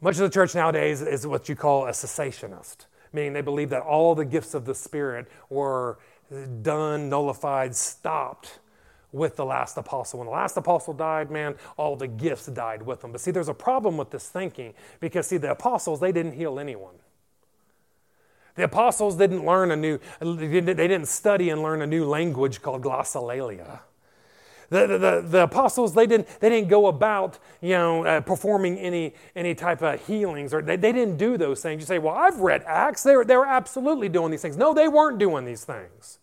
much 0.00 0.14
of 0.16 0.22
the 0.22 0.30
church 0.30 0.54
nowadays 0.54 1.02
is 1.02 1.26
what 1.26 1.48
you 1.48 1.56
call 1.56 1.86
a 1.86 1.90
cessationist, 1.90 2.86
meaning 3.12 3.32
they 3.32 3.40
believe 3.40 3.70
that 3.70 3.82
all 3.82 4.14
the 4.14 4.24
gifts 4.24 4.54
of 4.54 4.64
the 4.64 4.74
Spirit 4.74 5.28
were 5.48 5.98
done, 6.62 7.08
nullified, 7.08 7.74
stopped 7.74 8.58
with 9.12 9.36
the 9.36 9.44
last 9.44 9.76
apostle. 9.76 10.20
When 10.20 10.26
the 10.26 10.32
last 10.32 10.56
apostle 10.56 10.94
died, 10.94 11.30
man, 11.30 11.54
all 11.76 11.96
the 11.96 12.08
gifts 12.08 12.46
died 12.46 12.82
with 12.82 13.02
them. 13.02 13.12
But 13.12 13.20
see, 13.20 13.30
there's 13.30 13.48
a 13.48 13.54
problem 13.54 13.96
with 13.96 14.10
this 14.10 14.28
thinking 14.28 14.74
because, 15.00 15.26
see, 15.26 15.36
the 15.36 15.50
apostles, 15.50 16.00
they 16.00 16.12
didn't 16.12 16.32
heal 16.32 16.58
anyone. 16.58 16.94
The 18.54 18.64
apostles 18.64 19.16
didn't 19.16 19.44
learn 19.44 19.70
a 19.70 19.76
new, 19.76 19.98
they 20.20 20.60
didn't 20.60 21.06
study 21.06 21.50
and 21.50 21.62
learn 21.62 21.80
a 21.82 21.86
new 21.86 22.04
language 22.04 22.60
called 22.60 22.82
glossolalia. 22.82 23.80
The, 24.68 24.86
the, 24.86 25.24
the, 25.26 25.42
apostles, 25.42 25.92
they 25.92 26.06
didn't, 26.06 26.40
they 26.40 26.48
didn't 26.48 26.70
go 26.70 26.86
about, 26.86 27.38
you 27.60 27.72
know, 27.72 28.06
uh, 28.06 28.20
performing 28.22 28.78
any, 28.78 29.14
any 29.36 29.54
type 29.54 29.82
of 29.82 30.06
healings, 30.06 30.54
or 30.54 30.62
they, 30.62 30.76
they 30.76 30.92
didn't 30.92 31.18
do 31.18 31.36
those 31.36 31.60
things. 31.60 31.80
You 31.80 31.86
say, 31.86 31.98
well, 31.98 32.14
I've 32.14 32.40
read 32.40 32.62
Acts. 32.66 33.02
They 33.02 33.14
were, 33.14 33.24
they 33.24 33.36
were 33.36 33.46
absolutely 33.46 34.08
doing 34.08 34.30
these 34.30 34.40
things. 34.40 34.56
No, 34.56 34.72
they 34.72 34.88
weren't 34.88 35.18
doing 35.18 35.44
these 35.44 35.62
things. 35.62 36.20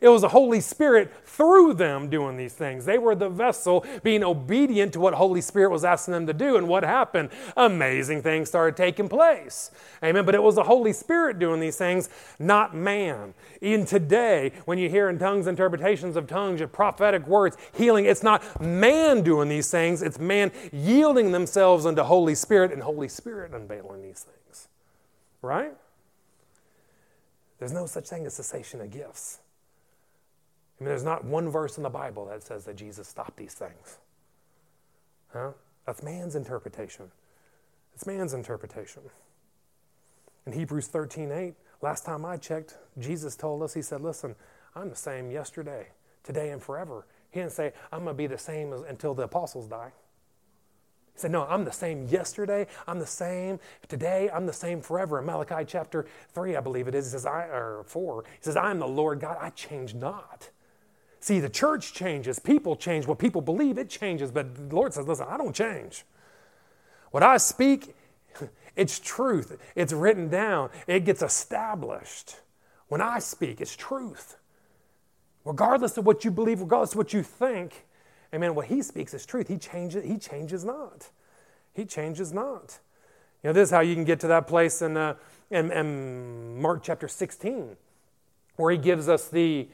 It 0.00 0.08
was 0.08 0.22
the 0.22 0.28
Holy 0.28 0.60
Spirit 0.60 1.12
through 1.24 1.74
them 1.74 2.08
doing 2.08 2.36
these 2.36 2.52
things. 2.52 2.84
They 2.84 2.98
were 2.98 3.14
the 3.14 3.28
vessel 3.28 3.84
being 4.02 4.24
obedient 4.24 4.92
to 4.94 5.00
what 5.00 5.14
Holy 5.14 5.40
Spirit 5.40 5.70
was 5.70 5.84
asking 5.84 6.12
them 6.12 6.26
to 6.26 6.32
do. 6.32 6.56
And 6.56 6.68
what 6.68 6.84
happened? 6.84 7.30
Amazing 7.56 8.22
things 8.22 8.48
started 8.48 8.76
taking 8.76 9.08
place. 9.08 9.70
Amen. 10.02 10.24
But 10.24 10.34
it 10.34 10.42
was 10.42 10.54
the 10.54 10.64
Holy 10.64 10.92
Spirit 10.92 11.38
doing 11.38 11.60
these 11.60 11.76
things, 11.76 12.08
not 12.38 12.74
man. 12.74 13.34
Even 13.60 13.86
today, 13.86 14.52
when 14.64 14.78
you 14.78 14.88
hear 14.88 15.08
in 15.08 15.18
tongues 15.18 15.46
interpretations 15.46 16.16
of 16.16 16.26
tongues, 16.26 16.60
prophetic 16.72 17.26
words, 17.26 17.56
healing, 17.72 18.04
it's 18.04 18.22
not 18.22 18.60
man 18.60 19.22
doing 19.22 19.48
these 19.48 19.70
things, 19.70 20.02
it's 20.02 20.18
man 20.18 20.50
yielding 20.72 21.32
themselves 21.32 21.86
unto 21.86 22.02
Holy 22.02 22.34
Spirit 22.34 22.72
and 22.72 22.82
Holy 22.82 23.08
Spirit 23.08 23.52
unveiling 23.52 24.02
these 24.02 24.24
things. 24.24 24.68
Right? 25.42 25.72
There's 27.58 27.72
no 27.72 27.86
such 27.86 28.08
thing 28.08 28.26
as 28.26 28.34
cessation 28.34 28.80
of 28.80 28.90
gifts. 28.90 29.38
I 30.78 30.84
mean, 30.84 30.88
there's 30.90 31.04
not 31.04 31.24
one 31.24 31.48
verse 31.50 31.76
in 31.76 31.82
the 31.82 31.90
Bible 31.90 32.26
that 32.26 32.42
says 32.42 32.64
that 32.64 32.76
Jesus 32.76 33.08
stopped 33.08 33.36
these 33.36 33.54
things. 33.54 33.98
Huh? 35.32 35.50
That's 35.86 36.02
man's 36.02 36.36
interpretation. 36.36 37.10
It's 37.94 38.06
man's 38.06 38.32
interpretation. 38.32 39.02
In 40.46 40.52
Hebrews 40.52 40.86
13 40.86 41.32
8, 41.32 41.54
last 41.82 42.04
time 42.04 42.24
I 42.24 42.36
checked, 42.36 42.76
Jesus 42.98 43.36
told 43.36 43.62
us, 43.62 43.74
He 43.74 43.82
said, 43.82 44.00
Listen, 44.00 44.36
I'm 44.74 44.88
the 44.88 44.96
same 44.96 45.30
yesterday, 45.30 45.88
today, 46.22 46.50
and 46.50 46.62
forever. 46.62 47.06
He 47.30 47.40
didn't 47.40 47.52
say, 47.52 47.72
I'm 47.92 48.04
going 48.04 48.14
to 48.14 48.18
be 48.18 48.26
the 48.26 48.38
same 48.38 48.72
as, 48.72 48.82
until 48.82 49.14
the 49.14 49.24
apostles 49.24 49.66
die. 49.66 49.92
He 51.12 51.20
said, 51.20 51.32
No, 51.32 51.44
I'm 51.44 51.64
the 51.64 51.72
same 51.72 52.06
yesterday. 52.06 52.66
I'm 52.86 53.00
the 53.00 53.06
same 53.06 53.58
today. 53.88 54.30
I'm 54.32 54.46
the 54.46 54.52
same 54.52 54.80
forever. 54.80 55.18
In 55.18 55.26
Malachi 55.26 55.64
chapter 55.66 56.06
3, 56.34 56.54
I 56.54 56.60
believe 56.60 56.86
it 56.86 56.94
is, 56.94 57.06
he 57.06 57.10
says, 57.10 57.26
I, 57.26 57.46
or 57.46 57.82
4, 57.86 58.24
he 58.24 58.30
says, 58.40 58.56
I 58.56 58.70
am 58.70 58.78
the 58.78 58.86
Lord 58.86 59.18
God. 59.20 59.36
I 59.40 59.50
change 59.50 59.94
not. 59.94 60.50
See, 61.28 61.40
the 61.40 61.50
church 61.50 61.92
changes, 61.92 62.38
people 62.38 62.74
change. 62.74 63.06
What 63.06 63.18
people 63.18 63.42
believe, 63.42 63.76
it 63.76 63.90
changes. 63.90 64.30
But 64.30 64.70
the 64.70 64.74
Lord 64.74 64.94
says, 64.94 65.06
listen, 65.06 65.26
I 65.28 65.36
don't 65.36 65.54
change. 65.54 66.06
What 67.10 67.22
I 67.22 67.36
speak, 67.36 67.94
it's 68.76 68.98
truth. 68.98 69.60
It's 69.74 69.92
written 69.92 70.30
down, 70.30 70.70
it 70.86 71.04
gets 71.04 71.20
established. 71.20 72.36
When 72.88 73.02
I 73.02 73.18
speak, 73.18 73.60
it's 73.60 73.76
truth. 73.76 74.36
Regardless 75.44 75.98
of 75.98 76.06
what 76.06 76.24
you 76.24 76.30
believe, 76.30 76.62
regardless 76.62 76.92
of 76.92 76.96
what 76.96 77.12
you 77.12 77.22
think, 77.22 77.84
amen, 78.32 78.54
what 78.54 78.68
he 78.68 78.80
speaks 78.80 79.12
is 79.12 79.26
truth. 79.26 79.48
He 79.48 79.58
changes, 79.58 80.06
he 80.06 80.16
changes 80.16 80.64
not. 80.64 81.10
He 81.74 81.84
changes 81.84 82.32
not. 82.32 82.78
You 83.42 83.48
know, 83.48 83.52
this 83.52 83.68
is 83.68 83.70
how 83.70 83.80
you 83.80 83.94
can 83.94 84.04
get 84.04 84.18
to 84.20 84.28
that 84.28 84.46
place 84.46 84.80
in, 84.80 84.96
uh, 84.96 85.16
in, 85.50 85.70
in 85.72 86.58
Mark 86.58 86.82
chapter 86.82 87.06
16, 87.06 87.76
where 88.56 88.72
he 88.72 88.78
gives 88.78 89.10
us 89.10 89.28
the, 89.28 89.68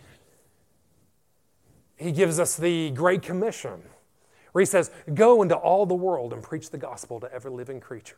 he 1.97 2.13
gives 2.13 2.41
us 2.41 2.57
the 2.57 2.91
Great 2.91 3.23
Commission, 3.23 3.83
where 4.53 4.61
he 4.61 4.67
says, 4.67 4.91
Go 5.13 5.43
into 5.43 5.55
all 5.55 5.87
the 5.87 5.95
world 5.95 6.33
and 6.33 6.43
preach 6.43 6.71
the 6.71 6.79
gospel 6.79 7.21
to 7.21 7.33
every 7.33 7.51
living 7.51 7.81
creature. 7.81 8.17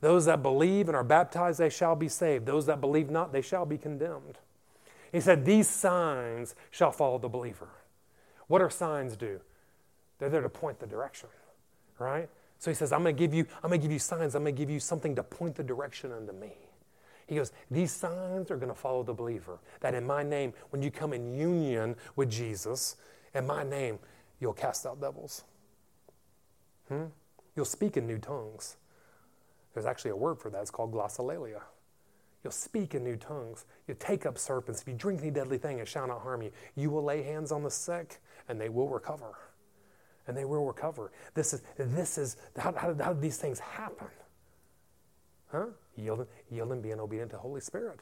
Those 0.00 0.26
that 0.26 0.42
believe 0.42 0.88
and 0.88 0.96
are 0.96 1.04
baptized, 1.04 1.58
they 1.58 1.70
shall 1.70 1.96
be 1.96 2.08
saved. 2.08 2.46
Those 2.46 2.66
that 2.66 2.80
believe 2.80 3.10
not, 3.10 3.32
they 3.32 3.42
shall 3.42 3.66
be 3.66 3.78
condemned. 3.78 4.38
He 5.12 5.20
said, 5.20 5.44
These 5.44 5.68
signs 5.68 6.54
shall 6.70 6.92
follow 6.92 7.18
the 7.18 7.28
believer. 7.28 7.68
What 8.46 8.60
are 8.60 8.70
signs 8.70 9.16
do? 9.16 9.40
They're 10.18 10.28
there 10.28 10.42
to 10.42 10.48
point 10.48 10.78
the 10.78 10.86
direction, 10.86 11.28
right? 11.98 12.28
So 12.58 12.70
he 12.70 12.74
says, 12.74 12.92
I'm 12.92 13.02
going 13.02 13.14
to 13.14 13.18
give 13.18 13.34
you, 13.34 13.46
I'm 13.62 13.70
going 13.70 13.80
to 13.80 13.84
give 13.84 13.92
you 13.92 13.98
signs. 13.98 14.34
I'm 14.34 14.42
going 14.42 14.54
to 14.54 14.58
give 14.58 14.70
you 14.70 14.80
something 14.80 15.14
to 15.16 15.22
point 15.22 15.54
the 15.54 15.62
direction 15.62 16.12
unto 16.12 16.32
me. 16.32 16.52
He 17.26 17.36
goes, 17.36 17.52
These 17.70 17.92
signs 17.92 18.50
are 18.50 18.56
going 18.56 18.68
to 18.68 18.74
follow 18.74 19.02
the 19.02 19.14
believer. 19.14 19.58
That 19.80 19.94
in 19.94 20.06
my 20.06 20.22
name, 20.22 20.52
when 20.70 20.82
you 20.82 20.90
come 20.90 21.12
in 21.12 21.34
union 21.34 21.96
with 22.16 22.30
Jesus, 22.30 22.96
in 23.34 23.46
my 23.46 23.64
name, 23.64 23.98
you'll 24.40 24.52
cast 24.52 24.86
out 24.86 25.00
devils. 25.00 25.44
Hmm? 26.88 27.04
You'll 27.56 27.64
speak 27.64 27.96
in 27.96 28.06
new 28.06 28.18
tongues. 28.18 28.76
There's 29.72 29.86
actually 29.86 30.12
a 30.12 30.16
word 30.16 30.38
for 30.38 30.50
that. 30.50 30.62
It's 30.62 30.70
called 30.70 30.92
glossolalia. 30.92 31.60
You'll 32.42 32.52
speak 32.52 32.94
in 32.94 33.02
new 33.02 33.16
tongues. 33.16 33.64
You'll 33.88 33.96
take 33.96 34.26
up 34.26 34.38
serpents. 34.38 34.82
If 34.82 34.88
you 34.88 34.94
drink 34.94 35.20
any 35.22 35.30
deadly 35.30 35.58
thing, 35.58 35.78
it 35.78 35.88
shall 35.88 36.06
not 36.06 36.20
harm 36.20 36.42
you. 36.42 36.52
You 36.76 36.90
will 36.90 37.02
lay 37.02 37.22
hands 37.22 37.50
on 37.50 37.62
the 37.62 37.70
sick, 37.70 38.20
and 38.48 38.60
they 38.60 38.68
will 38.68 38.88
recover. 38.88 39.34
And 40.26 40.36
they 40.36 40.44
will 40.44 40.64
recover. 40.64 41.10
This 41.34 41.54
is, 41.54 41.62
this 41.76 42.18
is 42.18 42.36
how, 42.56 42.72
how, 42.72 42.94
how 42.94 43.12
did 43.14 43.22
these 43.22 43.38
things 43.38 43.58
happen? 43.58 44.08
Huh? 45.50 45.66
Yielding, 45.96 46.26
yielding, 46.50 46.82
being 46.82 47.00
obedient 47.00 47.30
to 47.30 47.36
the 47.36 47.40
Holy 47.40 47.60
Spirit. 47.60 48.00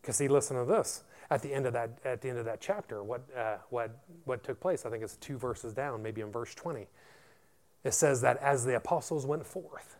Because 0.00 0.16
see, 0.16 0.28
listen 0.28 0.56
to 0.56 0.64
this. 0.64 1.04
At 1.30 1.42
the 1.42 1.52
end 1.52 1.66
of 1.66 1.74
that, 1.74 1.98
at 2.04 2.22
the 2.22 2.30
end 2.30 2.38
of 2.38 2.46
that 2.46 2.60
chapter, 2.60 3.02
what, 3.02 3.22
uh, 3.36 3.56
what, 3.70 3.90
what 4.24 4.42
took 4.42 4.60
place, 4.60 4.86
I 4.86 4.90
think 4.90 5.02
it's 5.02 5.16
two 5.16 5.36
verses 5.36 5.74
down, 5.74 6.02
maybe 6.02 6.22
in 6.22 6.32
verse 6.32 6.54
20. 6.54 6.86
It 7.84 7.94
says 7.94 8.20
that 8.22 8.38
as 8.38 8.64
the 8.64 8.76
apostles 8.76 9.26
went 9.26 9.44
forth, 9.44 9.98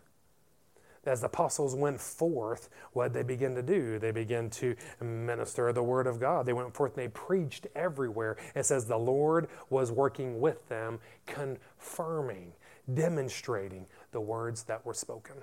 as 1.05 1.21
the 1.21 1.27
apostles 1.27 1.75
went 1.75 1.99
forth, 1.99 2.69
what 2.93 3.05
did 3.05 3.13
they 3.13 3.23
begin 3.23 3.55
to 3.55 3.63
do? 3.63 3.99
They 3.99 4.11
begin 4.11 4.49
to 4.51 4.75
minister 5.01 5.71
the 5.71 5.81
word 5.81 6.07
of 6.07 6.19
God. 6.19 6.45
They 6.45 6.53
went 6.53 6.73
forth 6.73 6.97
and 6.97 7.03
they 7.03 7.07
preached 7.09 7.67
everywhere. 7.75 8.37
It 8.53 8.65
says 8.65 8.85
the 8.85 8.97
Lord 8.97 9.47
was 9.69 9.91
working 9.91 10.39
with 10.39 10.67
them, 10.67 10.99
confirming, 11.25 12.53
demonstrating 12.93 13.85
the 14.11 14.21
words 14.21 14.63
that 14.63 14.85
were 14.85 14.93
spoken. 14.93 15.35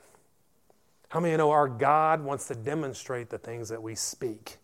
How 1.09 1.21
many 1.21 1.37
know 1.37 1.51
our 1.51 1.69
God 1.69 2.21
wants 2.23 2.49
to 2.49 2.55
demonstrate 2.55 3.31
the 3.31 3.39
things 3.39 3.69
that 3.69 3.83
we 3.83 3.95
speak? 3.95 4.59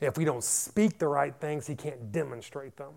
If 0.00 0.16
we 0.16 0.24
don't 0.24 0.44
speak 0.44 0.98
the 0.98 1.08
right 1.08 1.34
things, 1.34 1.66
He 1.66 1.74
can't 1.74 2.12
demonstrate 2.12 2.76
them. 2.76 2.92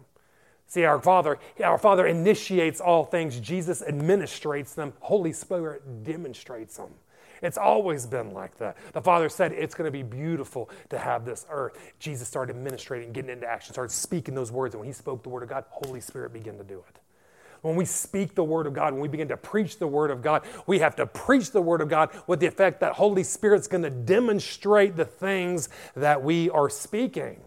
See, 0.68 0.84
our 0.84 1.00
Father, 1.00 1.40
our 1.64 1.78
Father 1.78 2.08
initiates 2.08 2.82
all 2.82 3.06
things. 3.06 3.40
Jesus 3.40 3.82
administrates 3.82 4.76
them. 4.76 4.94
Holy 5.00 5.32
Spirit 5.32 6.04
demonstrates 6.04 6.76
them. 6.76 6.90
It's 7.42 7.58
always 7.58 8.06
been 8.06 8.34
like 8.34 8.58
that. 8.58 8.78
The 8.94 9.02
Father 9.02 9.30
said 9.30 9.52
it's 9.52 9.76
going 9.76 9.88
to 9.88 9.92
be 9.92 10.04
beautiful 10.04 10.70
to 10.90 10.98
have 10.98 11.24
this 11.24 11.46
earth. 11.50 11.78
Jesus 12.00 12.28
started 12.28 12.56
administrating, 12.56 13.14
getting 13.14 13.30
into 13.30 13.48
action, 13.48 13.74
started 13.74 13.94
speaking 13.94 14.36
those 14.36 14.52
words. 14.52 14.74
And 14.74 14.82
when 14.82 14.88
He 14.88 14.94
spoke 14.94 15.24
the 15.24 15.30
Word 15.30 15.44
of 15.44 15.50
God, 15.50 15.66
Holy 15.70 16.02
Spirit 16.02 16.34
began 16.34 16.58
to 16.58 16.64
do 16.64 16.84
it. 16.90 17.00
When 17.62 17.76
we 17.76 17.86
speak 17.86 18.36
the 18.36 18.44
Word 18.44 18.68
of 18.68 18.74
God, 18.74 18.94
when 18.94 19.02
we 19.02 19.08
begin 19.08 19.28
to 19.30 19.38
preach 19.38 19.78
the 19.80 19.88
Word 19.88 20.12
of 20.12 20.22
God, 20.22 20.44
we 20.66 20.80
have 20.80 20.96
to 20.98 21.06
preach 21.06 21.52
the 21.52 21.62
Word 21.62 21.82
of 21.82 21.90
God 21.90 22.10
with 22.28 22.40
the 22.40 22.48
effect 22.48 22.80
that 22.82 22.94
Holy 22.94 23.24
Spirit's 23.24 23.68
going 23.68 23.84
to 23.84 23.90
demonstrate 23.90 24.96
the 24.96 25.06
things 25.06 25.70
that 25.96 26.22
we 26.22 26.50
are 26.50 26.70
speaking. 26.70 27.42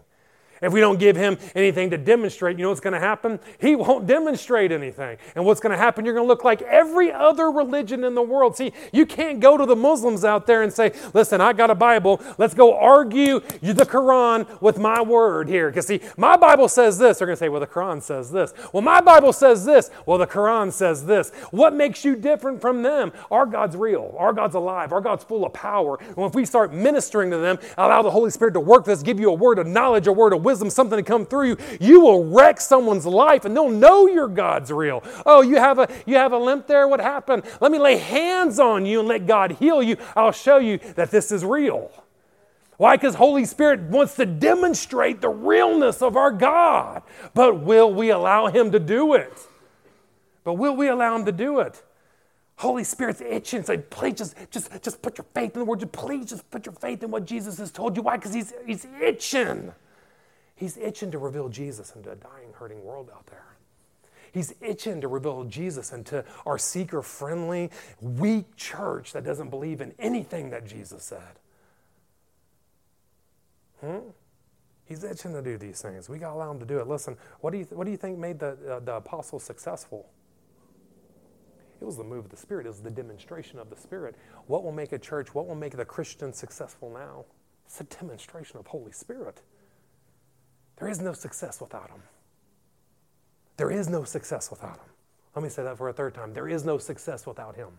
If 0.61 0.73
we 0.73 0.79
don't 0.79 0.99
give 0.99 1.15
him 1.15 1.37
anything 1.55 1.89
to 1.89 1.97
demonstrate, 1.97 2.57
you 2.57 2.63
know 2.63 2.69
what's 2.69 2.81
going 2.81 2.93
to 2.93 2.99
happen? 2.99 3.39
He 3.59 3.75
won't 3.75 4.05
demonstrate 4.05 4.71
anything. 4.71 5.17
And 5.35 5.43
what's 5.43 5.59
going 5.59 5.71
to 5.71 5.77
happen? 5.77 6.05
You're 6.05 6.13
going 6.13 6.25
to 6.25 6.27
look 6.27 6.43
like 6.43 6.61
every 6.61 7.11
other 7.11 7.49
religion 7.49 8.03
in 8.03 8.13
the 8.13 8.21
world. 8.21 8.55
See, 8.55 8.71
you 8.91 9.07
can't 9.07 9.39
go 9.39 9.57
to 9.57 9.65
the 9.65 9.75
Muslims 9.75 10.23
out 10.23 10.45
there 10.45 10.61
and 10.61 10.71
say, 10.71 10.93
listen, 11.15 11.41
I 11.41 11.53
got 11.53 11.71
a 11.71 11.75
Bible. 11.75 12.21
Let's 12.37 12.53
go 12.53 12.77
argue 12.77 13.39
the 13.39 13.85
Quran 13.85 14.61
with 14.61 14.77
my 14.77 15.01
word 15.01 15.49
here. 15.49 15.69
Because, 15.69 15.87
see, 15.87 16.01
my 16.15 16.37
Bible 16.37 16.67
says 16.67 16.99
this. 16.99 17.17
They're 17.17 17.27
going 17.27 17.37
to 17.37 17.39
say, 17.39 17.49
well, 17.49 17.59
the 17.59 17.65
Quran 17.65 17.99
says 18.01 18.31
this. 18.31 18.53
Well, 18.71 18.83
my 18.83 19.01
Bible 19.01 19.33
says 19.33 19.65
this. 19.65 19.89
Well, 20.05 20.19
the 20.19 20.27
Quran 20.27 20.71
says 20.71 21.05
this. 21.05 21.31
What 21.49 21.73
makes 21.73 22.05
you 22.05 22.15
different 22.15 22.61
from 22.61 22.83
them? 22.83 23.13
Our 23.31 23.47
God's 23.47 23.75
real. 23.75 24.15
Our 24.19 24.31
God's 24.31 24.53
alive. 24.53 24.93
Our 24.93 25.01
God's 25.01 25.23
full 25.23 25.43
of 25.43 25.53
power. 25.53 25.97
And 25.99 26.19
if 26.19 26.35
we 26.35 26.45
start 26.45 26.71
ministering 26.71 27.31
to 27.31 27.37
them, 27.37 27.57
allow 27.79 28.03
the 28.03 28.11
Holy 28.11 28.29
Spirit 28.29 28.53
to 28.53 28.59
work 28.59 28.85
with 28.85 28.99
us, 28.99 29.03
give 29.03 29.19
you 29.19 29.31
a 29.31 29.33
word 29.33 29.57
of 29.57 29.65
knowledge, 29.65 30.05
a 30.05 30.13
word 30.13 30.33
of 30.33 30.43
wisdom, 30.43 30.50
wisdom, 30.51 30.69
something 30.69 30.97
to 30.97 31.03
come 31.03 31.25
through 31.25 31.47
you, 31.47 31.57
you 31.79 32.01
will 32.01 32.25
wreck 32.25 32.59
someone's 32.59 33.05
life 33.05 33.45
and 33.45 33.55
they'll 33.55 33.69
know 33.69 34.07
your 34.07 34.27
God's 34.27 34.71
real. 34.71 35.01
Oh, 35.25 35.41
you 35.41 35.55
have 35.55 35.79
a 35.79 35.87
you 36.05 36.15
have 36.15 36.33
a 36.33 36.37
limp 36.37 36.67
there? 36.67 36.87
What 36.87 36.99
happened? 36.99 37.43
Let 37.61 37.71
me 37.71 37.79
lay 37.79 37.97
hands 37.97 38.59
on 38.59 38.85
you 38.85 38.99
and 38.99 39.07
let 39.07 39.25
God 39.25 39.53
heal 39.53 39.81
you. 39.81 39.97
I'll 40.15 40.33
show 40.33 40.57
you 40.57 40.77
that 40.95 41.09
this 41.09 41.31
is 41.31 41.45
real. 41.45 41.91
Why? 42.77 42.97
Because 42.97 43.15
Holy 43.15 43.45
Spirit 43.45 43.81
wants 43.81 44.15
to 44.15 44.25
demonstrate 44.25 45.21
the 45.21 45.29
realness 45.29 46.01
of 46.01 46.17
our 46.17 46.31
God. 46.31 47.03
But 47.33 47.61
will 47.61 47.93
we 47.93 48.09
allow 48.09 48.47
Him 48.47 48.71
to 48.71 48.79
do 48.79 49.13
it? 49.13 49.31
But 50.43 50.55
will 50.55 50.75
we 50.75 50.87
allow 50.87 51.15
Him 51.15 51.25
to 51.25 51.31
do 51.31 51.59
it? 51.59 51.83
Holy 52.55 52.83
Spirit's 52.83 53.21
itching. 53.21 53.63
Say, 53.63 53.77
please 53.77 54.15
just, 54.15 54.35
just, 54.49 54.83
just 54.83 55.01
put 55.01 55.17
your 55.17 55.25
faith 55.33 55.53
in 55.53 55.59
the 55.59 55.65
word. 55.65 55.79
Just 55.79 55.91
please 55.91 56.25
just 56.25 56.49
put 56.51 56.65
your 56.65 56.73
faith 56.73 57.03
in 57.03 57.11
what 57.11 57.25
Jesus 57.25 57.57
has 57.59 57.71
told 57.71 57.95
you. 57.95 58.01
Why? 58.01 58.17
Because 58.17 58.33
he's, 58.33 58.53
he's 58.65 58.87
itching. 58.99 59.71
He's 60.61 60.77
itching 60.77 61.09
to 61.09 61.17
reveal 61.17 61.49
Jesus 61.49 61.95
into 61.95 62.11
a 62.11 62.15
dying, 62.15 62.53
hurting 62.53 62.83
world 62.83 63.09
out 63.11 63.25
there. 63.25 63.55
He's 64.31 64.53
itching 64.61 65.01
to 65.01 65.07
reveal 65.07 65.43
Jesus 65.45 65.91
into 65.91 66.23
our 66.45 66.59
seeker 66.59 67.01
friendly, 67.01 67.71
weak 67.99 68.55
church 68.57 69.13
that 69.13 69.23
doesn't 69.23 69.49
believe 69.49 69.81
in 69.81 69.95
anything 69.97 70.51
that 70.51 70.67
Jesus 70.67 71.03
said. 71.03 71.39
Hmm? 73.79 74.11
He's 74.85 75.03
itching 75.03 75.33
to 75.33 75.41
do 75.41 75.57
these 75.57 75.81
things. 75.81 76.07
We 76.07 76.19
got 76.19 76.29
to 76.29 76.35
allow 76.35 76.51
him 76.51 76.59
to 76.59 76.65
do 76.67 76.77
it. 76.77 76.87
Listen, 76.87 77.17
what 77.39 77.49
do 77.49 77.57
you, 77.57 77.65
what 77.71 77.85
do 77.85 77.89
you 77.89 77.97
think 77.97 78.19
made 78.19 78.37
the, 78.37 78.55
uh, 78.71 78.79
the 78.81 78.97
apostles 78.97 79.41
successful? 79.41 80.11
It 81.81 81.85
was 81.85 81.97
the 81.97 82.03
move 82.03 82.25
of 82.25 82.29
the 82.29 82.37
Spirit, 82.37 82.67
it 82.67 82.69
was 82.69 82.81
the 82.81 82.91
demonstration 82.91 83.57
of 83.57 83.71
the 83.71 83.77
Spirit. 83.77 84.15
What 84.45 84.63
will 84.63 84.73
make 84.73 84.91
a 84.91 84.99
church, 84.99 85.33
what 85.33 85.47
will 85.47 85.55
make 85.55 85.75
the 85.75 85.85
Christian 85.85 86.33
successful 86.33 86.91
now? 86.93 87.25
It's 87.65 87.81
a 87.81 87.85
demonstration 87.85 88.59
of 88.59 88.67
Holy 88.67 88.91
Spirit. 88.91 89.41
There 90.77 90.87
is 90.87 90.99
no 90.99 91.13
success 91.13 91.61
without 91.61 91.89
Him. 91.89 92.01
There 93.57 93.71
is 93.71 93.89
no 93.89 94.03
success 94.03 94.49
without 94.49 94.77
Him. 94.77 94.89
Let 95.35 95.43
me 95.43 95.49
say 95.49 95.63
that 95.63 95.77
for 95.77 95.89
a 95.89 95.93
third 95.93 96.13
time. 96.13 96.33
There 96.33 96.47
is 96.47 96.65
no 96.65 96.77
success 96.77 97.25
without 97.25 97.55
Him. 97.55 97.69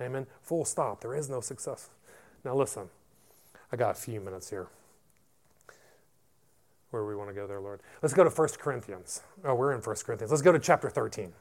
Amen. 0.00 0.26
Full 0.42 0.64
stop. 0.64 1.00
There 1.00 1.14
is 1.14 1.28
no 1.28 1.40
success. 1.40 1.90
Now, 2.44 2.54
listen, 2.54 2.88
I 3.72 3.76
got 3.76 3.90
a 3.90 3.94
few 3.94 4.20
minutes 4.20 4.50
here. 4.50 4.68
Where 6.90 7.04
we 7.04 7.16
want 7.16 7.28
to 7.30 7.34
go 7.34 7.46
there, 7.46 7.60
Lord? 7.60 7.80
Let's 8.02 8.14
go 8.14 8.22
to 8.22 8.30
1 8.30 8.48
Corinthians. 8.58 9.22
Oh, 9.44 9.54
we're 9.54 9.72
in 9.72 9.80
1 9.80 9.96
Corinthians. 10.04 10.30
Let's 10.30 10.42
go 10.42 10.52
to 10.52 10.58
chapter 10.58 10.88
13. 10.88 11.32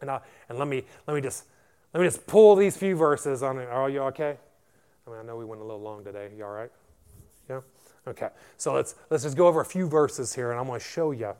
And, 0.00 0.10
I, 0.10 0.20
and 0.48 0.58
let, 0.58 0.66
me, 0.66 0.84
let, 1.06 1.14
me 1.14 1.20
just, 1.20 1.44
let 1.92 2.00
me 2.00 2.06
just 2.06 2.26
pull 2.26 2.56
these 2.56 2.76
few 2.76 2.96
verses 2.96 3.42
on 3.42 3.58
it. 3.58 3.68
Are 3.68 3.90
you 3.90 4.00
okay? 4.04 4.36
I 5.06 5.10
mean, 5.10 5.20
I 5.20 5.22
know 5.24 5.36
we 5.36 5.44
went 5.44 5.60
a 5.60 5.64
little 5.64 5.82
long 5.82 6.04
today. 6.04 6.30
You 6.36 6.44
all 6.44 6.52
right? 6.52 6.70
Yeah? 7.48 7.60
Okay, 8.06 8.28
so 8.56 8.74
let's, 8.74 8.96
let's 9.10 9.22
just 9.22 9.36
go 9.36 9.46
over 9.46 9.60
a 9.60 9.64
few 9.64 9.86
verses 9.86 10.34
here, 10.34 10.50
and 10.50 10.58
I'm 10.58 10.66
going 10.66 10.80
to 10.80 10.84
show 10.84 11.12
you 11.12 11.34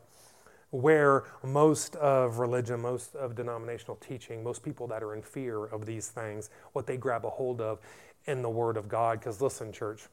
where 0.71 1.25
most 1.43 1.95
of 1.97 2.39
religion, 2.39 2.79
most 2.81 3.15
of 3.15 3.35
denominational 3.35 3.97
teaching, 3.97 4.43
most 4.43 4.63
people 4.63 4.87
that 4.87 5.03
are 5.03 5.13
in 5.13 5.21
fear 5.21 5.65
of 5.65 5.85
these 5.85 6.07
things, 6.07 6.49
what 6.71 6.87
they 6.87 6.97
grab 6.97 7.25
a 7.25 7.29
hold 7.29 7.61
of 7.61 7.79
in 8.25 8.41
the 8.41 8.49
Word 8.49 8.77
of 8.77 8.87
God. 8.87 9.19
Because 9.19 9.41
listen, 9.41 9.71
church, 9.71 10.03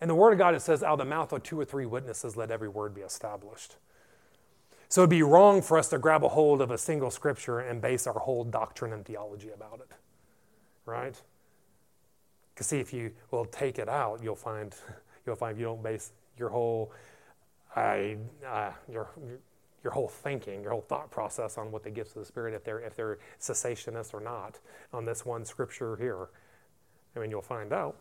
in 0.00 0.08
the 0.08 0.14
Word 0.14 0.32
of 0.32 0.38
God, 0.38 0.54
it 0.54 0.60
says, 0.60 0.82
out 0.82 0.92
of 0.92 0.98
the 0.98 1.04
mouth 1.06 1.32
of 1.32 1.42
two 1.42 1.58
or 1.58 1.64
three 1.64 1.86
witnesses, 1.86 2.36
let 2.36 2.50
every 2.50 2.68
word 2.68 2.94
be 2.94 3.00
established. 3.00 3.76
So 4.88 5.00
it'd 5.02 5.10
be 5.10 5.22
wrong 5.22 5.60
for 5.60 5.76
us 5.76 5.88
to 5.88 5.98
grab 5.98 6.22
a 6.22 6.28
hold 6.28 6.62
of 6.62 6.70
a 6.70 6.78
single 6.78 7.10
scripture 7.10 7.58
and 7.58 7.80
base 7.80 8.06
our 8.06 8.18
whole 8.18 8.44
doctrine 8.44 8.92
and 8.92 9.04
theology 9.04 9.50
about 9.50 9.80
it, 9.80 9.96
right? 10.86 11.20
Because 12.58 12.66
see, 12.66 12.80
if 12.80 12.92
you 12.92 13.12
will 13.30 13.44
take 13.44 13.78
it 13.78 13.88
out, 13.88 14.18
you'll 14.20 14.34
find 14.34 14.74
you'll 15.26 15.36
find 15.36 15.56
you 15.56 15.64
don't 15.64 15.80
base 15.80 16.10
your 16.36 16.48
whole 16.48 16.90
I, 17.76 18.16
uh, 18.44 18.72
your 18.90 19.10
your 19.84 19.92
whole 19.92 20.08
thinking, 20.08 20.60
your 20.62 20.72
whole 20.72 20.80
thought 20.80 21.08
process 21.08 21.56
on 21.56 21.70
what 21.70 21.84
the 21.84 21.90
gifts 21.90 22.16
of 22.16 22.22
the 22.22 22.24
Spirit, 22.24 22.54
if 22.54 22.64
they're 22.64 22.80
if 22.80 22.96
they're 22.96 23.18
cessationists 23.40 24.12
or 24.12 24.18
not, 24.18 24.58
on 24.92 25.04
this 25.04 25.24
one 25.24 25.44
scripture 25.44 25.94
here. 25.94 26.30
I 27.14 27.20
mean, 27.20 27.30
you'll 27.30 27.42
find 27.42 27.72
out 27.72 27.94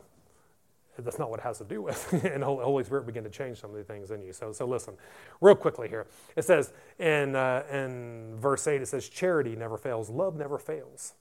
that's 0.98 1.20
not 1.20 1.30
what 1.30 1.40
it 1.40 1.44
has 1.44 1.60
to 1.60 1.64
do 1.64 1.84
with. 1.84 2.12
and 2.26 2.42
the 2.42 2.48
Holy 2.48 2.84
Spirit 2.84 3.06
begin 3.06 3.26
to 3.26 3.30
change 3.30 3.62
some 3.62 3.70
of 3.70 3.76
the 3.76 3.84
things 3.84 4.10
in 4.10 4.24
you. 4.24 4.34
So, 4.34 4.52
so 4.52 4.66
listen, 4.66 4.96
real 5.40 5.54
quickly 5.54 5.88
here. 5.88 6.08
It 6.36 6.46
says 6.46 6.74
in, 6.98 7.36
uh, 7.36 7.62
in 7.72 8.38
verse 8.40 8.68
8, 8.68 8.82
it 8.82 8.88
says, 8.88 9.08
Charity 9.08 9.56
never 9.56 9.78
fails, 9.78 10.10
love 10.10 10.36
never 10.36 10.58
fails. 10.58 11.14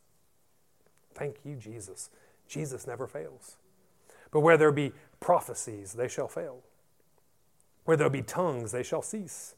Thank 1.14 1.37
you, 1.45 1.57
Jesus. 1.57 2.09
Jesus 2.49 2.86
never 2.86 3.07
fails. 3.07 3.57
But 4.30 4.40
where 4.40 4.57
there 4.57 4.72
be 4.72 4.92
prophecies, 5.20 5.94
they 5.94 6.09
shall 6.09 6.28
fail. 6.28 6.62
Where 7.84 7.97
there 7.97 8.11
be 8.11 8.22
tongues, 8.22 8.72
they 8.72 8.82
shall 8.82 9.03
cease. 9.03 9.55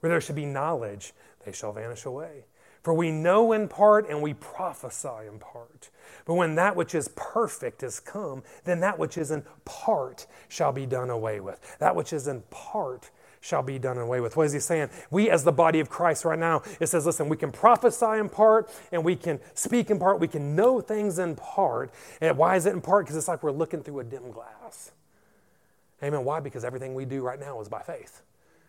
Where 0.00 0.10
there 0.10 0.20
should 0.20 0.36
be 0.36 0.46
knowledge, 0.46 1.12
they 1.44 1.52
shall 1.52 1.72
vanish 1.72 2.04
away. 2.04 2.44
For 2.82 2.92
we 2.92 3.12
know 3.12 3.52
in 3.52 3.68
part 3.68 4.08
and 4.08 4.20
we 4.20 4.34
prophesy 4.34 5.26
in 5.28 5.38
part. 5.38 5.90
But 6.24 6.34
when 6.34 6.56
that 6.56 6.74
which 6.74 6.94
is 6.94 7.08
perfect 7.14 7.82
is 7.84 8.00
come, 8.00 8.42
then 8.64 8.80
that 8.80 8.98
which 8.98 9.16
is 9.16 9.30
in 9.30 9.44
part 9.64 10.26
shall 10.48 10.72
be 10.72 10.86
done 10.86 11.08
away 11.08 11.38
with. 11.38 11.60
That 11.78 11.94
which 11.94 12.12
is 12.12 12.26
in 12.26 12.42
part 12.50 13.10
shall 13.42 13.62
be 13.62 13.78
done 13.78 13.98
away 13.98 14.20
with. 14.20 14.36
What 14.36 14.46
is 14.46 14.52
he 14.52 14.60
saying? 14.60 14.88
We, 15.10 15.28
as 15.28 15.42
the 15.42 15.52
body 15.52 15.80
of 15.80 15.90
Christ 15.90 16.24
right 16.24 16.38
now, 16.38 16.62
it 16.80 16.86
says, 16.86 17.04
listen, 17.04 17.28
we 17.28 17.36
can 17.36 17.50
prophesy 17.50 18.18
in 18.18 18.28
part 18.28 18.70
and 18.92 19.04
we 19.04 19.16
can 19.16 19.40
speak 19.54 19.90
in 19.90 19.98
part. 19.98 20.20
We 20.20 20.28
can 20.28 20.54
know 20.54 20.80
things 20.80 21.18
in 21.18 21.34
part. 21.34 21.92
And 22.20 22.38
why 22.38 22.54
is 22.54 22.66
it 22.66 22.72
in 22.72 22.80
part? 22.80 23.04
Because 23.04 23.16
it's 23.16 23.26
like 23.26 23.42
we're 23.42 23.50
looking 23.50 23.82
through 23.82 23.98
a 23.98 24.04
dim 24.04 24.30
glass. 24.30 24.92
Amen. 26.02 26.24
Why? 26.24 26.38
Because 26.38 26.64
everything 26.64 26.94
we 26.94 27.04
do 27.04 27.20
right 27.22 27.38
now 27.38 27.60
is 27.60 27.68
by 27.68 27.82
faith. 27.82 28.22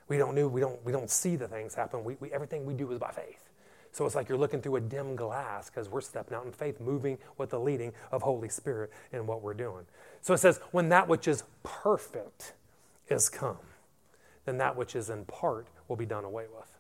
We 0.07 0.17
don't 0.17 0.36
know, 0.36 0.47
we 0.47 0.59
don't, 0.59 0.84
we 0.84 0.91
don't 0.91 1.09
see 1.09 1.36
the 1.36 1.47
things 1.47 1.76
happen. 1.76 2.03
We, 2.03 2.17
we, 2.19 2.32
everything 2.32 2.65
we 2.65 2.74
do 2.74 2.91
is 2.91 2.99
by 2.99 3.11
faith. 3.11 3.49
So 3.91 4.07
it's 4.07 4.15
like 4.15 4.28
you're 4.28 4.39
looking 4.39 4.59
through 4.59 4.78
a 4.78 4.82
dim 4.82 5.15
glass 5.15 5.69
because 5.69 5.88
we're 5.88 6.01
stepping 6.01 6.36
out 6.36 6.47
in 6.47 6.51
faith, 6.51 6.80
moving 6.80 7.19
with 7.38 7.51
the 7.51 7.59
leading 7.59 7.93
of 8.11 8.24
Holy 8.24 8.49
Spirit 8.49 8.91
in 9.11 9.28
what 9.28 9.43
we're 9.43 9.53
doing. 9.53 9.86
So 10.21 10.34
it 10.34 10.39
says, 10.39 10.59
when 10.71 10.89
that 10.89 11.07
which 11.07 11.28
is 11.28 11.43
perfect 11.61 12.53
is 13.07 13.30
come 13.30 13.59
then 14.46 14.58
that 14.58 14.76
which 14.76 14.96
is 14.96 15.10
in 15.10 15.26
part 15.26 15.68
will 15.88 15.96
be 15.96 16.06
done 16.06 16.24
away 16.24 16.46
with. 16.56 16.72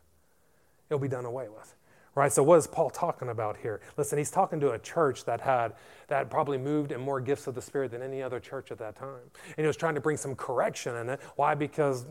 It'll 0.89 0.99
be 0.99 1.07
done 1.07 1.25
away 1.25 1.47
with. 1.49 1.75
Right? 2.15 2.31
So 2.31 2.43
what 2.43 2.57
is 2.59 2.67
Paul 2.67 2.91
talking 2.91 3.29
about 3.29 3.57
here? 3.57 3.81
Listen, 3.97 4.19
he's 4.19 4.29
talking 4.29 4.59
to 4.59 4.71
a 4.71 4.79
church 4.79 5.25
that 5.25 5.41
had 5.41 5.73
that 6.09 6.29
probably 6.29 6.59
moved 6.59 6.91
in 6.91 7.01
more 7.01 7.19
gifts 7.19 7.47
of 7.47 7.55
the 7.55 7.61
Spirit 7.61 7.89
than 7.89 8.03
any 8.03 8.21
other 8.21 8.39
church 8.39 8.71
at 8.71 8.77
that 8.77 8.95
time. 8.95 9.31
And 9.45 9.63
he 9.63 9.65
was 9.65 9.77
trying 9.77 9.95
to 9.95 10.01
bring 10.01 10.17
some 10.17 10.35
correction 10.35 10.95
in 10.95 11.09
it. 11.09 11.19
Why? 11.37 11.55
Because 11.55 12.05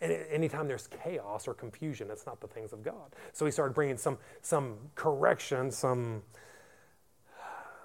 anytime 0.00 0.66
there's 0.66 0.88
chaos 0.88 1.46
or 1.46 1.54
confusion, 1.54 2.08
it's 2.10 2.26
not 2.26 2.40
the 2.40 2.48
things 2.48 2.72
of 2.72 2.82
God. 2.82 3.14
So 3.32 3.44
he 3.44 3.52
started 3.52 3.74
bringing 3.74 3.96
some 3.96 4.18
some 4.42 4.76
correction, 4.96 5.70
some 5.70 6.22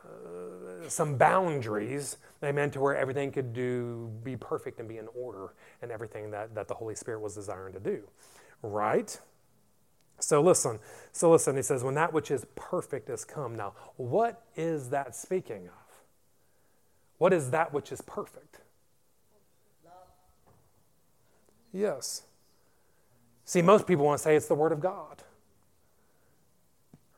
uh, 0.06 0.69
some 0.88 1.18
boundaries, 1.18 2.18
amen, 2.44 2.72
to 2.72 2.80
where 2.80 2.96
everything 2.96 3.32
could 3.32 3.54
do 3.54 4.12
be 4.24 4.36
perfect 4.36 4.80
and 4.80 4.88
be 4.88 4.98
in 4.98 5.08
order 5.16 5.54
and 5.82 5.92
everything 5.92 6.32
that, 6.32 6.56
that 6.56 6.68
the 6.68 6.74
Holy 6.74 6.96
Spirit 6.96 7.22
was 7.22 7.36
desiring 7.36 7.74
to 7.74 7.80
do. 7.80 8.04
Right? 8.62 9.20
So 10.20 10.42
listen, 10.42 10.80
so 11.12 11.32
listen, 11.32 11.56
he 11.56 11.62
says, 11.62 11.84
when 11.84 11.96
that 11.96 12.14
which 12.14 12.30
is 12.32 12.46
perfect 12.56 13.10
is 13.10 13.24
come. 13.24 13.56
Now, 13.56 13.74
what 13.98 14.44
is 14.56 14.90
that 14.90 15.16
speaking 15.16 15.68
of? 15.68 16.04
What 17.18 17.34
is 17.34 17.52
that 17.52 17.74
which 17.74 17.92
is 17.92 18.02
perfect? 18.02 18.62
Yes. 21.72 22.24
See, 23.46 23.62
most 23.62 23.88
people 23.88 24.06
want 24.06 24.20
to 24.20 24.24
say 24.24 24.36
it's 24.36 24.48
the 24.48 24.56
Word 24.56 24.72
of 24.72 24.80
God. 24.80 25.24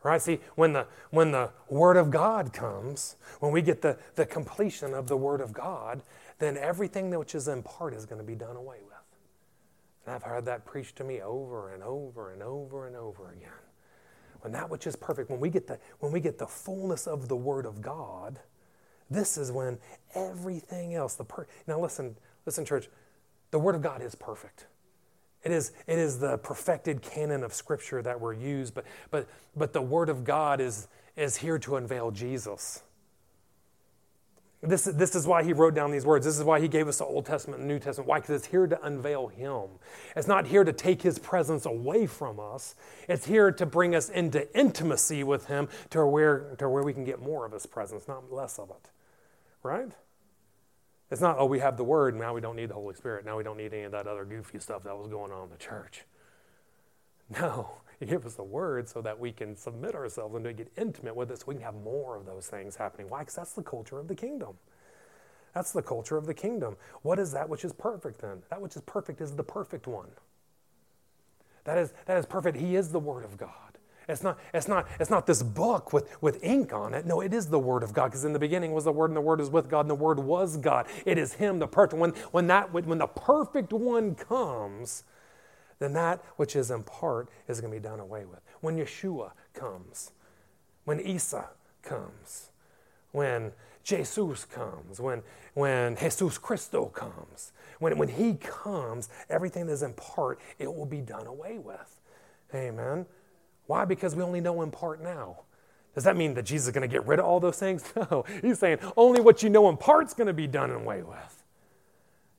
Right? 0.03 0.21
See, 0.21 0.39
when 0.55 0.73
the, 0.73 0.87
when 1.11 1.31
the 1.31 1.51
Word 1.69 1.95
of 1.95 2.09
God 2.09 2.53
comes, 2.53 3.17
when 3.39 3.51
we 3.51 3.61
get 3.61 3.81
the, 3.81 3.97
the 4.15 4.25
completion 4.25 4.93
of 4.93 5.07
the 5.07 5.17
Word 5.17 5.41
of 5.41 5.53
God, 5.53 6.01
then 6.39 6.57
everything 6.57 7.11
which 7.11 7.35
is 7.35 7.47
in 7.47 7.61
part 7.61 7.93
is 7.93 8.05
going 8.05 8.19
to 8.19 8.25
be 8.25 8.33
done 8.33 8.55
away 8.55 8.77
with. 8.83 8.97
And 10.05 10.15
I've 10.15 10.23
heard 10.23 10.45
that 10.45 10.65
preached 10.65 10.95
to 10.97 11.03
me 11.03 11.21
over 11.21 11.73
and 11.73 11.83
over 11.83 12.33
and 12.33 12.41
over 12.41 12.87
and 12.87 12.95
over 12.95 13.31
again. 13.31 13.49
When 14.41 14.51
that 14.53 14.71
which 14.71 14.87
is 14.87 14.95
perfect, 14.95 15.29
when 15.29 15.39
we 15.39 15.49
get 15.49 15.67
the, 15.67 15.77
when 15.99 16.11
we 16.11 16.19
get 16.19 16.39
the 16.39 16.47
fullness 16.47 17.05
of 17.05 17.27
the 17.27 17.35
Word 17.35 17.67
of 17.67 17.81
God, 17.81 18.39
this 19.11 19.37
is 19.37 19.51
when 19.51 19.77
everything 20.15 20.95
else, 20.95 21.13
the 21.13 21.25
per- 21.25 21.45
now 21.67 21.79
listen, 21.79 22.15
listen, 22.47 22.65
church, 22.65 22.89
the 23.51 23.59
Word 23.59 23.75
of 23.75 23.83
God 23.83 24.01
is 24.01 24.15
perfect. 24.15 24.65
It 25.43 25.51
is, 25.51 25.71
it 25.87 25.97
is 25.97 26.19
the 26.19 26.37
perfected 26.37 27.01
canon 27.01 27.43
of 27.43 27.53
Scripture 27.53 28.01
that 28.01 28.19
we're 28.19 28.33
used, 28.33 28.73
but, 28.73 28.85
but, 29.09 29.27
but 29.55 29.73
the 29.73 29.81
Word 29.81 30.09
of 30.09 30.23
God 30.23 30.61
is, 30.61 30.87
is 31.15 31.37
here 31.37 31.57
to 31.59 31.77
unveil 31.77 32.11
Jesus. 32.11 32.83
This, 34.63 34.83
this 34.83 35.15
is 35.15 35.25
why 35.25 35.41
he 35.43 35.53
wrote 35.53 35.73
down 35.73 35.89
these 35.89 36.05
words. 36.05 36.23
This 36.23 36.37
is 36.37 36.43
why 36.43 36.59
he 36.59 36.67
gave 36.67 36.87
us 36.87 36.99
the 36.99 37.05
Old 37.05 37.25
Testament 37.25 37.61
and 37.61 37.67
New 37.67 37.79
Testament. 37.79 38.07
Why? 38.07 38.19
Because 38.19 38.35
it's 38.35 38.45
here 38.45 38.67
to 38.67 38.85
unveil 38.85 39.27
him. 39.27 39.63
It's 40.15 40.27
not 40.27 40.45
here 40.45 40.63
to 40.63 40.71
take 40.71 41.01
his 41.01 41.17
presence 41.17 41.65
away 41.65 42.05
from 42.05 42.39
us. 42.39 42.75
It's 43.09 43.25
here 43.25 43.51
to 43.51 43.65
bring 43.65 43.95
us 43.95 44.09
into 44.09 44.55
intimacy 44.55 45.23
with 45.23 45.47
him 45.47 45.67
to 45.89 46.05
where, 46.05 46.55
to 46.59 46.69
where 46.69 46.83
we 46.83 46.93
can 46.93 47.03
get 47.03 47.19
more 47.19 47.43
of 47.43 47.51
his 47.51 47.65
presence, 47.65 48.07
not 48.07 48.31
less 48.31 48.59
of 48.59 48.69
it. 48.69 48.91
Right? 49.63 49.91
It's 51.11 51.21
not, 51.21 51.35
oh, 51.37 51.45
we 51.45 51.59
have 51.59 51.77
the 51.77 51.83
Word, 51.83 52.15
now 52.15 52.33
we 52.33 52.41
don't 52.41 52.55
need 52.55 52.69
the 52.69 52.75
Holy 52.75 52.95
Spirit. 52.95 53.25
Now 53.25 53.37
we 53.37 53.43
don't 53.43 53.57
need 53.57 53.73
any 53.73 53.83
of 53.83 53.91
that 53.91 54.07
other 54.07 54.25
goofy 54.25 54.59
stuff 54.59 54.83
that 54.83 54.97
was 54.97 55.07
going 55.07 55.31
on 55.31 55.43
in 55.43 55.49
the 55.49 55.57
church. 55.57 56.05
No, 57.29 57.71
He 57.99 58.07
gave 58.07 58.25
us 58.25 58.33
the 58.33 58.43
Word 58.43 58.89
so 58.89 58.99
that 59.01 59.19
we 59.19 59.31
can 59.31 59.55
submit 59.55 59.93
ourselves 59.93 60.35
and 60.35 60.57
get 60.57 60.71
intimate 60.75 61.15
with 61.15 61.29
it 61.29 61.39
so 61.39 61.45
we 61.47 61.53
can 61.53 61.63
have 61.63 61.75
more 61.75 62.15
of 62.15 62.25
those 62.25 62.47
things 62.47 62.75
happening. 62.75 63.07
Why? 63.09 63.19
Because 63.19 63.35
that's 63.35 63.53
the 63.53 63.61
culture 63.61 63.99
of 63.99 64.07
the 64.07 64.15
kingdom. 64.15 64.57
That's 65.53 65.71
the 65.71 65.83
culture 65.83 66.17
of 66.17 66.25
the 66.25 66.33
kingdom. 66.33 66.77
What 67.03 67.19
is 67.19 67.31
that 67.33 67.47
which 67.47 67.63
is 67.63 67.73
perfect 67.73 68.21
then? 68.21 68.41
That 68.49 68.59
which 68.59 68.75
is 68.75 68.81
perfect 68.81 69.21
is 69.21 69.35
the 69.35 69.43
perfect 69.43 69.85
one. 69.85 70.09
That 71.65 71.77
is, 71.77 71.93
that 72.07 72.17
is 72.17 72.25
perfect. 72.25 72.57
He 72.57 72.75
is 72.75 72.89
the 72.89 72.99
Word 72.99 73.23
of 73.23 73.37
God. 73.37 73.70
It's 74.11 74.23
not, 74.23 74.37
it's 74.53 74.67
not, 74.67 74.87
it's 74.99 75.09
not 75.09 75.25
this 75.25 75.41
book 75.41 75.93
with, 75.93 76.21
with 76.21 76.43
ink 76.43 76.73
on 76.73 76.93
it. 76.93 77.05
No, 77.05 77.21
it 77.21 77.33
is 77.33 77.47
the 77.47 77.59
Word 77.59 77.81
of 77.81 77.93
God, 77.93 78.07
because 78.07 78.25
in 78.25 78.33
the 78.33 78.39
beginning 78.39 78.73
was 78.73 78.83
the 78.83 78.91
Word, 78.91 79.09
and 79.09 79.17
the 79.17 79.21
Word 79.21 79.39
is 79.39 79.49
with 79.49 79.69
God, 79.69 79.81
and 79.81 79.89
the 79.89 79.95
Word 79.95 80.19
was 80.19 80.57
God. 80.57 80.87
It 81.05 81.17
is 81.17 81.33
Him, 81.33 81.59
the 81.59 81.67
perfect. 81.67 81.99
When, 81.99 82.11
when, 82.31 82.47
that, 82.47 82.73
when 82.73 82.97
the 82.97 83.07
perfect 83.07 83.71
one 83.71 84.15
comes, 84.15 85.03
then 85.79 85.93
that 85.93 86.23
which 86.35 86.55
is 86.55 86.69
in 86.69 86.83
part 86.83 87.29
is 87.47 87.61
going 87.61 87.73
to 87.73 87.79
be 87.79 87.83
done 87.83 87.99
away 87.99 88.25
with. 88.25 88.41
When 88.59 88.77
Yeshua 88.77 89.31
comes, 89.53 90.11
when 90.85 90.99
Isa 90.99 91.49
comes, 91.81 92.49
when 93.13 93.51
Jesus 93.83 94.45
comes, 94.45 94.99
when, 94.99 95.23
when 95.53 95.95
Jesus 95.95 96.37
Christo 96.37 96.85
comes, 96.85 97.51
when, 97.79 97.97
when 97.97 98.09
He 98.09 98.35
comes, 98.35 99.09
everything 99.29 99.65
that 99.67 99.73
is 99.73 99.83
in 99.83 99.93
part, 99.93 100.39
it 100.59 100.71
will 100.71 100.85
be 100.85 101.01
done 101.01 101.25
away 101.25 101.57
with. 101.57 101.99
Amen. 102.53 103.05
Why? 103.71 103.85
Because 103.85 104.17
we 104.17 104.21
only 104.21 104.41
know 104.41 104.63
in 104.63 104.69
part 104.69 105.01
now. 105.01 105.43
Does 105.95 106.03
that 106.03 106.17
mean 106.17 106.33
that 106.33 106.43
Jesus 106.43 106.67
is 106.67 106.73
going 106.73 106.81
to 106.81 106.93
get 106.93 107.07
rid 107.07 107.19
of 107.19 107.25
all 107.25 107.39
those 107.39 107.57
things? 107.57 107.85
No. 107.95 108.25
He's 108.41 108.59
saying 108.59 108.79
only 108.97 109.21
what 109.21 109.43
you 109.43 109.49
know 109.49 109.69
in 109.69 109.77
part 109.77 110.07
is 110.07 110.13
going 110.13 110.27
to 110.27 110.33
be 110.33 110.45
done 110.45 110.71
away 110.71 111.03
with. 111.03 111.43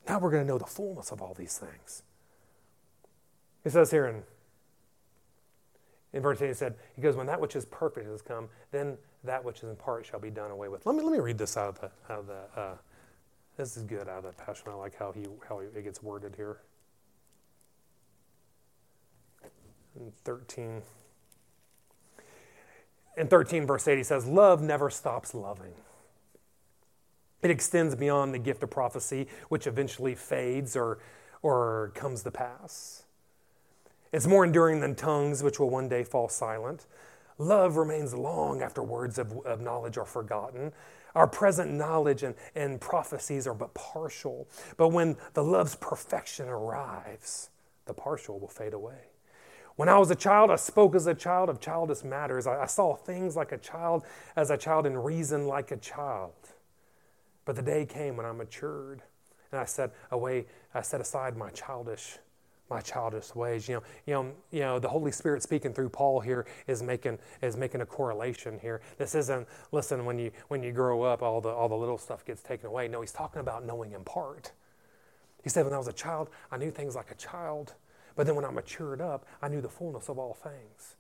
Now 0.07 0.18
we're 0.18 0.30
going 0.30 0.43
to 0.43 0.47
know 0.47 0.59
the 0.59 0.66
fullness 0.66 1.11
of 1.11 1.22
all 1.22 1.33
these 1.33 1.57
things. 1.57 2.03
He 3.64 3.70
says 3.70 3.91
here 3.91 4.09
in, 4.09 4.22
in 6.12 6.20
verse 6.20 6.43
8, 6.43 6.49
he 6.49 6.53
said, 6.53 6.74
He 6.95 7.01
goes, 7.01 7.16
When 7.16 7.28
that 7.28 7.41
which 7.41 7.57
is 7.57 7.64
perfect 7.64 8.07
has 8.07 8.20
come, 8.20 8.51
then 8.70 8.99
that 9.24 9.43
which 9.43 9.62
is 9.62 9.70
in 9.70 9.76
part 9.76 10.05
shall 10.05 10.20
be 10.20 10.28
done 10.28 10.51
away 10.51 10.68
with. 10.68 10.85
Let 10.85 10.97
me, 10.97 11.03
let 11.03 11.12
me 11.12 11.18
read 11.20 11.39
this 11.39 11.57
out 11.57 11.70
of 11.70 11.80
the, 11.80 12.12
out 12.12 12.18
of 12.18 12.26
the 12.26 12.61
uh, 12.61 12.74
this 13.57 13.78
is 13.78 13.85
good 13.85 14.07
out 14.07 14.26
of 14.26 14.37
the 14.37 14.43
passion. 14.45 14.64
I 14.68 14.74
like 14.74 14.99
how, 14.99 15.12
he, 15.12 15.24
how 15.49 15.61
it 15.61 15.83
gets 15.83 16.03
worded 16.03 16.35
here. 16.37 16.59
In 19.97 20.12
13 20.24 20.83
in 23.17 23.29
13, 23.29 23.67
verse 23.67 23.87
8, 23.87 23.99
he 23.99 24.05
says, 24.05 24.27
Love 24.27 24.63
never 24.63 24.91
stops 24.91 25.35
loving. 25.35 25.75
It 27.43 27.51
extends 27.51 27.95
beyond 27.95 28.33
the 28.33 28.39
gift 28.39 28.63
of 28.63 28.71
prophecy, 28.71 29.27
which 29.49 29.67
eventually 29.67 30.15
fades 30.15 30.77
or, 30.77 30.99
or 31.43 31.93
comes 31.95 32.23
to 32.23 32.31
pass. 32.31 33.05
It's 34.13 34.27
more 34.27 34.45
enduring 34.45 34.81
than 34.81 34.95
tongues, 34.95 35.43
which 35.43 35.59
will 35.59 35.71
one 35.71 35.89
day 35.89 36.05
fall 36.05 36.29
silent. 36.29 36.87
Love 37.39 37.77
remains 37.77 38.15
long 38.15 38.63
after 38.63 38.83
words 38.83 39.19
of, 39.19 39.45
of 39.45 39.61
knowledge 39.61 39.99
are 39.99 40.05
forgotten. 40.05 40.73
Our 41.15 41.27
present 41.27 41.73
knowledge 41.73 42.23
and, 42.23 42.35
and 42.55 42.81
prophecies 42.81 43.47
are 43.47 43.55
but 43.55 43.75
partial. 43.75 44.47
But 44.77 44.89
when 44.89 45.17
the 45.35 45.43
love's 45.43 45.75
perfection 45.75 46.49
arrives, 46.49 47.51
the 47.87 47.95
partial 47.95 48.39
will 48.39 48.49
fade 48.49 48.75
away. 48.75 49.12
When 49.83 49.89
I 49.89 49.99
was 49.99 50.12
a 50.12 50.14
child, 50.14 50.53
I 50.53 50.55
spoke 50.55 50.95
as 50.95 51.09
a 51.09 51.14
child 51.14 51.49
of 51.49 51.59
childish 51.59 52.05
matters. 52.05 52.47
I, 52.47 52.62
I 52.62 52.66
saw 52.66 52.95
things 52.95 53.35
like 53.35 53.51
a 53.51 53.59
child, 53.59 54.05
as 54.37 54.51
a 54.51 54.57
child, 54.57 54.87
and 54.87 55.05
reasoned 55.05 55.49
like 55.49 55.72
a 55.72 55.76
child. 55.76 56.35
But 57.45 57.57
the 57.57 57.62
day 57.62 57.85
came 57.85 58.16
when 58.16 58.24
I 58.24 58.30
matured, 58.30 59.03
and 59.51 59.61
I 59.61 59.64
set 59.64 59.93
away, 60.12 60.47
I 60.72 60.83
set 60.83 61.01
aside 61.01 61.37
my 61.37 61.51
childish, 61.51 62.18
my 62.70 62.80
childish 62.80 63.35
ways. 63.35 63.68
You 63.68 63.74
know, 63.74 63.83
you 64.07 64.14
know, 64.14 64.33
you 64.53 64.61
know, 64.61 64.78
the 64.78 64.89
Holy 64.89 65.11
Spirit 65.11 65.43
speaking 65.43 65.74
through 65.74 65.89
Paul 65.89 66.20
here 66.20 66.47
is 66.68 66.80
making 66.80 67.18
is 67.41 67.57
making 67.57 67.80
a 67.80 67.87
correlation 67.87 68.61
here. 68.61 68.83
This 68.99 69.16
isn't 69.16 69.49
listen 69.72 70.05
when 70.05 70.16
you 70.16 70.30
when 70.47 70.62
you 70.62 70.70
grow 70.70 71.03
up, 71.03 71.24
all 71.24 71.41
the 71.41 71.49
all 71.49 71.68
the 71.68 71.74
little 71.74 71.99
stuff 71.99 72.24
gets 72.24 72.41
taken 72.41 72.68
away. 72.68 72.87
No, 72.87 73.01
he's 73.01 73.11
talking 73.11 73.41
about 73.41 73.66
knowing 73.66 73.91
in 73.91 74.05
part. 74.05 74.53
He 75.43 75.51
said, 75.51 75.64
when 75.64 75.74
I 75.74 75.78
was 75.78 75.89
a 75.89 75.93
child, 75.93 76.30
I 76.53 76.57
knew 76.57 76.70
things 76.70 76.95
like 76.95 77.11
a 77.11 77.16
child. 77.16 77.74
But 78.17 78.27
then 78.27 78.35
when 78.35 78.45
I 78.45 78.51
matured 78.51 79.01
up, 79.01 79.27
I 79.41 79.49
knew 79.49 79.61
the 79.61 79.69
fullness 79.69 80.09
of 80.09 80.19
all 80.19 80.35
things. 80.35 80.97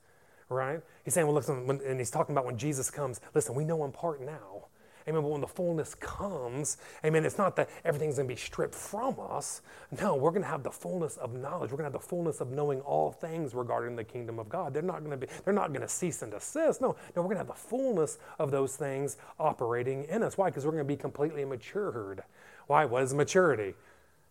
Right? 0.48 0.80
He's 1.04 1.14
saying, 1.14 1.26
well, 1.26 1.36
listen, 1.36 1.66
when, 1.66 1.80
and 1.80 1.98
he's 1.98 2.10
talking 2.10 2.34
about 2.34 2.44
when 2.44 2.58
Jesus 2.58 2.90
comes, 2.90 3.20
listen, 3.34 3.54
we 3.54 3.64
know 3.64 3.84
in 3.84 3.92
part 3.92 4.20
now. 4.20 4.66
Amen. 5.08 5.22
But 5.22 5.30
when 5.30 5.40
the 5.40 5.48
fullness 5.48 5.94
comes, 5.96 6.76
amen, 7.04 7.24
it's 7.24 7.38
not 7.38 7.56
that 7.56 7.68
everything's 7.84 8.16
going 8.16 8.28
to 8.28 8.34
be 8.34 8.38
stripped 8.38 8.74
from 8.74 9.16
us. 9.18 9.62
No, 10.00 10.14
we're 10.14 10.30
going 10.30 10.42
to 10.42 10.48
have 10.48 10.62
the 10.62 10.70
fullness 10.70 11.16
of 11.16 11.34
knowledge. 11.34 11.70
We're 11.70 11.78
going 11.78 11.90
to 11.90 11.92
have 11.96 12.00
the 12.00 12.08
fullness 12.08 12.40
of 12.40 12.50
knowing 12.52 12.80
all 12.82 13.10
things 13.10 13.54
regarding 13.54 13.96
the 13.96 14.04
kingdom 14.04 14.38
of 14.38 14.48
God. 14.48 14.72
They're 14.72 14.82
not 14.82 15.00
going 15.00 15.10
to 15.10 15.16
be, 15.16 15.26
they're 15.44 15.54
not 15.54 15.68
going 15.68 15.80
to 15.80 15.88
cease 15.88 16.22
and 16.22 16.30
desist. 16.30 16.80
No, 16.80 16.94
no, 17.16 17.22
we're 17.22 17.34
going 17.34 17.36
to 17.36 17.38
have 17.38 17.46
the 17.48 17.54
fullness 17.54 18.18
of 18.38 18.50
those 18.50 18.76
things 18.76 19.16
operating 19.40 20.04
in 20.04 20.22
us. 20.22 20.38
Why? 20.38 20.50
Because 20.50 20.64
we're 20.64 20.72
going 20.72 20.84
to 20.84 20.88
be 20.88 20.96
completely 20.96 21.44
matured. 21.44 22.22
Why? 22.68 22.84
What 22.84 23.02
is 23.02 23.12
maturity? 23.12 23.74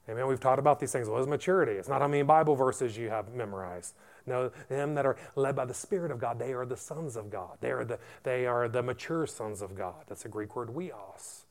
Amen. 0.09 0.27
We've 0.27 0.39
taught 0.39 0.59
about 0.59 0.79
these 0.79 0.91
things. 0.91 1.07
What 1.07 1.21
is 1.21 1.27
maturity? 1.27 1.73
It's 1.73 1.87
not 1.87 2.01
how 2.01 2.07
many 2.07 2.23
Bible 2.23 2.55
verses 2.55 2.97
you 2.97 3.09
have 3.09 3.33
memorized. 3.33 3.93
No, 4.25 4.51
them 4.69 4.95
that 4.95 5.05
are 5.05 5.15
led 5.35 5.55
by 5.55 5.65
the 5.65 5.73
Spirit 5.73 6.11
of 6.11 6.19
God, 6.19 6.39
they 6.39 6.53
are 6.53 6.65
the 6.65 6.77
sons 6.77 7.15
of 7.15 7.29
God. 7.29 7.57
They 7.61 7.71
are 7.71 7.85
the, 7.85 7.99
they 8.23 8.45
are 8.45 8.67
the 8.67 8.83
mature 8.83 9.25
sons 9.25 9.61
of 9.61 9.75
God. 9.75 10.05
That's 10.07 10.25
a 10.25 10.29
Greek 10.29 10.55
word, 10.55 10.69
huios. 10.69 11.43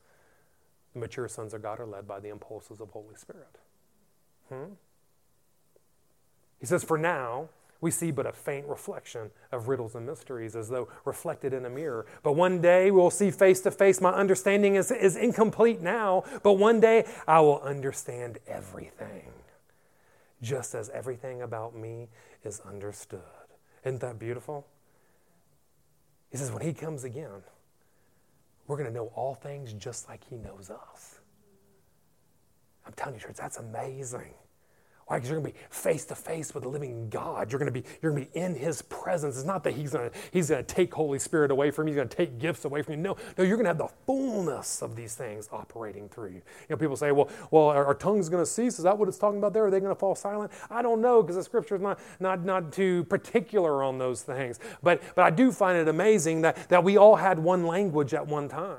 The 0.93 0.99
mature 0.99 1.27
sons 1.27 1.53
of 1.53 1.61
God 1.61 1.79
are 1.79 1.85
led 1.85 2.07
by 2.07 2.19
the 2.19 2.29
impulses 2.29 2.81
of 2.81 2.89
Holy 2.89 3.15
Spirit. 3.15 3.57
Hmm? 4.49 4.73
He 6.59 6.65
says, 6.65 6.83
For 6.83 6.97
now, 6.97 7.49
we 7.81 7.89
see 7.91 8.11
but 8.11 8.27
a 8.27 8.31
faint 8.31 8.67
reflection 8.67 9.31
of 9.51 9.67
riddles 9.67 9.95
and 9.95 10.05
mysteries 10.05 10.55
as 10.55 10.69
though 10.69 10.87
reflected 11.03 11.51
in 11.51 11.65
a 11.65 11.69
mirror. 11.69 12.05
But 12.21 12.33
one 12.33 12.61
day 12.61 12.91
we'll 12.91 13.09
see 13.09 13.31
face 13.31 13.59
to 13.61 13.71
face. 13.71 13.99
My 13.99 14.11
understanding 14.11 14.75
is, 14.75 14.91
is 14.91 15.17
incomplete 15.17 15.81
now, 15.81 16.23
but 16.43 16.53
one 16.53 16.79
day 16.79 17.05
I 17.27 17.39
will 17.41 17.59
understand 17.61 18.37
everything, 18.47 19.33
just 20.41 20.75
as 20.75 20.89
everything 20.89 21.41
about 21.41 21.75
me 21.75 22.07
is 22.43 22.61
understood. 22.61 23.21
Isn't 23.83 23.99
that 24.01 24.19
beautiful? 24.19 24.67
He 26.29 26.37
says, 26.37 26.51
when 26.51 26.61
he 26.61 26.73
comes 26.73 27.03
again, 27.03 27.43
we're 28.67 28.77
going 28.77 28.87
to 28.87 28.95
know 28.95 29.11
all 29.15 29.33
things 29.33 29.73
just 29.73 30.07
like 30.07 30.23
he 30.29 30.37
knows 30.37 30.69
us. 30.69 31.19
I'm 32.85 32.93
telling 32.93 33.15
you, 33.15 33.21
church, 33.21 33.35
that's 33.35 33.57
amazing. 33.57 34.33
Because 35.17 35.29
you're 35.29 35.39
going 35.39 35.53
to 35.53 35.59
be 35.59 35.65
face 35.69 36.05
to 36.05 36.15
face 36.15 36.53
with 36.53 36.63
the 36.63 36.69
living 36.69 37.09
God. 37.09 37.51
You're 37.51 37.59
going 37.59 37.71
to 37.73 37.81
be 37.81 37.87
you're 38.01 38.11
going 38.11 38.25
to 38.25 38.31
be 38.31 38.39
in 38.39 38.55
His 38.55 38.81
presence. 38.83 39.37
It's 39.37 39.45
not 39.45 39.63
that 39.63 39.73
He's 39.73 39.91
going 39.91 40.09
to 40.09 40.17
He's 40.31 40.49
going 40.49 40.63
to 40.63 40.73
take 40.75 40.93
Holy 40.93 41.19
Spirit 41.19 41.51
away 41.51 41.71
from 41.71 41.87
you. 41.87 41.93
He's 41.93 41.97
going 41.97 42.09
to 42.09 42.15
take 42.15 42.39
gifts 42.39 42.65
away 42.65 42.81
from 42.81 42.95
you. 42.95 42.99
No, 42.99 43.17
no, 43.37 43.43
you're 43.43 43.57
going 43.57 43.65
to 43.65 43.69
have 43.69 43.77
the 43.77 43.89
fullness 44.05 44.81
of 44.81 44.95
these 44.95 45.15
things 45.15 45.49
operating 45.51 46.09
through 46.09 46.29
you. 46.29 46.35
You 46.35 46.41
know, 46.71 46.77
people 46.77 46.95
say, 46.95 47.11
well, 47.11 47.29
well, 47.49 47.65
are 47.65 47.85
our 47.85 47.95
tongues 47.95 48.29
going 48.29 48.43
to 48.43 48.49
cease? 48.49 48.77
Is 48.77 48.83
that 48.83 48.97
what 48.97 49.07
it's 49.07 49.17
talking 49.17 49.39
about 49.39 49.53
there? 49.53 49.65
Are 49.65 49.71
they 49.71 49.79
going 49.79 49.93
to 49.93 49.99
fall 49.99 50.15
silent? 50.15 50.51
I 50.69 50.81
don't 50.81 51.01
know 51.01 51.21
because 51.21 51.35
the 51.35 51.43
Scripture 51.43 51.75
is 51.75 51.81
not 51.81 51.99
not 52.19 52.43
not 52.45 52.71
too 52.71 53.03
particular 53.05 53.83
on 53.83 53.97
those 53.97 54.21
things. 54.21 54.59
But 54.83 55.01
but 55.15 55.23
I 55.23 55.29
do 55.29 55.51
find 55.51 55.77
it 55.77 55.87
amazing 55.87 56.41
that 56.41 56.69
that 56.69 56.83
we 56.83 56.97
all 56.97 57.15
had 57.15 57.39
one 57.39 57.65
language 57.65 58.13
at 58.13 58.25
one 58.25 58.47
time. 58.47 58.77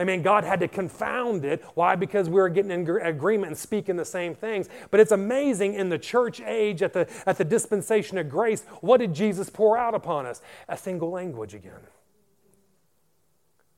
I 0.00 0.04
mean, 0.04 0.22
God 0.22 0.44
had 0.44 0.60
to 0.60 0.68
confound 0.68 1.44
it. 1.44 1.62
Why? 1.74 1.94
Because 1.94 2.28
we 2.28 2.36
were 2.36 2.48
getting 2.48 2.70
in 2.70 2.88
agreement 2.88 3.48
and 3.48 3.58
speaking 3.58 3.96
the 3.96 4.04
same 4.04 4.34
things. 4.34 4.68
But 4.90 4.98
it's 4.98 5.12
amazing 5.12 5.74
in 5.74 5.90
the 5.90 5.98
church 5.98 6.40
age, 6.40 6.82
at 6.82 6.94
the, 6.94 7.06
at 7.26 7.36
the 7.36 7.44
dispensation 7.44 8.16
of 8.16 8.28
grace, 8.28 8.64
what 8.80 8.98
did 8.98 9.12
Jesus 9.14 9.50
pour 9.50 9.76
out 9.76 9.94
upon 9.94 10.24
us? 10.24 10.40
A 10.68 10.76
single 10.76 11.10
language 11.10 11.54
again 11.54 11.80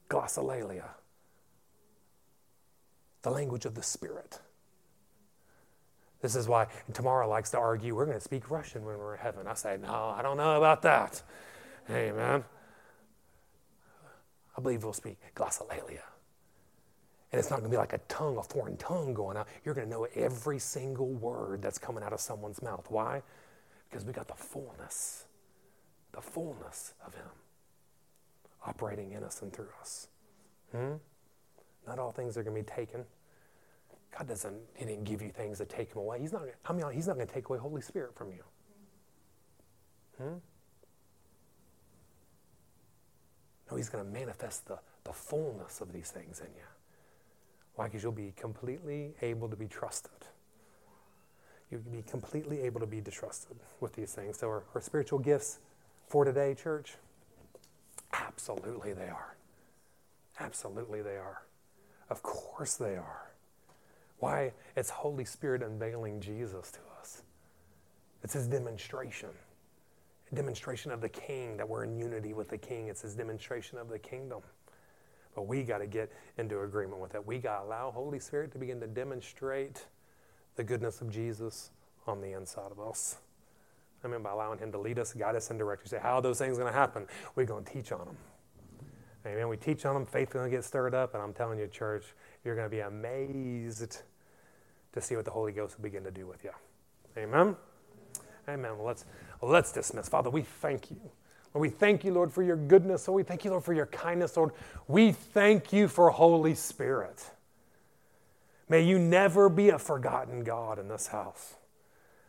glossolalia, 0.09 0.85
the 3.23 3.31
language 3.31 3.65
of 3.65 3.75
the 3.75 3.83
Spirit. 3.83 4.41
This 6.21 6.37
is 6.37 6.47
why 6.47 6.67
Tamara 6.93 7.27
likes 7.27 7.51
to 7.51 7.59
argue 7.59 7.97
we're 7.97 8.05
going 8.05 8.19
to 8.19 8.23
speak 8.23 8.51
Russian 8.51 8.85
when 8.85 8.99
we're 8.99 9.15
in 9.15 9.21
heaven. 9.21 9.47
I 9.47 9.55
say, 9.55 9.79
no, 9.81 10.15
I 10.17 10.21
don't 10.23 10.37
know 10.37 10.57
about 10.57 10.83
that. 10.83 11.23
Amen. 11.91 12.45
I 14.57 14.61
believe 14.61 14.85
we'll 14.85 14.93
speak 14.93 15.19
glossolalia. 15.35 16.03
And 17.33 17.39
it's 17.39 17.49
not 17.49 17.61
going 17.61 17.71
to 17.71 17.75
be 17.75 17.79
like 17.79 17.95
a 17.95 18.01
tongue, 18.09 18.37
a 18.37 18.43
foreign 18.43 18.77
tongue 18.77 19.15
going 19.15 19.39
out. 19.39 19.49
You're 19.65 19.75
going 19.75 19.87
to 19.87 19.91
know 19.91 20.07
every 20.15 20.59
single 20.59 21.09
word 21.09 21.63
that's 21.63 21.79
coming 21.79 22.05
out 22.05 22.13
of 22.13 22.21
someone's 22.21 22.61
mouth. 22.61 22.85
Why? 22.91 23.23
Because 23.89 24.05
we 24.05 24.13
got 24.13 24.29
the 24.29 24.35
fullness, 24.35 25.25
the 26.13 26.21
fullness 26.21 26.93
of 27.07 27.15
Him 27.15 27.25
operating 28.67 29.13
in 29.13 29.25
us 29.25 29.41
and 29.41 29.51
through 29.51 29.71
us. 29.81 30.09
Hmm? 30.73 30.95
Not 31.87 31.99
all 31.99 32.13
things 32.13 32.37
are 32.37 32.43
going 32.43 32.55
to 32.55 32.63
be 32.63 32.75
taken. 32.75 33.05
God 34.17 34.29
doesn't, 34.29 34.57
He 34.77 34.85
didn't 34.85 35.05
give 35.05 35.23
you 35.23 35.31
things 35.31 35.57
to 35.57 35.65
take 35.65 35.93
Him 35.93 35.99
away. 35.99 36.21
He's 36.21 36.33
not, 36.33 36.43
I 36.67 36.73
mean, 36.75 36.85
He's 36.93 37.07
not 37.07 37.17
going 37.17 37.27
to 37.27 37.33
take 37.33 37.49
away 37.49 37.59
Holy 37.59 37.81
Spirit 37.81 38.15
from 38.15 38.31
you. 38.31 38.45
Hmm? 40.19 40.35
No, 43.71 43.77
He's 43.79 43.89
going 43.89 44.05
to 44.05 44.11
manifest 44.11 44.67
the, 44.69 44.79
the 45.05 45.15
fullness 45.15 45.81
of 45.81 45.95
these 45.95 46.11
things 46.11 46.41
in 46.41 46.53
you. 46.55 46.65
Why? 47.75 47.87
Because 47.87 48.03
you'll 48.03 48.13
be 48.13 48.33
completely 48.37 49.15
able 49.23 49.49
to 49.49 49.57
be 49.57 49.67
trusted. 49.67 50.11
You'll 51.71 51.81
be 51.81 52.03
completely 52.03 52.61
able 52.61 52.81
to 52.81 52.87
be 52.87 53.01
trusted 53.01 53.57
with 53.81 53.95
these 53.95 54.13
things. 54.13 54.39
So, 54.39 54.49
our, 54.49 54.65
our 54.75 54.81
spiritual 54.81 55.19
gifts 55.19 55.59
for 56.07 56.25
today, 56.25 56.55
church? 56.55 56.97
Absolutely, 58.13 58.93
they 58.93 59.09
are. 59.09 59.37
Absolutely, 60.39 61.01
they 61.01 61.17
are. 61.17 61.43
Of 62.11 62.23
course, 62.23 62.77
they 62.77 62.97
are. 62.97 63.31
Why? 64.19 64.53
It's 64.77 64.91
Holy 64.91 65.25
Spirit 65.25 65.63
unveiling 65.63 66.21
Jesus 66.21 66.71
to 66.73 66.79
us. 67.01 67.23
It's 68.23 68.35
His 68.35 68.47
demonstration. 68.47 69.31
A 70.31 70.35
demonstration 70.35 70.93
of 70.93 71.01
the 71.01 71.09
King, 71.09 71.57
that 71.57 71.69
we're 71.69 71.85
in 71.85 71.97
unity 71.99 72.35
with 72.35 72.49
the 72.49 72.59
King. 72.59 72.89
It's 72.89 73.03
His 73.03 73.15
demonstration 73.15 73.79
of 73.79 73.89
the 73.89 73.99
kingdom. 73.99 74.43
But 75.35 75.47
we 75.47 75.63
got 75.63 75.79
to 75.79 75.87
get 75.87 76.13
into 76.39 76.61
agreement 76.61 77.01
with 77.01 77.13
that. 77.13 77.27
We 77.27 77.39
got 77.39 77.61
to 77.61 77.67
allow 77.67 77.91
Holy 77.91 78.19
Spirit 78.19 78.53
to 78.53 78.59
begin 78.59 78.81
to 78.81 78.87
demonstrate 78.87 79.87
the 80.57 80.65
goodness 80.65 81.01
of 81.01 81.11
Jesus 81.11 81.71
on 82.07 82.21
the 82.21 82.33
inside 82.37 82.71
of 82.71 82.81
us. 82.81 83.17
I 84.05 84.09
mean, 84.09 84.23
by 84.23 84.33
allowing 84.33 84.59
Him 84.59 84.73
to 84.73 84.79
lead 84.79 84.99
us, 84.99 85.13
guide 85.13 85.37
us, 85.37 85.51
and 85.51 85.59
direct 85.59 85.85
us. 85.85 85.91
Say, 85.91 85.99
how 86.03 86.17
are 86.17 86.23
those 86.23 86.39
things 86.39 86.59
going 86.59 86.71
to 86.71 86.79
happen? 86.79 87.07
We're 87.35 87.47
going 87.47 87.65
to 87.65 87.73
teach 87.73 87.93
on 87.93 88.07
them. 88.07 88.17
Amen. 89.25 89.49
We 89.49 89.57
teach 89.57 89.87
on 89.87 89.95
them, 89.95 90.05
faith 90.05 90.29
is 90.29 90.35
going 90.35 90.51
to 90.51 90.57
get 90.57 90.65
stirred 90.65 90.95
up, 90.95 91.15
and 91.15 91.23
I'm 91.23 91.33
telling 91.33 91.59
you, 91.59 91.69
church, 91.69 92.05
you're 92.45 92.57
going 92.57 92.69
to 92.69 92.75
be 92.75 92.81
amazed 92.81 94.03
to 94.93 95.01
see 95.01 95.15
what 95.15 95.25
the 95.25 95.31
Holy 95.31 95.53
Ghost 95.53 95.79
will 95.79 95.85
begin 95.85 96.03
to 96.05 96.11
do 96.11 96.27
with 96.27 96.43
you. 96.43 96.51
Amen. 97.17 97.57
Amen. 98.49 98.77
Well, 98.77 98.87
let's 98.87 99.05
let's 99.41 99.71
dismiss. 99.73 100.09
Father, 100.09 100.31
we 100.31 100.43
thank 100.43 100.91
you. 100.91 101.01
Lord, 101.55 101.63
we 101.63 101.69
thank 101.69 102.05
you, 102.05 102.13
Lord, 102.13 102.33
for 102.33 102.43
your 102.43 102.57
goodness. 102.57 103.07
Lord, 103.07 103.17
we 103.17 103.23
thank 103.25 103.45
you, 103.45 103.51
Lord, 103.51 103.65
for 103.65 103.75
your 103.75 103.87
kindness. 103.87 104.37
Lord, 104.37 104.53
we 104.89 105.13
thank 105.13 105.73
you 105.73 105.87
for 105.89 106.11
Holy 106.11 106.55
Spirit. 106.55 107.25
May 108.69 108.83
you 108.83 108.99
never 108.99 109.49
be 109.49 109.69
a 109.69 109.79
forgotten 109.79 110.45
God 110.45 110.79
in 110.79 110.89
this 110.89 111.09
house. 111.09 111.55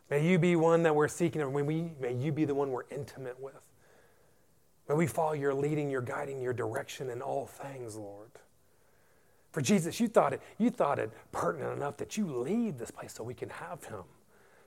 May 0.09 0.29
you 0.29 0.37
be 0.37 0.55
one 0.55 0.83
that 0.83 0.93
we're 0.93 1.07
seeking, 1.07 1.41
and 1.41 1.53
may, 1.53 1.61
we, 1.61 1.91
may 2.01 2.13
you 2.13 2.31
be 2.31 2.43
the 2.45 2.53
one 2.53 2.71
we're 2.71 2.83
intimate 2.91 3.39
with. 3.39 3.55
May 4.89 4.95
we 4.95 5.07
follow 5.07 5.33
your 5.33 5.53
leading, 5.53 5.89
your 5.89 6.01
guiding, 6.01 6.41
your 6.41 6.53
direction 6.53 7.09
in 7.09 7.21
all 7.21 7.45
things, 7.45 7.95
Lord. 7.95 8.29
For 9.53 9.61
Jesus, 9.61 9.99
you 9.99 10.07
thought 10.07 10.33
it, 10.33 10.41
you 10.57 10.69
thought 10.69 10.99
it 10.99 11.11
pertinent 11.31 11.77
enough 11.77 11.95
that 11.97 12.17
you 12.17 12.25
leave 12.25 12.77
this 12.77 12.91
place 12.91 13.13
so 13.13 13.23
we 13.23 13.33
can 13.33 13.49
have 13.49 13.85
him. 13.85 14.03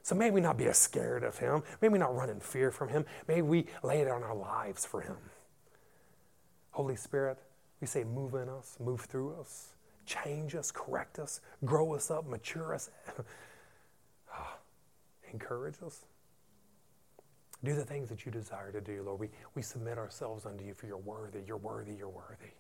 So 0.07 0.15
may 0.15 0.31
we 0.31 0.41
not 0.41 0.57
be 0.57 0.67
as 0.67 0.79
scared 0.79 1.25
of 1.25 1.39
him. 1.39 1.65
May 1.83 1.89
we 1.89 1.99
not 1.99 2.15
run 2.15 2.31
in 2.31 2.39
fear 2.39 2.71
from 2.71 2.91
him. 2.91 3.05
May 3.27 3.43
we 3.43 3.67
lay 3.83 4.03
it 4.03 4.09
on 4.09 4.23
our 4.23 4.37
lives 4.37 4.87
for 4.87 5.01
him. 5.01 5.17
Holy 6.71 6.95
Spirit, 6.95 7.39
we 7.81 7.89
say, 7.89 8.05
move 8.05 8.35
in 8.35 8.49
us, 8.49 8.77
move 8.79 9.01
through 9.01 9.35
us, 9.41 9.71
change 10.05 10.55
us, 10.55 10.71
correct 10.71 11.19
us, 11.19 11.41
grow 11.65 11.93
us 11.93 12.09
up, 12.09 12.25
mature 12.25 12.73
us, 12.73 12.89
ah, 14.33 14.59
encourage 15.33 15.83
us. 15.85 16.05
Do 17.65 17.75
the 17.75 17.85
things 17.85 18.09
that 18.09 18.25
you 18.25 18.31
desire 18.31 18.71
to 18.71 18.81
do, 18.81 19.03
Lord. 19.03 19.19
We, 19.19 19.31
we 19.57 19.63
submit 19.63 19.99
ourselves 19.99 20.47
unto 20.47 20.65
you 20.65 20.75
for 20.75 20.87
you're 20.87 20.99
worthy, 20.99 21.41
you're 21.45 21.57
worthy, 21.57 21.95
you're 21.95 22.09
worthy. 22.09 22.53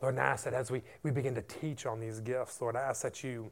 Lord, 0.00 0.14
and 0.14 0.22
I 0.22 0.26
ask 0.26 0.44
that 0.44 0.54
as 0.54 0.70
we, 0.70 0.82
we 1.02 1.10
begin 1.10 1.34
to 1.34 1.42
teach 1.42 1.86
on 1.86 1.98
these 1.98 2.20
gifts, 2.20 2.60
Lord, 2.60 2.76
I 2.76 2.82
ask 2.82 3.02
that 3.02 3.24
you 3.24 3.50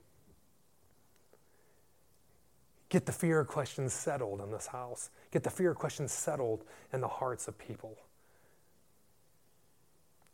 Get 2.89 3.07
the 3.07 3.13
fear 3.13 3.45
questions 3.45 3.93
settled 3.93 4.41
in 4.41 4.51
this 4.51 4.69
house. 4.69 5.11
Get 5.33 5.43
the 5.43 5.51
fear 5.51 5.75
questions 5.75 6.13
settled 6.13 6.65
in 6.93 7.01
the 7.01 7.09
hearts 7.09 7.49
of 7.49 7.59
people. 7.59 7.99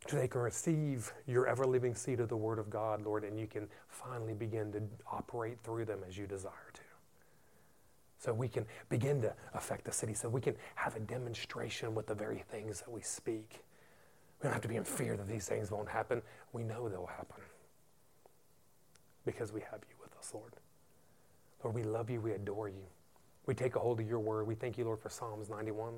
So 0.07 0.17
they 0.17 0.27
can 0.27 0.41
receive 0.41 1.13
your 1.25 1.47
ever 1.47 1.65
living 1.65 1.95
seed 1.95 2.19
of 2.19 2.29
the 2.29 2.37
Word 2.37 2.59
of 2.59 2.69
God, 2.69 3.03
Lord, 3.03 3.23
and 3.23 3.39
you 3.39 3.47
can 3.47 3.69
finally 3.87 4.33
begin 4.33 4.71
to 4.73 4.81
operate 5.11 5.59
through 5.63 5.85
them 5.85 6.01
as 6.07 6.17
you 6.17 6.27
desire 6.27 6.71
to. 6.73 6.81
So 8.19 8.33
we 8.33 8.47
can 8.47 8.65
begin 8.89 9.21
to 9.21 9.33
affect 9.53 9.85
the 9.85 9.91
city, 9.91 10.13
so 10.13 10.29
we 10.29 10.41
can 10.41 10.55
have 10.75 10.95
a 10.95 10.99
demonstration 10.99 11.95
with 11.95 12.07
the 12.07 12.15
very 12.15 12.43
things 12.49 12.79
that 12.81 12.91
we 12.91 13.01
speak. 13.01 13.63
We 14.39 14.43
don't 14.43 14.53
have 14.53 14.61
to 14.61 14.67
be 14.67 14.75
in 14.75 14.83
fear 14.83 15.17
that 15.17 15.27
these 15.27 15.47
things 15.47 15.71
won't 15.71 15.89
happen. 15.89 16.21
We 16.51 16.63
know 16.63 16.87
they'll 16.89 17.05
happen 17.05 17.41
because 19.25 19.51
we 19.51 19.61
have 19.61 19.79
you 19.89 19.95
with 20.01 20.15
us, 20.17 20.31
Lord. 20.33 20.53
Lord, 21.63 21.75
we 21.75 21.83
love 21.83 22.09
you. 22.09 22.21
We 22.21 22.31
adore 22.31 22.69
you. 22.69 22.85
We 23.45 23.53
take 23.53 23.75
a 23.75 23.79
hold 23.79 23.99
of 23.99 24.07
your 24.07 24.19
word. 24.19 24.47
We 24.47 24.55
thank 24.55 24.77
you, 24.77 24.85
Lord, 24.85 24.99
for 24.99 25.09
Psalms 25.09 25.49
91, 25.49 25.93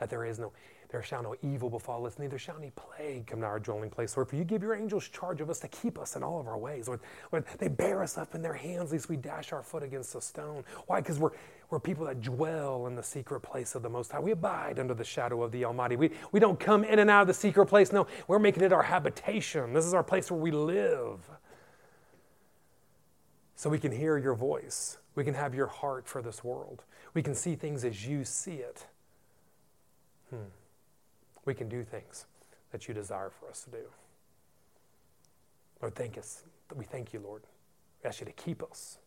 that 0.00 0.10
there 0.10 0.24
is 0.24 0.38
no, 0.38 0.52
there 0.90 1.02
shall 1.02 1.22
no 1.22 1.36
evil 1.42 1.70
befall 1.70 2.04
us, 2.04 2.18
neither 2.18 2.36
shall 2.36 2.56
any 2.58 2.70
plague 2.70 3.28
come 3.28 3.40
to 3.40 3.46
our 3.46 3.60
dwelling 3.60 3.90
place. 3.90 4.16
Lord, 4.16 4.28
for 4.28 4.34
you 4.34 4.42
give 4.42 4.60
your 4.60 4.74
angels 4.74 5.08
charge 5.08 5.40
of 5.40 5.50
us 5.50 5.60
to 5.60 5.68
keep 5.68 5.98
us 5.98 6.16
in 6.16 6.24
all 6.24 6.40
of 6.40 6.48
our 6.48 6.58
ways. 6.58 6.88
Lord, 6.88 7.00
Lord 7.30 7.44
they 7.58 7.68
bear 7.68 8.02
us 8.02 8.18
up 8.18 8.34
in 8.34 8.42
their 8.42 8.54
hands, 8.54 8.92
lest 8.92 9.08
we 9.08 9.16
dash 9.16 9.52
our 9.52 9.62
foot 9.62 9.84
against 9.84 10.16
a 10.16 10.20
stone. 10.20 10.64
Why? 10.88 11.00
Because 11.00 11.20
we're, 11.20 11.30
we're 11.70 11.78
people 11.78 12.06
that 12.06 12.22
dwell 12.22 12.88
in 12.88 12.96
the 12.96 13.02
secret 13.04 13.40
place 13.40 13.76
of 13.76 13.82
the 13.82 13.88
Most 13.88 14.10
High. 14.10 14.18
We 14.18 14.32
abide 14.32 14.80
under 14.80 14.94
the 14.94 15.04
shadow 15.04 15.44
of 15.44 15.52
the 15.52 15.64
Almighty. 15.64 15.94
We, 15.94 16.10
we 16.32 16.40
don't 16.40 16.58
come 16.58 16.82
in 16.82 16.98
and 16.98 17.08
out 17.08 17.22
of 17.22 17.28
the 17.28 17.34
secret 17.34 17.66
place. 17.66 17.92
No, 17.92 18.08
we're 18.26 18.40
making 18.40 18.64
it 18.64 18.72
our 18.72 18.82
habitation. 18.82 19.72
This 19.72 19.84
is 19.84 19.94
our 19.94 20.02
place 20.02 20.28
where 20.28 20.40
we 20.40 20.50
live. 20.50 21.20
So 23.54 23.70
we 23.70 23.78
can 23.78 23.92
hear 23.92 24.18
your 24.18 24.34
voice. 24.34 24.96
We 25.14 25.24
can 25.24 25.34
have 25.34 25.54
your 25.54 25.66
heart 25.66 26.06
for 26.06 26.22
this 26.22 26.44
world. 26.44 26.84
We 27.14 27.22
can 27.22 27.34
see 27.34 27.56
things 27.56 27.84
as 27.84 28.06
you 28.06 28.24
see 28.24 28.56
it. 28.56 28.86
Hmm. 30.30 30.48
We 31.44 31.54
can 31.54 31.68
do 31.68 31.82
things 31.82 32.26
that 32.70 32.86
you 32.86 32.94
desire 32.94 33.30
for 33.30 33.48
us 33.48 33.64
to 33.64 33.70
do. 33.70 33.84
Lord, 35.82 35.94
thank 35.94 36.18
us. 36.18 36.44
We 36.76 36.84
thank 36.84 37.12
you, 37.12 37.20
Lord. 37.20 37.42
We 38.02 38.08
ask 38.08 38.20
you 38.20 38.26
to 38.26 38.32
keep 38.32 38.62
us. 38.62 38.98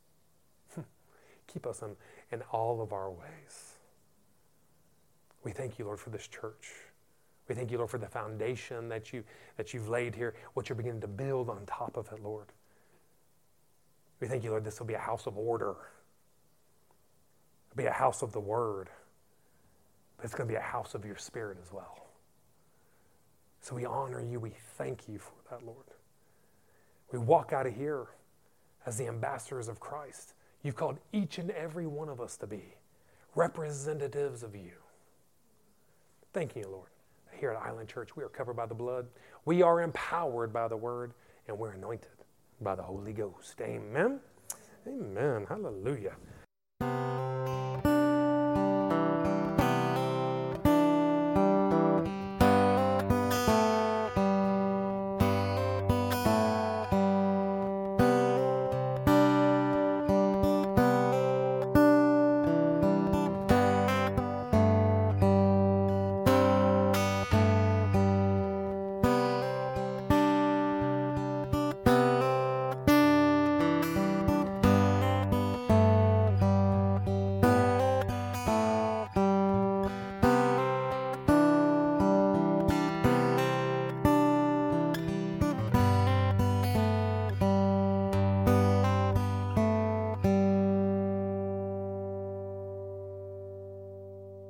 keep 1.47 1.66
us 1.66 1.82
in, 1.82 1.95
in 2.32 2.41
all 2.51 2.82
of 2.82 2.91
our 2.91 3.10
ways. 3.10 3.76
We 5.43 5.51
thank 5.51 5.78
you, 5.78 5.86
Lord, 5.86 5.99
for 5.99 6.10
this 6.10 6.28
church. 6.28 6.72
We 7.47 7.56
thank 7.56 7.72
you, 7.72 7.78
Lord, 7.78 7.89
for 7.89 7.97
the 7.97 8.08
foundation 8.08 8.88
that, 8.89 9.12
you, 9.12 9.24
that 9.58 9.74
you've 9.74 9.89
laid 9.89 10.16
here, 10.16 10.34
what 10.54 10.70
you're 10.70 10.76
beginning 10.76 11.01
to 11.01 11.08
build 11.08 11.49
on 11.49 11.66
top 11.66 11.97
of 11.97 12.12
it, 12.12 12.24
Lord. 12.24 12.47
We 14.24 14.30
thank 14.30 14.46
you, 14.46 14.52
Lord, 14.52 14.64
this 14.64 14.80
will 14.80 14.88
be 14.88 14.94
a 14.94 15.00
house 15.00 15.28
of 15.28 15.38
order. 15.38 15.76
It'll 17.68 17.76
be 17.76 17.88
a 17.88 17.92
house 17.92 18.22
of 18.22 18.32
the 18.32 18.40
Word, 18.40 18.88
but 20.16 20.24
it's 20.24 20.34
going 20.34 20.48
to 20.48 20.54
be 20.54 20.56
a 20.56 20.62
house 20.62 20.96
of 20.96 21.04
your 21.04 21.18
Spirit 21.18 21.58
as 21.62 21.74
well. 21.74 22.08
So 23.60 23.76
we 23.76 23.84
honor 23.84 24.22
you. 24.22 24.40
We 24.40 24.54
thank 24.78 25.10
you 25.10 25.20
for 25.20 25.34
that, 25.50 25.66
Lord. 25.66 25.88
We 27.12 27.20
walk 27.20 27.52
out 27.52 27.68
of 27.68 27.76
here 27.76 28.08
as 28.86 28.98
the 28.98 29.08
ambassadors 29.08 29.68
of 29.68 29.82
Christ, 29.82 30.36
You've 30.64 30.78
called 30.78 31.00
each 31.12 31.38
and 31.38 31.52
every 31.52 31.86
one 31.86 32.08
of 32.08 32.22
us 32.22 32.38
to 32.38 32.48
be 32.48 32.64
representatives 33.36 34.42
of 34.42 34.56
you. 34.56 34.72
Thank 36.32 36.56
you, 36.56 36.66
Lord. 36.72 36.92
Here 37.34 37.52
at 37.52 37.62
Island 37.62 37.90
Church, 37.90 38.16
we 38.16 38.24
are 38.24 38.30
covered 38.30 38.54
by 38.54 38.68
the 38.68 38.74
blood. 38.74 39.08
We 39.44 39.64
are 39.64 39.82
empowered 39.82 40.54
by 40.54 40.70
the 40.70 40.78
word, 40.78 41.12
and 41.50 41.60
we're 41.60 41.72
anointed 41.72 42.23
by 42.64 42.76
the 42.76 42.84
Holy 42.84 43.14
Ghost. 43.14 43.59
Amen. 43.61 44.20
Amen. 44.88 45.45
Hallelujah. 45.47 46.14